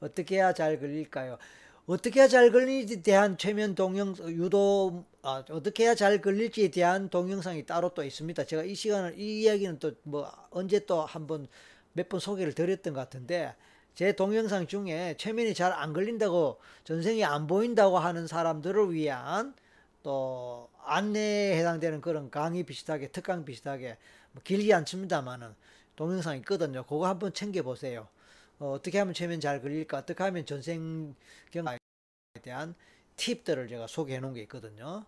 [0.00, 1.38] 어떻게 해야 잘 걸릴까요?
[1.86, 7.66] 어떻게 해야 잘 걸리지에 대한 최면 동영 유도 아, 어떻게 해야 잘 걸릴지에 대한 동영상이
[7.66, 8.44] 따로 또 있습니다.
[8.46, 11.46] 제가 이 시간을 이 이야기는 또 뭐 언제 또 한번
[11.92, 13.54] 몇 번 소개를 드렸던 것 같은데
[13.94, 19.54] 제 동영상 중에 최면이 잘 안 걸린다고 전생이 안 보인다고 하는 사람들을 위한
[20.02, 23.98] 또 안내에 해당되는 그런 강의 비슷하게 특강 비슷하게
[24.32, 25.54] 뭐 길지 않습니다만은
[25.96, 26.84] 동영상이 있거든요.
[26.84, 28.08] 그거 한번 챙겨 보세요.
[28.60, 29.98] 어, 떻게 하면 최면 잘 걸릴까?
[29.98, 31.14] 어떻게 하면 전생
[31.50, 31.78] 경험에
[32.42, 32.74] 대한
[33.16, 35.04] 팁들을 제가 소개해 놓은 게 있거든요.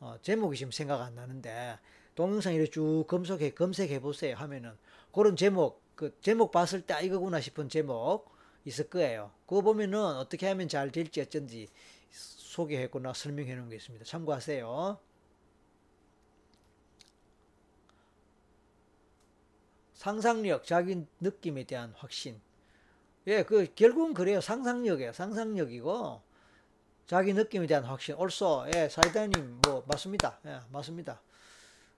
[0.00, 1.78] 어, 제목이 지금 생각 안 나는데
[2.14, 4.72] 동영상 이렇게 쭉 검색해 검색해 보세요 하면은
[5.12, 8.30] 그런 제목 그 제목 봤을 때 아, 이거구나 싶은 제목
[8.64, 9.30] 있을 거예요.
[9.46, 11.68] 그거 보면은 어떻게 하면 잘 될지 어쩐지
[12.10, 14.04] 소개했거나 설명해 놓은 게 있습니다.
[14.04, 14.98] 참고하세요.
[19.94, 22.40] 상상력, 자기 느낌에 대한 확신.
[23.26, 24.40] 예, 그 결국은 그래요.
[24.40, 25.12] 상상력이에요.
[25.12, 26.22] 상상력이고
[27.10, 28.14] 자기 느낌에 대한 확신.
[28.14, 28.66] 옳소.
[28.72, 30.38] 예, 사이다님 뭐 맞습니다.
[30.46, 31.20] 예, 맞습니다.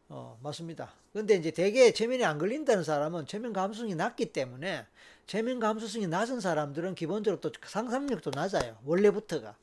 [0.09, 0.90] 어, 맞습니다.
[1.12, 4.86] 근데 이제 대개 체면이 안 걸린다는 사람은 체면 감수성이 낮기 때문에
[5.26, 8.78] 체면 감수성이 낮은 사람들은 기본적으로 또 상상력도 낮아요.
[8.86, 9.55] 원래부터가.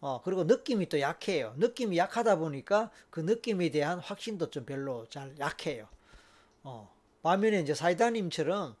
[0.00, 1.54] 어, 그리고 느낌이 또 약해요.
[1.56, 5.86] 느낌이 약하다 보니까 그 느낌에 대한 확신도 좀 별로 잘 약해요.
[6.64, 6.92] 어,
[7.22, 8.74] 반면에 이제 사이다님처럼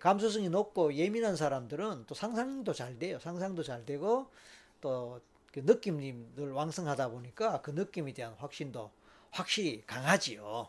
[0.00, 3.20] 감수성이 높고 예민한 사람들은 또 상상도 잘 돼요.
[3.20, 4.28] 상상도 잘 되고
[4.80, 5.20] 또
[5.52, 8.90] 그 느낌들 왕성하다 보니까 그 느낌에 대한 확신도
[9.32, 10.68] 확실히 강하지요.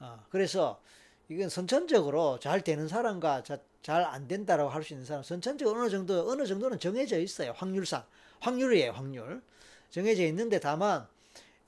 [0.00, 0.80] 어, 그래서
[1.28, 3.60] 이건 선천적으로 잘 되는 사람과 잘
[4.04, 7.52] 안 된다라고 할 수 있는 사람, 선천적으로 어느 정도 어느 정도는 정해져 있어요.
[7.56, 8.04] 확률상
[8.40, 9.42] 확률이에요, 확률
[9.90, 11.06] 정해져 있는데 다만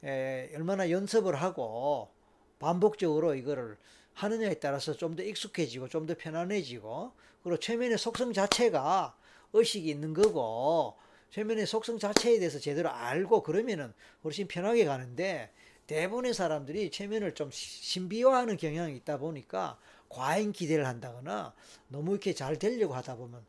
[0.04, 2.10] 에, 얼마나 연습을 하고
[2.58, 3.76] 반복적으로 이거를
[4.14, 7.12] 하느냐에 따라서 좀 더 익숙해지고 좀 더 편안해지고
[7.42, 9.14] 그리고 최면의 속성 자체가
[9.52, 10.96] 의식이 있는 거고
[11.32, 13.92] 최면의 속성 자체에 대해서 제대로 알고 그러면은
[14.22, 15.50] 훨씬 편하게 가는데
[15.86, 19.78] 대부분의 사람들이 최면을 좀 신비화하는 경향이 있다 보니까
[20.08, 21.54] 과잉 기대를 한다거나
[21.88, 23.44] 너무 이렇게 잘 되려고 하다 보면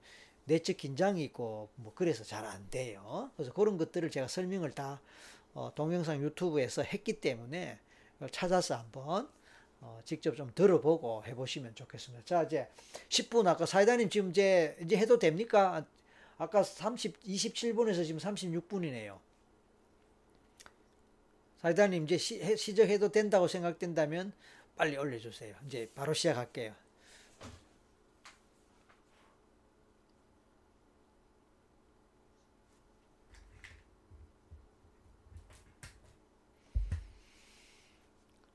[0.46, 3.30] 내적 긴장이 있고 뭐 그래서 잘 안 돼요.
[3.36, 5.02] 그래서 그런 것들을 제가 설명을 다
[5.54, 7.78] 어, 동영상 유튜브에서 했기 때문에
[8.32, 9.30] 찾아서 한번
[9.82, 12.24] 어, 직접 좀 들어보고 해보시면 좋겠습니다.
[12.26, 12.68] 자 이제
[13.10, 15.86] 10분 아까 사이다님 지금 이제 이제 해도 됩니까?
[16.38, 19.20] 아까 30 27분에서 지금 36분이네요.
[21.58, 24.34] 사이다님 이제 시, 시작해도 된다고 생각된다면
[24.76, 25.56] 빨리 올려주세요.
[25.66, 26.76] 이제 바로 시작할게요.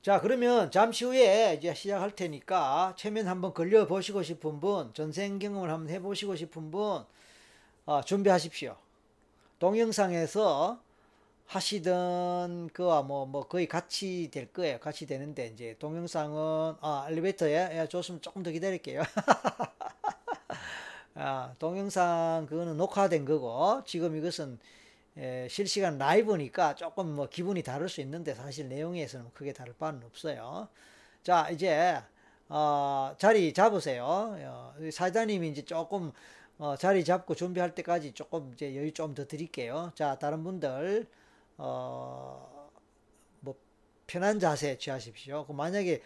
[0.01, 5.69] 자 그러면 잠시 후에 이제 시작할 테니까 최면 한번 걸려 보시고 싶은 분 전생 경험을
[5.69, 7.07] 한번 해보시고 싶은 분 어,
[8.05, 8.75] 준비하십시오.
[9.57, 10.79] 동영상에서
[11.47, 14.79] 하시던 그와 뭐, 뭐 거의 같이 될 거예요.
[14.79, 19.01] 같이 되는데 이제 동영상은 아 엘리베이터에 예, 좋으면 조금 더 기다릴게요.
[21.15, 24.59] 아, 동영상 그거는 녹화된 거고 지금 이것은
[25.17, 30.67] 에, 실시간 라이브니까 조금 뭐 기분이 다를 수 있는데 사실 내용에서는 크게 다를 바는 없어요.
[31.23, 31.99] 자 이제
[32.47, 34.05] 어, 자리 잡으세요.
[34.05, 36.11] 어, 사장님이 이제 조금
[36.59, 39.91] 어, 자리 잡고 준비할 때까지 조금 이제 여유 좀 더 드릴게요.
[39.95, 41.07] 자 다른 분들
[41.57, 42.69] 어,
[43.39, 43.55] 뭐
[44.07, 45.45] 편한 자세 취하십시오.
[45.47, 46.01] 그 만약에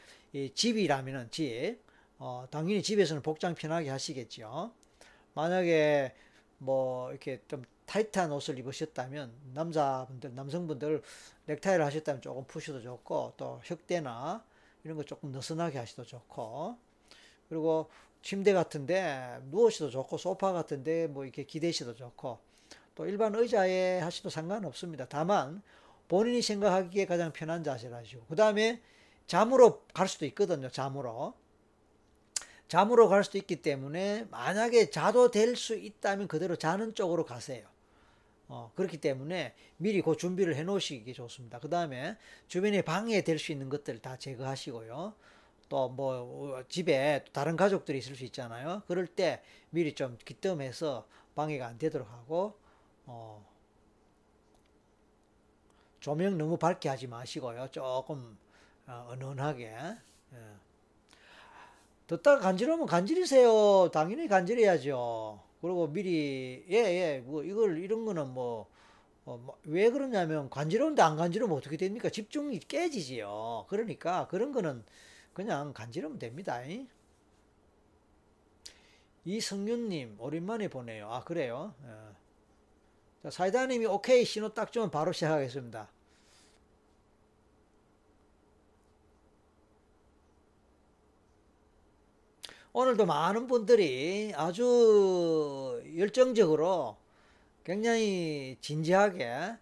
[0.54, 1.80] 집이라면은 집,
[2.20, 4.72] 어, 당연히 집에서는 복장 편하게 하시겠죠.
[5.34, 6.14] 만약에
[6.60, 11.02] 뭐 이렇게 좀 타이트한 옷을 입으셨다면 남자분들, 남성분들
[11.48, 14.44] 넥타이를 하셨다면 조금 푸셔도 좋고 또 혁대나
[14.84, 16.78] 이런 거 조금 느슨하게 하셔도 좋고
[17.50, 17.90] 그리고
[18.24, 22.40] 침대 같은데 누우셔도 좋고 소파 같은데 뭐 이렇게 기대셔도 좋고
[22.96, 25.06] 또 일반 의자에 하셔도 상관없습니다.
[25.10, 25.62] 다만
[26.08, 28.82] 본인이 생각하기에 가장 편한 자세를 하시고 그 다음에
[29.28, 30.70] 잠으로 갈 수도 있거든요.
[30.70, 31.34] 잠으로
[32.68, 37.68] 잠으로 갈 수도 있기 때문에 만약에 자도 될 수 있다면 그대로 자는 쪽으로 가세요.
[38.48, 41.60] 어, 그렇기 때문에 미리 그 준비를 해 놓으시기 좋습니다.
[41.60, 42.18] 그 다음에
[42.48, 45.14] 주변에 방해될 수 있는 것들 다 제거하시고요.
[45.74, 48.84] 또 뭐 집에 다른 가족들이 있을 수 있잖아요.
[48.88, 49.42] 그럴 때
[49.72, 52.54] 미리 좀 기뜸해서 방해가 안 되도록 하고
[53.08, 53.44] 어,
[56.00, 57.70] 조명 너무 밝게 하지 마시고요.
[57.72, 58.38] 조금
[58.86, 59.64] 어, 은은하게.
[59.64, 60.38] 예.
[62.06, 63.90] 듣다가 간지러면 간지리세요.
[63.92, 65.42] 당연히 간지려야죠.
[65.60, 68.68] 그리고 미리 예예 예, 뭐 이걸 이런 거는 뭐왜
[69.26, 72.10] 어, 뭐 그러냐면 간지러운데 안 간지러면 어떻게 됩니까?
[72.10, 73.66] 집중이 깨지지요.
[73.70, 74.84] 그러니까 그런 거는
[75.34, 76.62] 그냥 간지러면 됩니다.
[79.26, 81.10] 이성윤님 오랜만에 보네요.
[81.10, 81.74] 아 그래요?
[81.86, 82.14] 예.
[83.24, 85.90] 자, 사이다님이 오케이 신호 딱 주면 바로 시작하겠습니다.
[92.74, 96.98] 오늘도 많은 분들이 아주 열정적으로
[97.64, 99.58] 굉장히 진지하게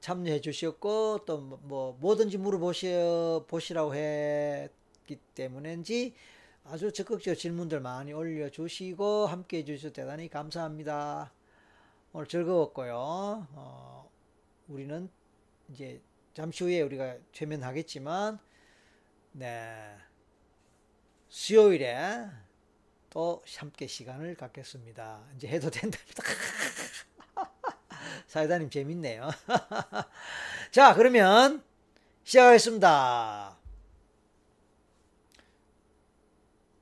[0.00, 2.92] 참여해 주셨고 또 뭐 뭐든지 물어보시
[3.48, 3.94] 보시라고
[5.12, 6.14] 했기 때문인지
[6.64, 11.32] 아주 적극적 질문들 많이 올려주시고 함께 해주셔서 대단히 감사합니다.
[12.12, 12.94] 오늘 즐거웠고요.
[12.96, 14.10] 어,
[14.68, 15.10] 우리는
[15.70, 16.00] 이제
[16.34, 18.38] 잠시 후에 우리가 최면하겠지만,
[19.32, 19.96] 네.
[21.28, 22.26] 수요일에
[23.10, 25.24] 또 함께 시간을 갖겠습니다.
[25.36, 26.22] 이제 해도 된답니다.
[28.28, 29.30] 사회자님 재밌네요.
[30.70, 31.62] 자, 그러면
[32.24, 33.61] 시작하겠습니다.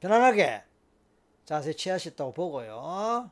[0.01, 0.65] 편안하게
[1.45, 3.31] 자세 취하셨다고 보고요.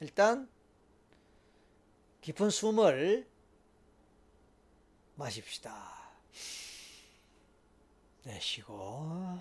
[0.00, 0.48] 일단
[2.20, 3.26] 깊은 숨을
[5.14, 5.96] 마십시다.
[8.24, 9.38] 내쉬고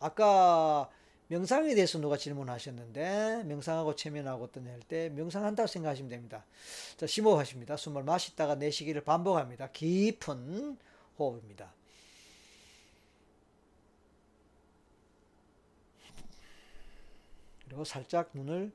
[0.00, 0.90] 아까
[1.28, 6.44] 명상에 대해서 누가 질문하셨는데 명상하고 체면하고 어떤 할때 명상한다고 생각하시면 됩니다.
[6.98, 7.76] 자, 심호흡하십니다.
[7.78, 9.70] 숨을 마시다가 내쉬기를 반복합니다.
[9.72, 10.78] 깊은
[11.18, 11.72] 호흡입니다.
[17.74, 18.72] 그리고 살짝 눈을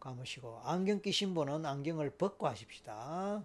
[0.00, 3.44] 감으시고 안경 끼신 분은 안경을 벗고 하십시다.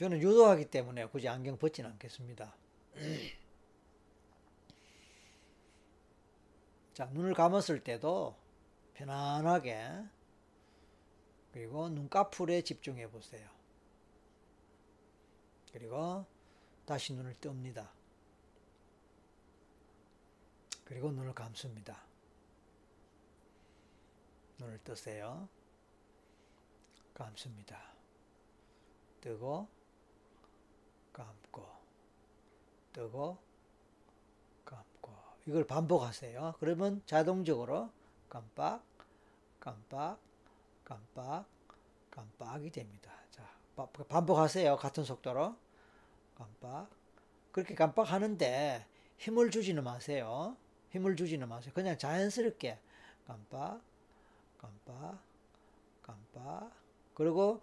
[0.00, 2.56] 저는 유도하기 때문에 굳이 안경 벗지는 않겠습니다.
[6.94, 8.34] 자, 눈을 감았을 때도
[8.94, 10.02] 편안하게
[11.52, 13.48] 그리고 눈꺼풀에 집중해 보세요.
[15.72, 16.26] 그리고
[16.84, 17.88] 다시 눈을 뜹니다.
[20.84, 22.07] 그리고 눈을 감습니다.
[24.58, 25.48] 눈을 뜨세요.
[27.14, 27.80] 감습니다.
[29.20, 29.68] 뜨고
[31.12, 31.66] 감고
[32.92, 33.38] 뜨고
[34.64, 35.12] 감고
[35.46, 36.54] 이걸 반복하세요.
[36.60, 37.90] 그러면 자동적으로
[38.28, 38.82] 깜빡
[39.58, 40.18] 깜빡
[40.84, 41.46] 깜빡
[42.10, 43.12] 깜빡이 됩니다.
[43.30, 43.48] 자
[44.08, 44.76] 반복하세요.
[44.76, 45.56] 같은 속도로
[46.36, 46.88] 깜빡
[47.52, 48.86] 그렇게 깜빡하는데
[49.18, 50.56] 힘을 주지는 마세요.
[50.90, 51.72] 힘을 주지는 마세요.
[51.74, 52.78] 그냥 자연스럽게
[53.26, 53.80] 깜빡
[54.58, 55.22] 깜빡
[56.02, 56.72] 깜빡
[57.14, 57.62] 그리고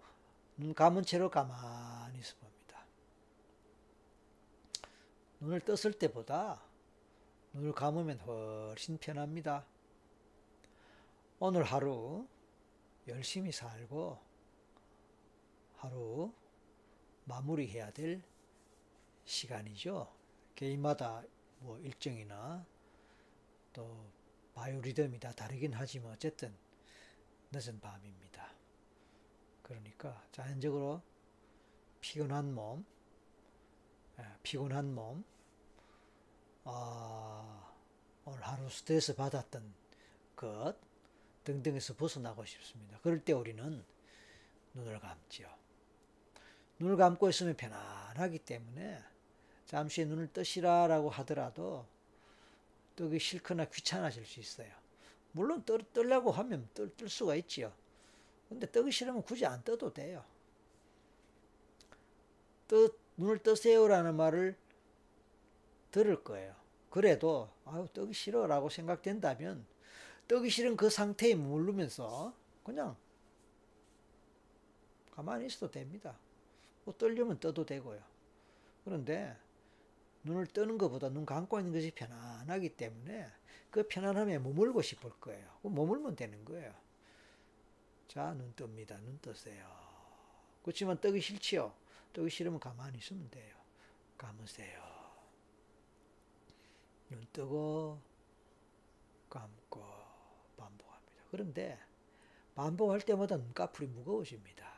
[0.56, 2.84] 눈 감은 채로 가만히 있어 봅니다.
[5.40, 6.62] 눈을 떴을 때보다
[7.52, 9.64] 눈을 감으면 훨씬 편합니다.
[11.38, 12.26] 오늘 하루
[13.06, 14.18] 열심히 살고
[15.76, 16.32] 하루
[17.24, 18.22] 마무리해야 될
[19.24, 20.10] 시간이죠.
[20.54, 21.22] 개인마다
[21.58, 22.64] 뭐 일정이나
[23.72, 24.06] 또
[24.54, 26.56] 바이오리듬이 다 다르긴 하지만 어쨌든
[27.52, 28.48] 늦은 밤입니다.
[29.62, 31.02] 그러니까 자연적으로
[32.00, 32.84] 피곤한 몸,
[34.18, 35.24] 예, 피곤한 몸,
[36.64, 37.72] 아,
[38.24, 39.74] 오늘 하루 스트레스 받았던
[40.36, 40.76] 것
[41.44, 42.98] 등등에서 벗어나고 싶습니다.
[43.02, 43.84] 그럴 때 우리는
[44.74, 45.48] 눈을 감지요.
[46.78, 49.02] 눈을 감고 있으면 편안하기 때문에
[49.64, 51.86] 잠시 눈을 뜨시라라고 하더라도
[52.94, 54.72] 뜨기 싫거나 귀찮아질 수 있어요.
[55.36, 57.70] 물론 떠, 뜨려고 하면 뜰, 뜰 수가 있지요.
[58.48, 60.24] 근데 뜨기 싫으면 굳이 안 떠도 돼요.
[62.66, 64.56] 뜨, 눈을 뜨세요라는 말을
[65.90, 66.56] 들을 거예요.
[66.88, 69.66] 그래도 아유 뜨기 싫어라고 생각된다면
[70.26, 72.32] 뜨기 싫은 그 상태에 머무르면서
[72.64, 72.96] 그냥
[75.10, 76.18] 가만히 있어도 됩니다.
[76.84, 78.00] 뭐 떨려면 떠도 되고요.
[78.86, 79.36] 그런데
[80.24, 83.26] 눈을 뜨는 것보다 눈 감고 있는 것이 편안하기 때문에
[83.76, 85.46] 그 편안함에 머물고 싶을 거예요.
[85.60, 86.74] 머물면 되는 거예요.
[88.08, 88.98] 자, 눈 뜹니다.
[89.02, 89.68] 눈 뜨세요.
[90.62, 91.74] 그렇지만 뜨기 싫지요?
[92.14, 93.54] 뜨기 싫으면 가만히 있으면 돼요.
[94.16, 94.82] 감으세요.
[97.10, 98.00] 눈 뜨고
[99.28, 99.82] 감고
[100.56, 101.22] 반복합니다.
[101.30, 101.78] 그런데
[102.54, 104.72] 반복할 때마다 눈꺼풀이 무거워집니다.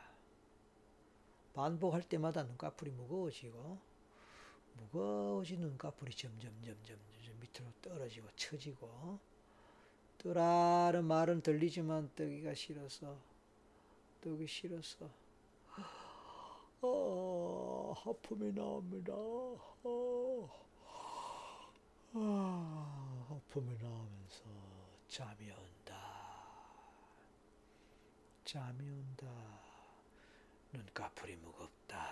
[1.53, 3.79] 반복할 때마다 눈꺼풀이 무거워지고
[4.73, 7.08] 무거워진 눈꺼풀이 점점 점점
[7.49, 9.19] 밑으로 떨어지고 처지고
[10.19, 13.17] 뜨라는 말은 들리지만 뜨기가 싫어서
[14.21, 15.09] 뜨기 싫어서
[16.81, 19.13] 어, 하품이 나옵니다.
[19.13, 20.49] 어,
[22.13, 24.43] 아, 하품이 나오면서
[25.09, 25.95] 잠이 온다.
[28.45, 29.27] 잠이 온다.
[30.71, 32.05] 눈꺼풀이 무겁다.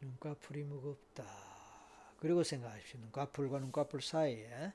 [0.00, 1.49] 눈꺼풀이 무겁다.
[2.20, 3.00] 그리고 생각하십시오.
[3.00, 4.72] 눈꺼풀과 눈꺼풀 사이에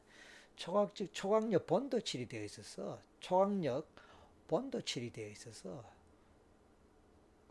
[0.55, 3.87] 초각적 초각력 본도칠이 되어 있어서 초각력
[4.47, 5.83] 본도칠이 되어 있어서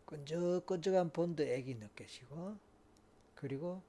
[0.07, 2.57] 끈적끈적한 본드액이 느껴지고
[3.35, 3.83] 그리고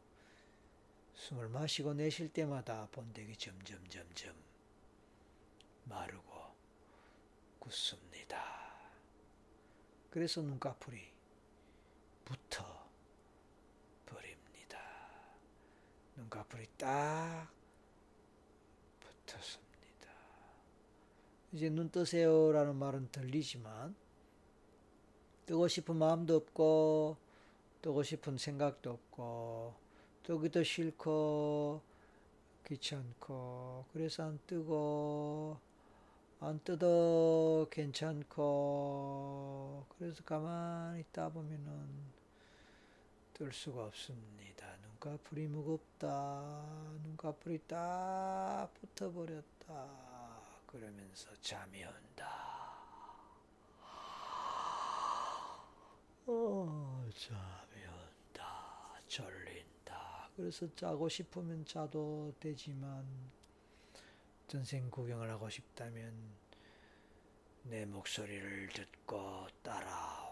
[1.15, 4.36] 숨을 마시고 내쉴 때마다 본드액이 점점 점점
[5.86, 6.53] 마르고
[7.60, 8.44] 굳습니다.
[10.10, 10.99] 그래서 눈꺼풀이
[12.23, 12.74] 붙어
[16.15, 17.49] 눈꺼풀이 딱
[18.99, 20.09] 붙었습니다.
[21.51, 23.95] 이제 눈 뜨세요라는 말은 들리지만
[25.45, 27.17] 뜨고 싶은 마음도 없고
[27.81, 29.75] 뜨고 싶은 생각도 없고
[30.23, 31.81] 뜨기도 싫고
[32.65, 35.59] 귀찮고 그래서 안 뜨고
[36.39, 38.45] 안 뜯어 괜찮고
[39.97, 42.15] 그래서 가만히 있다 보면은
[43.33, 44.84] 뜰 수가 없습니다.
[45.06, 46.65] 눈꺼풀이 무겁다.
[47.03, 49.88] 눈꺼풀이 딱 붙어버렸다.
[50.65, 52.73] 그러면서 잠이 온다.
[56.26, 58.99] 어, 잠이 온다.
[59.07, 60.30] 졸린다.
[60.36, 63.06] 그래서 자고 싶으면 자도 되지만
[64.48, 66.15] 전생 구경을 하고 싶다면
[67.61, 70.24] 내 목소리를 듣고 따라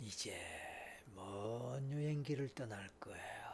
[0.00, 0.38] 이제
[1.14, 3.48] 먼 여행길을 떠날 거예요.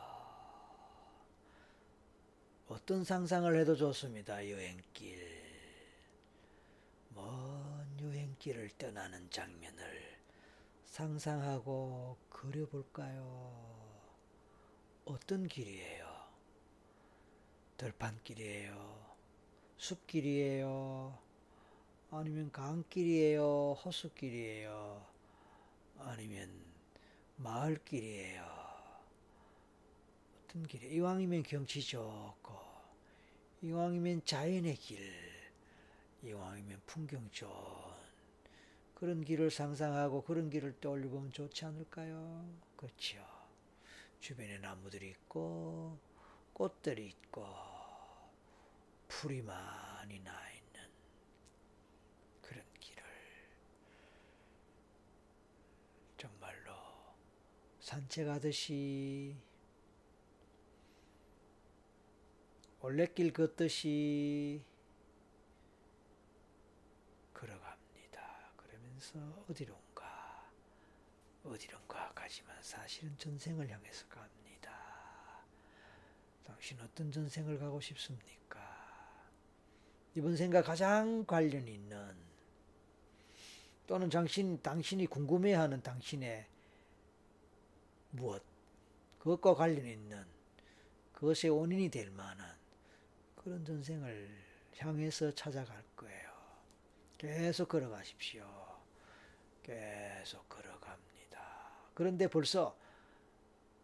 [2.69, 4.49] 어떤 상상을 해도 좋습니다.
[4.49, 5.45] 여행길.
[7.15, 10.19] 먼 여행길을 떠나는 장면을
[10.85, 13.85] 상상하고 그려볼까요?
[15.05, 16.05] 어떤 길이에요?
[17.77, 19.16] 들판길이에요?
[19.77, 21.19] 숲길이에요?
[22.11, 23.73] 아니면 강길이에요?
[23.85, 25.14] 호수길이에요?
[26.05, 26.51] 아니면
[27.37, 28.45] 마을길이에요.
[30.45, 32.55] 어떤 길이 이왕이면 경치 좋고
[33.63, 35.01] 이왕이면 자연의 길
[36.23, 37.53] 이왕이면 풍경 좋은
[38.95, 42.49] 그런 길을 상상하고 그런 길을 떠올려 보면 좋지 않을까요?
[42.77, 43.19] 그렇죠.
[44.21, 45.99] 주변에 나무들이 있고
[46.55, 47.47] 꽃들이 있고
[49.09, 50.81] 풀이 많이 나있는
[52.41, 53.03] 그런 길을
[56.17, 56.73] 정말로
[57.85, 59.36] 산책하듯이
[62.81, 64.62] 올레길 걷듯이
[67.35, 68.52] 걸어갑니다.
[68.56, 69.19] 그러면서
[69.51, 70.51] 어디론가
[71.44, 74.73] 어디론가 가지만 사실은 전생을 향해서 갑니다.
[76.43, 78.61] 당신 어떤 전생을 가고 싶습니까?
[80.15, 82.16] 이번 생과 가장 관련 있는
[83.86, 86.54] 또는 당신 당신이 궁금해하는 당신의
[88.15, 88.43] 무엇
[89.19, 90.24] 그것과 관련 있는
[91.12, 92.55] 그것의 원인이 될 만한
[93.36, 94.31] 그런 전생을
[94.78, 96.32] 향해서 찾아갈 거예요.
[97.19, 98.45] 계속 걸어가십시오.
[99.62, 101.70] 계속 걸어갑니다.
[101.95, 102.77] 그런데 벌써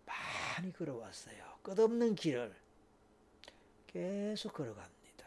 [0.04, 1.58] 많이 걸어왔어요.
[1.62, 2.54] 끝없는 길을
[3.86, 5.26] 계속 걸어갑니다.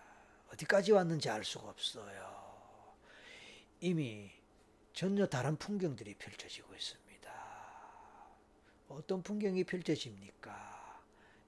[0.53, 2.53] 어디까지 왔는지 알 수가 없어요.
[3.79, 4.31] 이미
[4.93, 7.02] 전혀 다른 풍경들이 펼쳐지고 있습니다.
[8.95, 11.01] 어떤 풍경이 펼쳐집니까?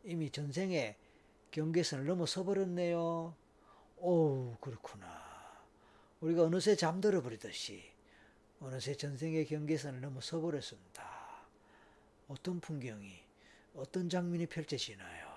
[0.03, 0.95] 이미 전생에
[1.51, 3.35] 경계선을 넘어서 버렸네요.
[3.97, 5.23] 오, 그렇구나.
[6.21, 7.83] 우리가 어느새 잠들어 버리듯이
[8.59, 11.03] 어느새 전생의 경계선을 넘어서 버렸습니다.
[12.27, 13.23] 어떤 풍경이,
[13.75, 15.35] 어떤 장면이 펼쳐지나요?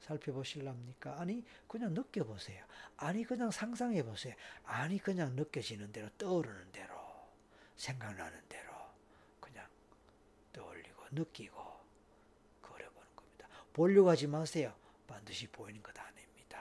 [0.00, 1.20] 살펴보실랍니까?
[1.20, 2.64] 아니, 그냥 느껴보세요.
[2.96, 4.34] 아니, 그냥 상상해보세요.
[4.64, 6.94] 아니, 그냥 느껴지는 대로, 떠오르는 대로,
[7.76, 8.67] 생각나는 대로,
[11.12, 11.56] 느끼고,
[12.62, 13.48] 그려보는 겁니다.
[13.72, 14.72] 보려고 하지 마세요.
[15.06, 16.58] 반드시 보이는 것 아닙니다.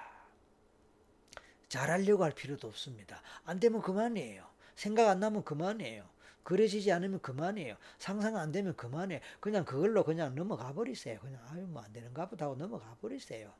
[1.69, 3.21] 잘하려고 할 필요도 없습니다.
[3.45, 4.47] 안 되면 그만이에요.
[4.75, 6.07] 생각 안 나면 그만이에요.
[6.43, 7.75] 그려지지 않으면 그만이에요.
[7.97, 9.19] 상상 안 되면 그만이에요.
[9.41, 11.19] 그냥 그걸로 그냥 넘어가 버리세요.
[11.19, 13.53] 그냥 아유 뭐 안 되는가 보다 하고 넘어가 버리세요.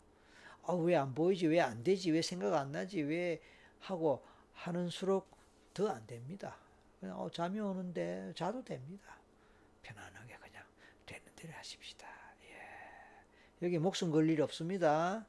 [0.63, 1.47] 아, 왜 안 보이지?
[1.47, 2.11] 왜 안 되지?
[2.11, 3.01] 왜 생각 안 나지?
[3.01, 3.41] 왜
[3.79, 4.23] 하고
[4.53, 5.27] 하는 수록
[5.73, 6.55] 더 안 됩니다.
[6.99, 9.17] 그냥 어, 잠이 오는데 자도 됩니다.
[11.37, 12.05] 대로 하십시다.
[13.61, 15.25] 여기 목숨 걸 일이 없습니다.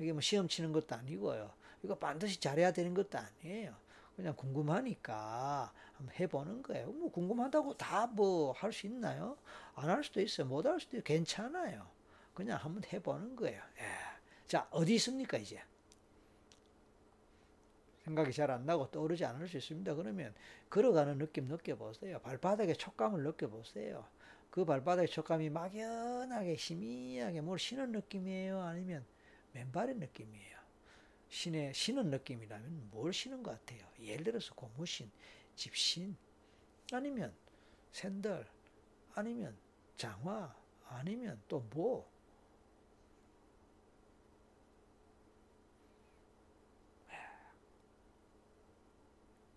[0.00, 1.52] 여기 뭐 시험 치는 것도 아니고요.
[1.82, 3.74] 이거 반드시 잘해야 되는 것도 아니에요.
[4.14, 6.86] 그냥 궁금하니까 한번 해보는 거예요.
[6.92, 9.36] 뭐 궁금하다고 다 뭐 할 수 있나요?
[9.74, 10.46] 안 할 수도 있어요.
[10.46, 11.04] 못 할 수도 있어요.
[11.04, 11.86] 괜찮아요.
[12.32, 13.62] 그냥 한번 해보는 거예요.
[13.78, 13.82] 예.
[14.46, 15.62] 자, 어디 있습니까, 이제?
[18.04, 19.94] 생각이 잘 안 나고 떠오르지 않을 수 있습니다.
[19.94, 20.34] 그러면
[20.70, 22.20] 걸어가는 느낌 느껴보세요.
[22.20, 24.06] 발바닥의 촉감을 느껴보세요.
[24.56, 28.62] 그 발바닥의 촉감이 막연하게 희미하게 뭘 신은 느낌이에요?
[28.62, 29.04] 아니면
[29.52, 30.58] 맨발의 느낌이에요?
[31.28, 33.86] 신의 신은 느낌이라면 뭘 신은 것 같아요?
[34.00, 35.10] 예를 들어서 고무신,
[35.56, 36.16] 집신,
[36.90, 37.36] 아니면
[37.92, 38.46] 샌들,
[39.14, 39.54] 아니면
[39.98, 40.56] 장화,
[40.88, 42.10] 아니면 또 뭐?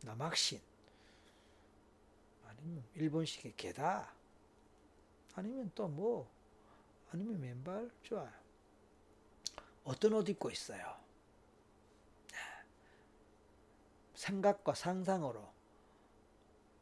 [0.03, 0.59] 남학신,
[2.49, 4.18] 아니면 일본식의 게다,
[5.39, 6.29] 아니면 또 뭐,
[7.11, 7.89] 아니면 맨발?
[8.03, 8.29] 좋아요.
[9.85, 10.99] 어떤 옷 입고 있어요?
[14.15, 15.49] 생각과 상상으로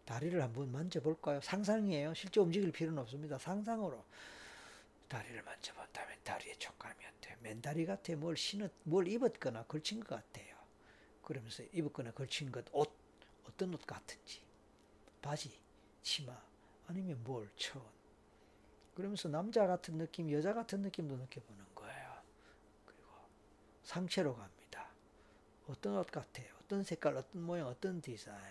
[0.05, 1.39] 다리를 한번 만져볼까요?
[1.41, 2.15] 상상이에요.
[2.15, 3.37] 실제 움직일 필요는 없습니다.
[3.37, 4.03] 상상으로
[5.07, 7.37] 다리를 만져본다면 다리의 촉감이 어때요?
[7.41, 8.15] 맨다리 같아.
[8.15, 10.57] 뭘 신었, 뭘 입었거나 걸친 것 같아요.
[11.21, 12.91] 그러면서 입었거나 걸친 것, 옷,
[13.47, 14.41] 어떤 옷 같은지.
[15.21, 15.61] 바지,
[16.01, 16.35] 치마,
[16.87, 17.96] 아니면 뭘, 천.
[18.97, 22.13] 그러면서 남자 같은 느낌, 여자 같은 느낌도 느껴보는 거예요.
[22.83, 23.03] 그리고
[23.83, 24.87] 상체로 갑니다.
[25.67, 26.47] 어떤 옷 같아요?
[26.63, 28.41] 어떤 색깔, 어떤 모양, 어떤 디자인.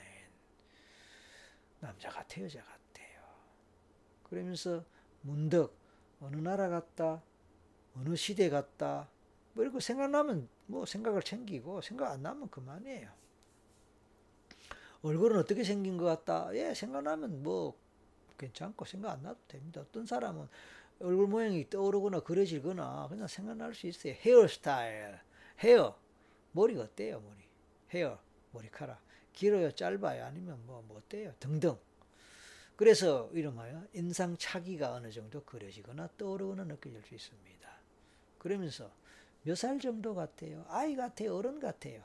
[1.81, 3.23] 남자 같아요, 여자 같아요.
[4.23, 4.85] 그러면서
[5.23, 5.77] 문득
[6.21, 7.25] 어느 나라 같다,
[7.97, 9.11] 어느 시대 같다,
[9.53, 13.11] 뭐 이렇게 생각나면 뭐 생각을 챙기고 생각 안 나면 그만이에요.
[15.03, 16.55] 얼굴은 어떻게 생긴 것 같다.
[16.55, 17.77] 예, 생각나면 뭐
[18.39, 19.81] 괜찮고 생각 안 나도 됩니다.
[19.81, 20.49] 어떤 사람은
[21.01, 24.15] 얼굴 모양이 떠오르거나 그려지거나 그냥 생각날 수 있어요.
[24.15, 25.19] 헤어스타일,
[25.61, 25.99] 헤어,
[26.53, 27.39] 머리가 어때요, 머리?
[27.91, 28.19] 헤어,
[28.53, 29.01] 머리카락.
[29.33, 31.35] 길어요, 짧아요, 아니면 뭐, 뭐 어때요?
[31.39, 31.77] 등등.
[32.77, 37.69] 그래서 이름하여 인상차기가 어느 정도 그려지거나 떠오르거나 느껴질 수 있습니다.
[38.39, 38.91] 그러면서
[39.43, 40.65] 몇 살 정도 같아요?
[40.69, 41.37] 아이 같아요?
[41.37, 42.03] 어른 같아요?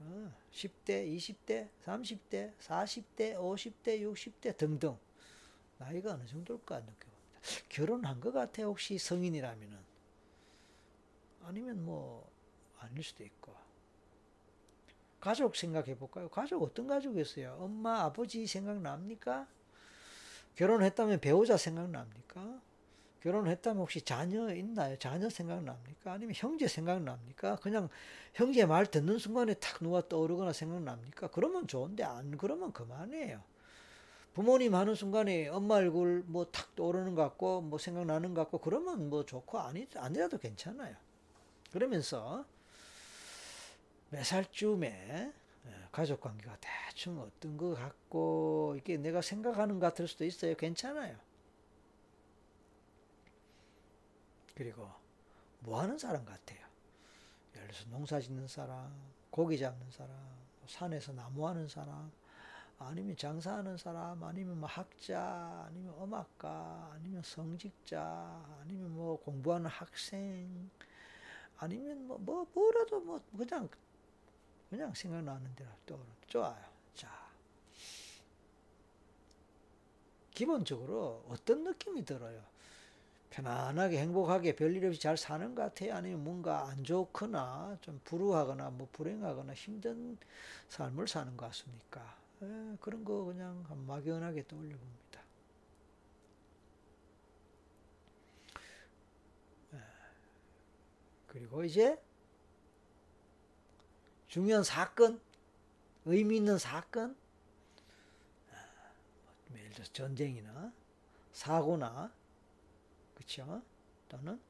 [0.00, 4.96] 어, 10대, 20대, 30대, 40대, 50대, 60대 등등
[5.78, 7.40] 나이가 어느 정도일까 느껴봅니다.
[7.68, 8.66] 결혼한 것 같아요.
[8.68, 9.78] 혹시 성인이라면은
[11.44, 12.30] 아니면 뭐
[12.80, 13.54] 아닐 수도 있고
[15.20, 16.28] 가족 생각해 볼까요?
[16.28, 17.56] 가족 어떤 가족이었어요?
[17.60, 19.48] 엄마, 아버지 생각납니까?
[20.54, 22.60] 결혼했다면 배우자 생각납니까?
[23.22, 24.96] 결혼했다면 혹시 자녀 있나요?
[24.98, 26.12] 자녀 생각납니까?
[26.12, 27.56] 아니면 형제 생각납니까?
[27.56, 27.88] 그냥
[28.34, 31.28] 형제 말 듣는 순간에 탁 누가 떠오르거나 생각납니까?
[31.28, 33.42] 그러면 좋은데 안 그러면 그만해요.
[34.34, 39.10] 부모님 하는 순간에 엄마 얼굴 뭐 탁 떠오르는 것 같고 뭐 생각나는 것 같고 그러면
[39.10, 40.94] 뭐 좋고 아니 아니라도 괜찮아요.
[41.72, 42.44] 그러면서
[44.10, 45.32] 몇 살쯤에
[45.66, 50.54] 예, 가족 관계가 대충 어떤 것 같고 이게 내가 생각하는 것 같을 수도 있어요.
[50.56, 51.16] 괜찮아요.
[54.58, 54.90] 그리고
[55.60, 56.58] 뭐 하는 사람 같아요.
[57.54, 58.92] 예를 들어서 농사 짓는 사람,
[59.30, 60.10] 고기 잡는 사람,
[60.66, 62.10] 산에서 나무하는 사람,
[62.80, 70.70] 아니면 장사하는 사람, 아니면 뭐 학자, 아니면 음악가, 아니면 성직자, 아니면 뭐 공부하는 학생,
[71.58, 73.68] 아니면 뭐, 뭐 뭐라도 뭐 그냥
[74.70, 76.64] 그냥 생각나는 대로 떠오르 좋아요.
[76.94, 77.08] 자,
[80.32, 82.57] 기본적으로 어떤 느낌이 들어요?
[83.30, 85.94] 편안하게 행복하게 별일 없이 잘 사는 것 같아요?
[85.94, 90.16] 아니면 뭔가 안 좋거나 좀 불우하거나 뭐 불행하거나 힘든
[90.68, 92.16] 삶을 사는 것 같습니까?
[92.42, 95.22] 에, 예, 그런 거 그냥 막연하게 떠올려 봅니다.
[99.74, 99.78] 예.
[101.26, 102.00] 그리고 이제
[104.28, 105.20] 중요한 사건,
[106.04, 107.16] 의미 있는 사건,
[108.52, 108.56] 아,
[109.48, 110.72] 뭐 예를 들어서 전쟁이나
[111.32, 112.12] 사고나
[113.18, 113.60] 그렇죠?
[114.08, 114.40] 또는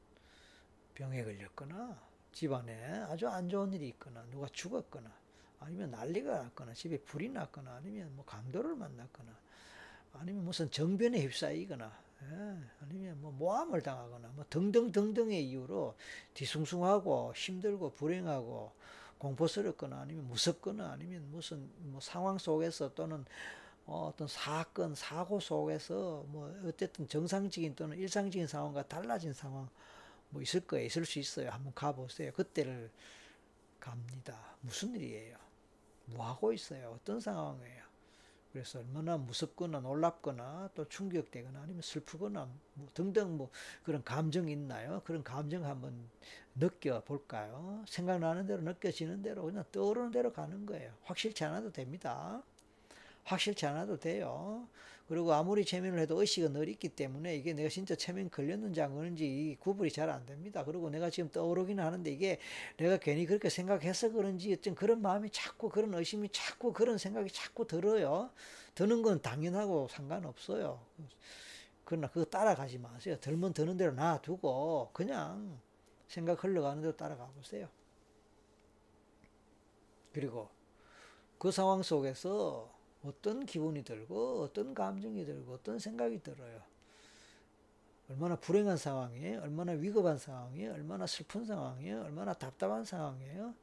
[0.93, 1.99] 병에 걸렸거나
[2.31, 5.11] 집안에 아주 안 좋은 일이 있거나 누가 죽었거나
[5.59, 9.31] 아니면 난리가 났거나 집에 불이 났거나 아니면 뭐 강도를 만났거나
[10.13, 11.91] 아니면 무슨 정변에 휩싸이거나
[12.21, 15.95] 예, 아니면 뭐 모함을 당하거나 뭐 등등 등등의 이유로
[16.33, 18.73] 뒤숭숭하고 힘들고 불행하고
[19.17, 23.25] 공포스럽거나 아니면 무섭거나 아니면 무슨 뭐 상황 속에서 또는
[23.89, 29.67] 어, 어떤 사건, 사고 속에서 뭐 어쨌든 정상적인 또는 일상적인 상황과 달라진 상황
[30.29, 30.85] 뭐 있을 거예요.
[30.85, 31.49] 있을 수 있어요.
[31.49, 32.31] 한번 가보세요.
[32.33, 32.91] 그때를
[33.79, 34.37] 갑니다.
[34.61, 35.37] 무슨 일이에요?
[36.05, 36.91] 뭐 하고 있어요?
[36.95, 37.83] 어떤 상황이에요?
[38.51, 43.49] 그래서 얼마나 무섭거나 놀랍거나 또 충격되거나 아니면 슬프거나 뭐 등등 뭐
[43.83, 45.01] 그런 감정이 있나요?
[45.03, 46.09] 그런 감정 한번
[46.55, 47.83] 느껴볼까요?
[47.87, 50.93] 생각나는 대로 느껴지는 대로 그냥 떠오르는 대로 가는 거예요.
[51.03, 52.43] 확실치 않아도 됩니다.
[53.29, 54.67] 확실치 않아도 돼요.
[55.07, 59.57] 그리고 아무리 체면을 해도 의식은 늘 있기 때문에 이게 내가 진짜 체면 걸렸는지 안 걸렸는지
[59.59, 60.63] 구분이 잘 안 됩니다.
[60.63, 62.39] 그리고 내가 지금 떠오르기는 하는데 이게
[62.77, 67.65] 내가 괜히 그렇게 생각해서 그런지 어떤 그런 마음이 자꾸 그런 의심이 자꾸 그런 생각이 자꾸
[67.65, 68.29] 들어요.
[68.75, 70.79] 드는 건 당연하고 상관없어요.
[71.85, 73.17] 그러나 그거 따라가지 마세요.
[73.19, 75.59] 들면 드는 대로 놔두고 그냥
[76.07, 77.67] 생각 흘러가는 대로 따라가 보세요.
[80.13, 80.49] 그리고
[81.39, 86.61] 그 상황 속에서 어떤 기분이 들고 어떤 감정이 들고 어떤 생각이 들어요.
[88.09, 89.41] 얼마나 불행한 상황이에요.
[89.41, 90.73] 얼마나 위급한 상황이에요.
[90.73, 92.01] 얼마나 슬픈 상황이에요.
[92.01, 93.53] 얼마나 답답한 상황이에요.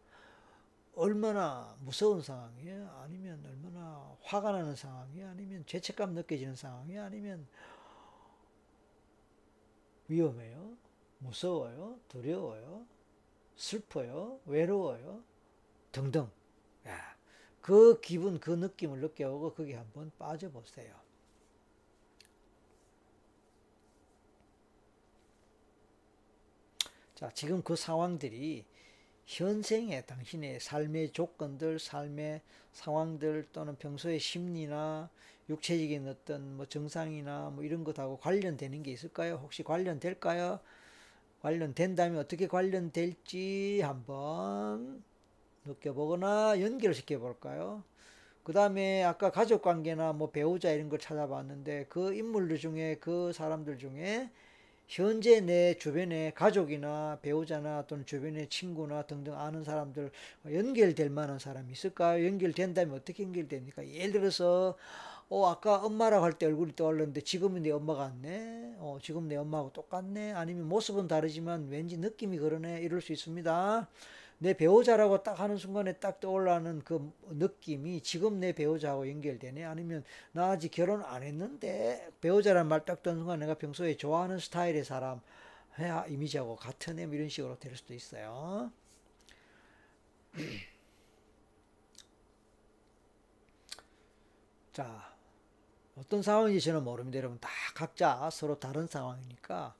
[0.94, 2.88] 얼마나 무서운 상황이에요.
[3.02, 5.28] 아니면 얼마나 화가 나는 상황이에요.
[5.28, 7.02] 아니면 죄책감 느껴지는 상황이에요.
[7.04, 7.46] 아니면
[10.08, 10.76] 위험해요.
[11.18, 11.98] 무서워요.
[12.08, 12.86] 두려워요.
[13.56, 14.40] 슬퍼요.
[14.46, 15.22] 외로워요.
[15.92, 16.30] 등등.
[17.66, 20.94] 그 기분, 그 느낌을 느껴보고 거기 한번 빠져보세요.
[27.16, 28.64] 자, 지금 그 상황들이
[29.24, 32.40] 현생의 당신의 삶의 조건들, 삶의
[32.70, 35.10] 상황들 또는 평소의 심리나
[35.48, 39.40] 육체적인 어떤 뭐 정상이나 뭐 이런 것하고 관련되는 게 있을까요?
[39.42, 40.60] 혹시 관련될까요?
[41.42, 45.02] 관련된다면 어떻게 관련될지 한번
[45.66, 47.82] 느껴보거나 연결시켜 볼까요?
[48.44, 53.78] 그 다음에 아까 가족 관계나 뭐 배우자 이런 걸 찾아봤는데 그 인물들 중에 그 사람들
[53.78, 54.30] 중에
[54.88, 60.10] 현재 내 주변에 가족이나 배우자나 또는 주변의 친구나 등등 아는 사람들
[60.52, 62.26] 연결될 만한 사람이 있을까요?
[62.26, 63.86] 연결된다면 어떻게 연결됩니까?
[63.88, 64.76] 예를 들어서
[65.28, 68.76] 어 아까 엄마라고 할 때 얼굴이 떠올랐는데 지금은 내 엄마 같네.
[68.78, 70.32] 어 지금 내 엄마하고 똑같네.
[70.32, 72.80] 아니면 모습은 다르지만 왠지 느낌이 그러네.
[72.82, 73.88] 이럴 수 있습니다.
[74.38, 80.50] 내 배우자라고 딱 하는 순간에 딱 떠올라는 그 느낌이 지금 내 배우자하고 연결되네 아니면 나
[80.50, 85.20] 아직 결혼 안 했는데 배우자란 말 딱 듣는 순간 내가 평소에 좋아하는 스타일의 사람
[85.78, 88.70] 해야 이미지하고 같은 애뭐 이런 식으로 될 수도 있어요.
[94.72, 95.14] 자,
[95.96, 97.18] 어떤 상황인지 저는 모릅니다.
[97.18, 99.74] 여러분 다 각자 서로 다른 상황이니까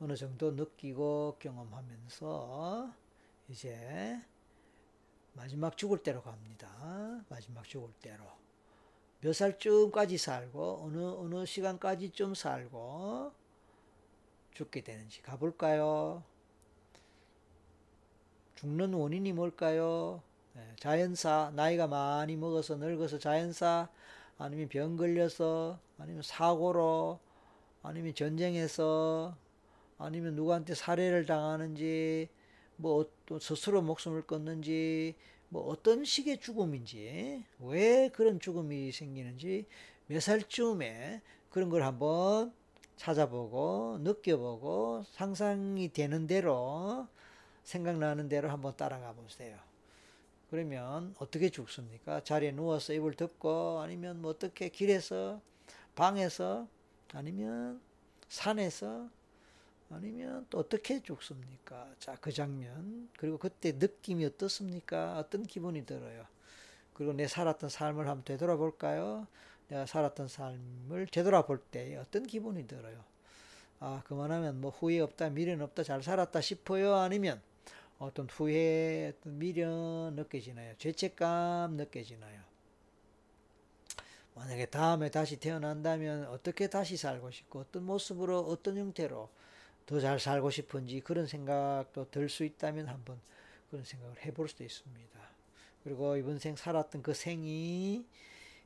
[0.00, 2.92] 어느 정도 느끼고 경험하면서
[3.52, 4.18] 이제
[5.34, 6.70] 마지막 죽을 때로 갑니다.
[7.28, 8.24] 마지막 죽을 때로.
[9.20, 13.30] 몇 살쯤까지 살고 어느 어느 시간까지좀 살고
[14.54, 16.24] 죽게 되는지 가볼까요?
[18.54, 20.22] 죽는 원인이 뭘까요?
[20.54, 23.90] 네, 자연사 나이가 많이 먹어서 늙어서 자연사
[24.38, 27.20] 아니면 병 걸려서 아니면 사고로
[27.82, 29.36] 아니면 전쟁에서
[29.98, 32.30] 아니면 누구한테 살해를 당하는지
[32.82, 35.14] 뭐 또 스스로 목숨을 끊는지
[35.48, 39.64] 뭐 어떤 식의 죽음인지 왜 그런 죽음이 생기는지
[40.06, 42.52] 몇 살쯤에 그런 걸 한번
[42.98, 47.08] 찾아보고 느껴보고 상상이 되는 대로
[47.64, 49.56] 생각나는 대로 한번 따라가 보세요.
[50.50, 52.22] 그러면 어떻게 죽습니까?
[52.22, 55.40] 자리에 누워서 이불 덮고 아니면 뭐 어떻게 길에서
[55.94, 56.68] 방에서
[57.14, 57.80] 아니면
[58.28, 59.08] 산에서
[59.92, 61.88] 아니면 또 어떻게 죽습니까?
[61.98, 63.08] 자, 그 장면.
[63.16, 65.18] 그리고 그때 느낌이 어떻습니까?
[65.18, 66.26] 어떤 기분이 들어요?
[66.94, 69.26] 그리고 내 살았던 삶을 한번 되돌아볼까요?
[69.68, 73.04] 내가 살았던 삶을 되돌아볼 때 어떤 기분이 들어요?
[73.80, 76.94] 아, 그만하면 뭐 후회 없다, 미련 없다, 잘 살았다 싶어요?
[76.96, 77.40] 아니면
[77.98, 80.74] 어떤 후회, 어떤 미련 느껴지나요?
[80.78, 82.40] 죄책감 느껴지나요?
[84.34, 89.28] 만약에 다음에 다시 태어난다면 어떻게 다시 살고 싶고 어떤 모습으로 어떤 형태로
[89.92, 93.20] 더 잘 살고 싶은지 그런 생각도 들 수 있다면 한번
[93.70, 95.20] 그런 생각을 해볼 수도 있습니다.
[95.84, 98.04] 그리고 이번 생 살았던 그 생이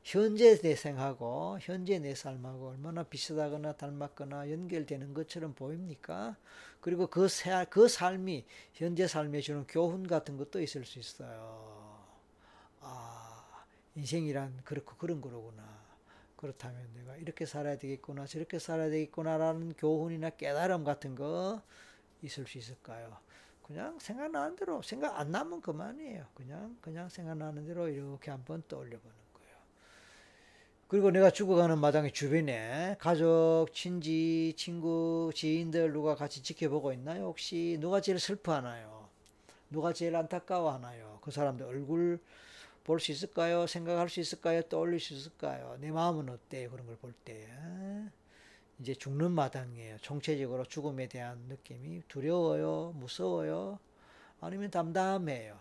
[0.03, 6.37] 현재 내 생하고 현재 내 삶하고 얼마나 비슷하거나 닮았거나 연결되는 것처럼 보입니까?
[6.79, 11.97] 그리고 그, 새, 그 삶이 현재 삶에 주는 교훈 같은 것도 있을 수 있어요.
[12.81, 15.86] 아, 인생이란 그렇고 그런 거로구나.
[16.37, 21.61] 그렇다면 내가 이렇게 살아야 되겠구나, 저렇게 살아야 되겠구나라는 교훈이나 깨달음 같은 거
[22.21, 23.17] 있을 수 있을까요?
[23.63, 26.25] 그냥 생각나는 대로, 생각 안 나면 그만이에요.
[26.33, 29.27] 그냥, 그냥 생각나는 대로 이렇게 한번 떠올려보는
[30.87, 37.25] 그리고 내가 죽어가는 마당의 주변에 가족, 친지, 친구, 지인들 누가 같이 지켜보고 있나요?
[37.25, 39.09] 혹시 누가 제일 슬퍼하나요?
[39.69, 41.19] 누가 제일 안타까워하나요?
[41.21, 42.21] 그 사람들 얼굴
[42.87, 43.67] 볼 수 있을까요?
[43.67, 44.61] 생각할 수 있을까요?
[44.63, 45.77] 떠올릴 수 있을까요?
[45.79, 46.71] 내 마음은 어때요?
[46.71, 47.47] 그런 걸 볼 때.
[48.79, 49.97] 이제 죽는 마당이에요.
[49.99, 52.93] 총체적으로 죽음에 대한 느낌이 두려워요?
[52.95, 53.79] 무서워요?
[54.39, 55.59] 아니면 담담해요?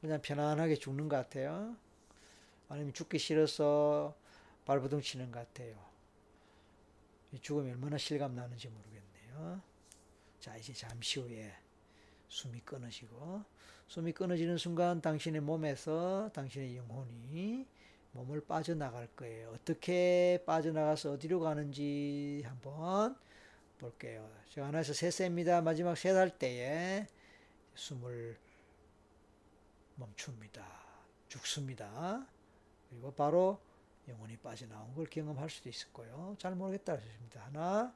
[0.00, 1.76] 그냥 편안하게 죽는 것 같아요.
[2.68, 4.14] 아니면 죽기 싫어서
[4.66, 5.74] 발버둥 치는 것 같아요.
[7.40, 9.60] 죽음이 얼마나 실감 나는지 모르겠네요.
[10.40, 11.52] 자, 이제 잠시 후에
[12.28, 13.42] 숨이 끊어지고,
[13.90, 17.66] 숨이 끊어지는 순간 당신의 몸에서 당신의 영혼이
[18.12, 19.50] 몸을 빠져나갈 거예요.
[19.50, 23.16] 어떻게 빠져나가서 어디로 가는지 한번
[23.78, 24.30] 볼게요.
[24.50, 25.62] 제가 하나에서 셋세입니다.
[25.62, 27.08] 마지막 셋할 때에
[27.74, 28.38] 숨을
[29.96, 30.64] 멈춥니다.
[31.26, 32.24] 죽습니다.
[32.90, 33.58] 그리고 바로
[34.06, 36.36] 영혼이 빠져나온 걸 경험할 수도 있을 거예요.
[36.38, 37.44] 잘 모르겠다 하셨습니다.
[37.46, 37.92] 하나,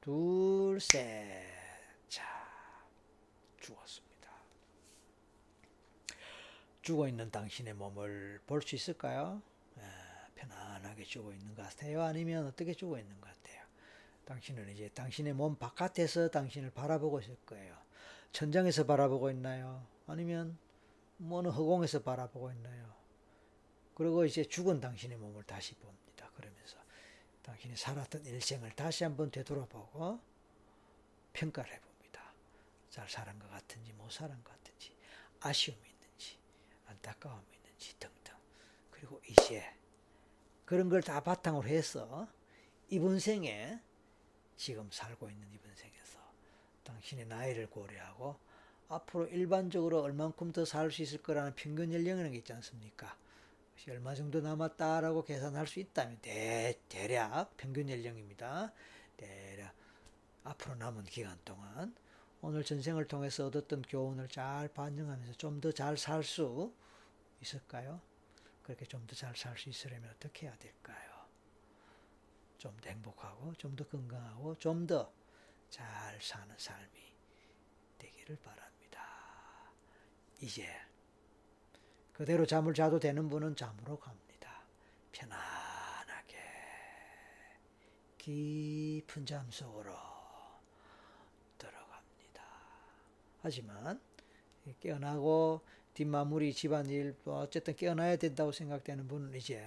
[0.00, 1.48] 둘, 셋.
[2.08, 2.22] 자,
[3.58, 4.11] 죽었습니다.
[6.82, 9.40] 죽어 있는 당신의 몸을 볼 수 있을까요?
[9.78, 9.82] 에,
[10.34, 12.02] 편안하게 죽어 있는 것 같아요.
[12.02, 13.62] 아니면 어떻게 죽어 있는 것 같아요?
[14.24, 17.76] 당신은 이제 당신의 몸 바깥에서 당신을 바라보고 있을 거예요.
[18.32, 19.86] 천장에서 바라보고 있나요?
[20.06, 20.58] 아니면
[21.18, 22.92] 뭐 어느 허공에서 바라보고 있나요?
[23.94, 26.30] 그리고 이제 죽은 당신의 몸을 다시 봅니다.
[26.34, 26.78] 그러면서
[27.42, 30.20] 당신이 살았던 일생을 다시 한번 되돌아보고
[31.32, 32.22] 평가를 해봅니다.
[32.90, 34.94] 잘 살은 것 같은지 못 살은 것 같은지
[35.40, 35.91] 아쉬움이
[37.02, 38.34] 안타까움이 있는지 등등.
[38.90, 39.64] 그리고 이제
[40.64, 42.28] 그런 걸 다 바탕으로 해서
[42.88, 43.80] 이번 생에
[44.56, 46.18] 지금 살고 있는 이번 생에서
[46.84, 48.36] 당신의 나이를 고려하고
[48.88, 53.16] 앞으로 일반적으로 얼만큼 더 살 수 있을 거라는 평균 연령이라는 게 있지 않습니까?
[53.88, 58.72] 얼마 정도 남았다라고 계산할 수 있다면 대, 대략 평균 연령입니다.
[59.16, 59.74] 대략
[60.44, 61.92] 앞으로 남은 기간 동안
[62.42, 66.72] 오늘 전생을 통해서 얻었던 교훈을 잘 반영하면서 좀 더 잘 살 수
[67.42, 68.00] 있을까요?
[68.62, 71.10] 그렇게 좀 더 잘 살 수 있으려면 어떻게 해야 될까요?
[72.58, 75.12] 좀 더 행복하고 좀 더 건강하고 좀 더
[75.70, 77.14] 잘 사는 삶이
[77.98, 79.08] 되기를 바랍니다.
[80.40, 80.68] 이제
[82.12, 84.62] 그대로 잠을 자도 되는 분은 잠으로 갑니다.
[85.12, 86.36] 편안하게
[88.18, 89.92] 깊은 잠 속으로
[91.58, 92.44] 들어갑니다.
[93.40, 94.00] 하지만
[94.80, 95.62] 깨어나고
[95.94, 99.62] 뒷마무리 집안일 뭐 어쨌든 깨어나야 된다고 생각되는 분은 이제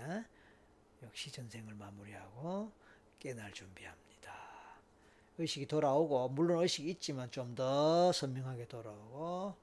[1.03, 2.71] 역시 전생을 마무리하고
[3.19, 4.33] 깨어날 준비합니다.
[5.37, 9.55] 의식이 돌아오고 물론 의식이 있지만 좀 더 선명하게 돌아오고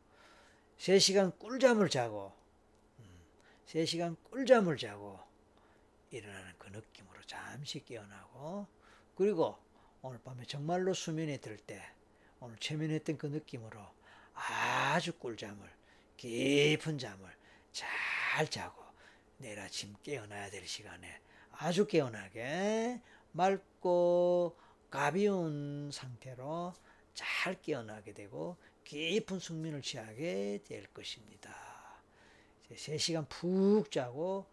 [0.78, 2.32] 3시간 꿀잠을 자고
[3.66, 5.18] 3시간 꿀잠을 자고
[6.10, 8.66] 일어나는 그 느낌으로 잠시 깨어나고
[9.16, 9.56] 그리고
[10.02, 11.82] 오늘 밤에 정말로 수면에 들 때
[12.40, 13.80] 오늘 최면했던 그 느낌으로
[14.34, 15.70] 아주 꿀잠을
[16.22, 17.28] 깊은 잠을
[17.72, 18.80] 잘 자고
[19.38, 21.18] 내일 아침 깨어나야 될 시간에
[21.50, 23.00] 아주 깨어나게
[23.32, 24.56] 맑고
[24.88, 26.74] 가벼운 상태로
[27.14, 31.52] 잘 깨어나게 되고 깊은 숙면을 취하게 될 것입니다.
[32.70, 34.46] 3시간 푹 자고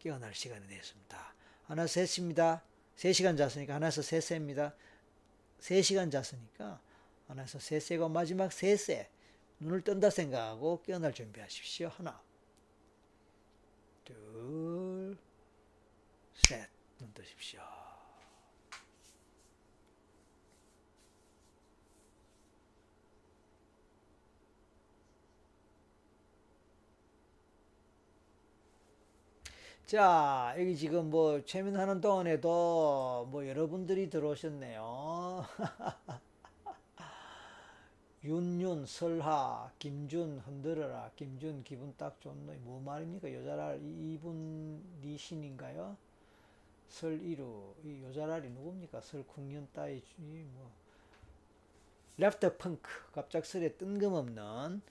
[0.00, 1.32] 깨어날 시간이 됐습니다.
[1.62, 2.64] 하나 셋입니다.
[2.96, 4.74] 3시간 잤으니까 하나에서 셋세입니다.
[5.60, 6.80] 3시간 잤으니까
[7.28, 9.08] 하나에서 셋세고 마지막 셋세
[9.60, 11.88] 눈을 뜬다 생각하고 깨어날 준비하십시오.
[11.88, 12.20] 하나
[14.04, 15.16] 둘
[16.34, 16.68] 셋
[16.98, 17.60] 눈 뜨십시오.
[29.86, 35.44] 자, 여기 지금 뭐 최면하는 동안에도 뭐 여러분들이 들어오셨네요.
[38.22, 42.52] 윤윤, 설하, 김준, 흔들어라, 김준, 기분 딱 좋노.
[42.60, 43.32] 뭐 말입니까?
[43.32, 45.96] 여자랄 이분 리신인가요?
[46.90, 49.00] 설이루, 이 여자랄이 누굽니까?
[49.00, 50.70] 설쿵년 따위, 뭐.
[52.18, 54.82] 랩터 펑크, 갑작스레 뜬금없는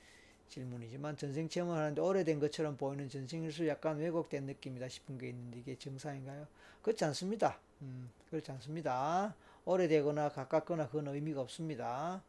[0.48, 5.78] 질문이지만 전생 체험을 하는데 오래된 것처럼 보이는 전생일수 약간 왜곡된 느낌이다 싶은 게 있는데 이게
[5.78, 6.48] 정상인가요?
[6.82, 7.60] 그렇지 않습니다.
[7.84, 9.36] 음, 그렇지 않습니다.
[9.66, 12.24] 오래되거나 가깝거나 그건 의미가 없습니다.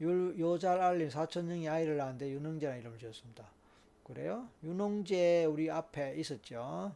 [0.00, 3.44] 요잘 알림 사촌형이 아이를 낳았는데 윤홍재라는 이름을 지었습니다.
[4.04, 4.48] 그래요?
[4.62, 6.92] 윤홍재 우리 앞에 있었죠.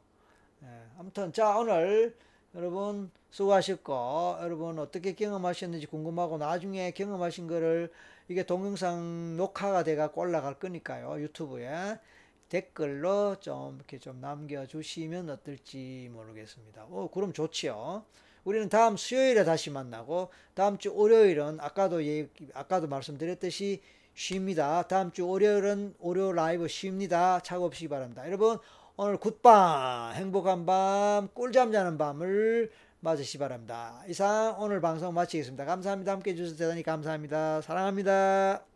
[0.62, 0.66] 예,
[0.98, 2.16] 아무튼 자 오늘
[2.54, 7.90] 여러분 수고하셨고 여러분 어떻게 경험하셨는지 궁금하고 나중에 경험하신 거를
[8.28, 11.98] 이게 동영상 녹화가 돼가 올라갈 거니까요 유튜브에
[12.48, 16.84] 댓글로 좀 이렇게 좀 남겨주시면 어떨지 모르겠습니다.
[16.90, 18.04] 오 그럼 좋지요.
[18.44, 23.80] 우리는 다음 수요일에 다시 만나고 다음 주 월요일은 아까도 예, 아까도 말씀드렸듯이
[24.14, 24.82] 쉽니다.
[24.82, 27.40] 다음 주 월요일은 월요 라이브 쉽니다.
[27.40, 28.26] 차고 없시기 바랍니다.
[28.26, 28.58] 여러분
[28.96, 32.70] 오늘 굿밤, 행복한 밤, 꿀잠 자는 밤을
[33.00, 34.02] 맞으시 기 바랍니다.
[34.08, 35.64] 이상 오늘 방송 마치겠습니다.
[35.64, 36.12] 감사합니다.
[36.12, 37.62] 함께 해 주셔서 대단히 감사합니다.
[37.62, 38.71] 사랑합니다.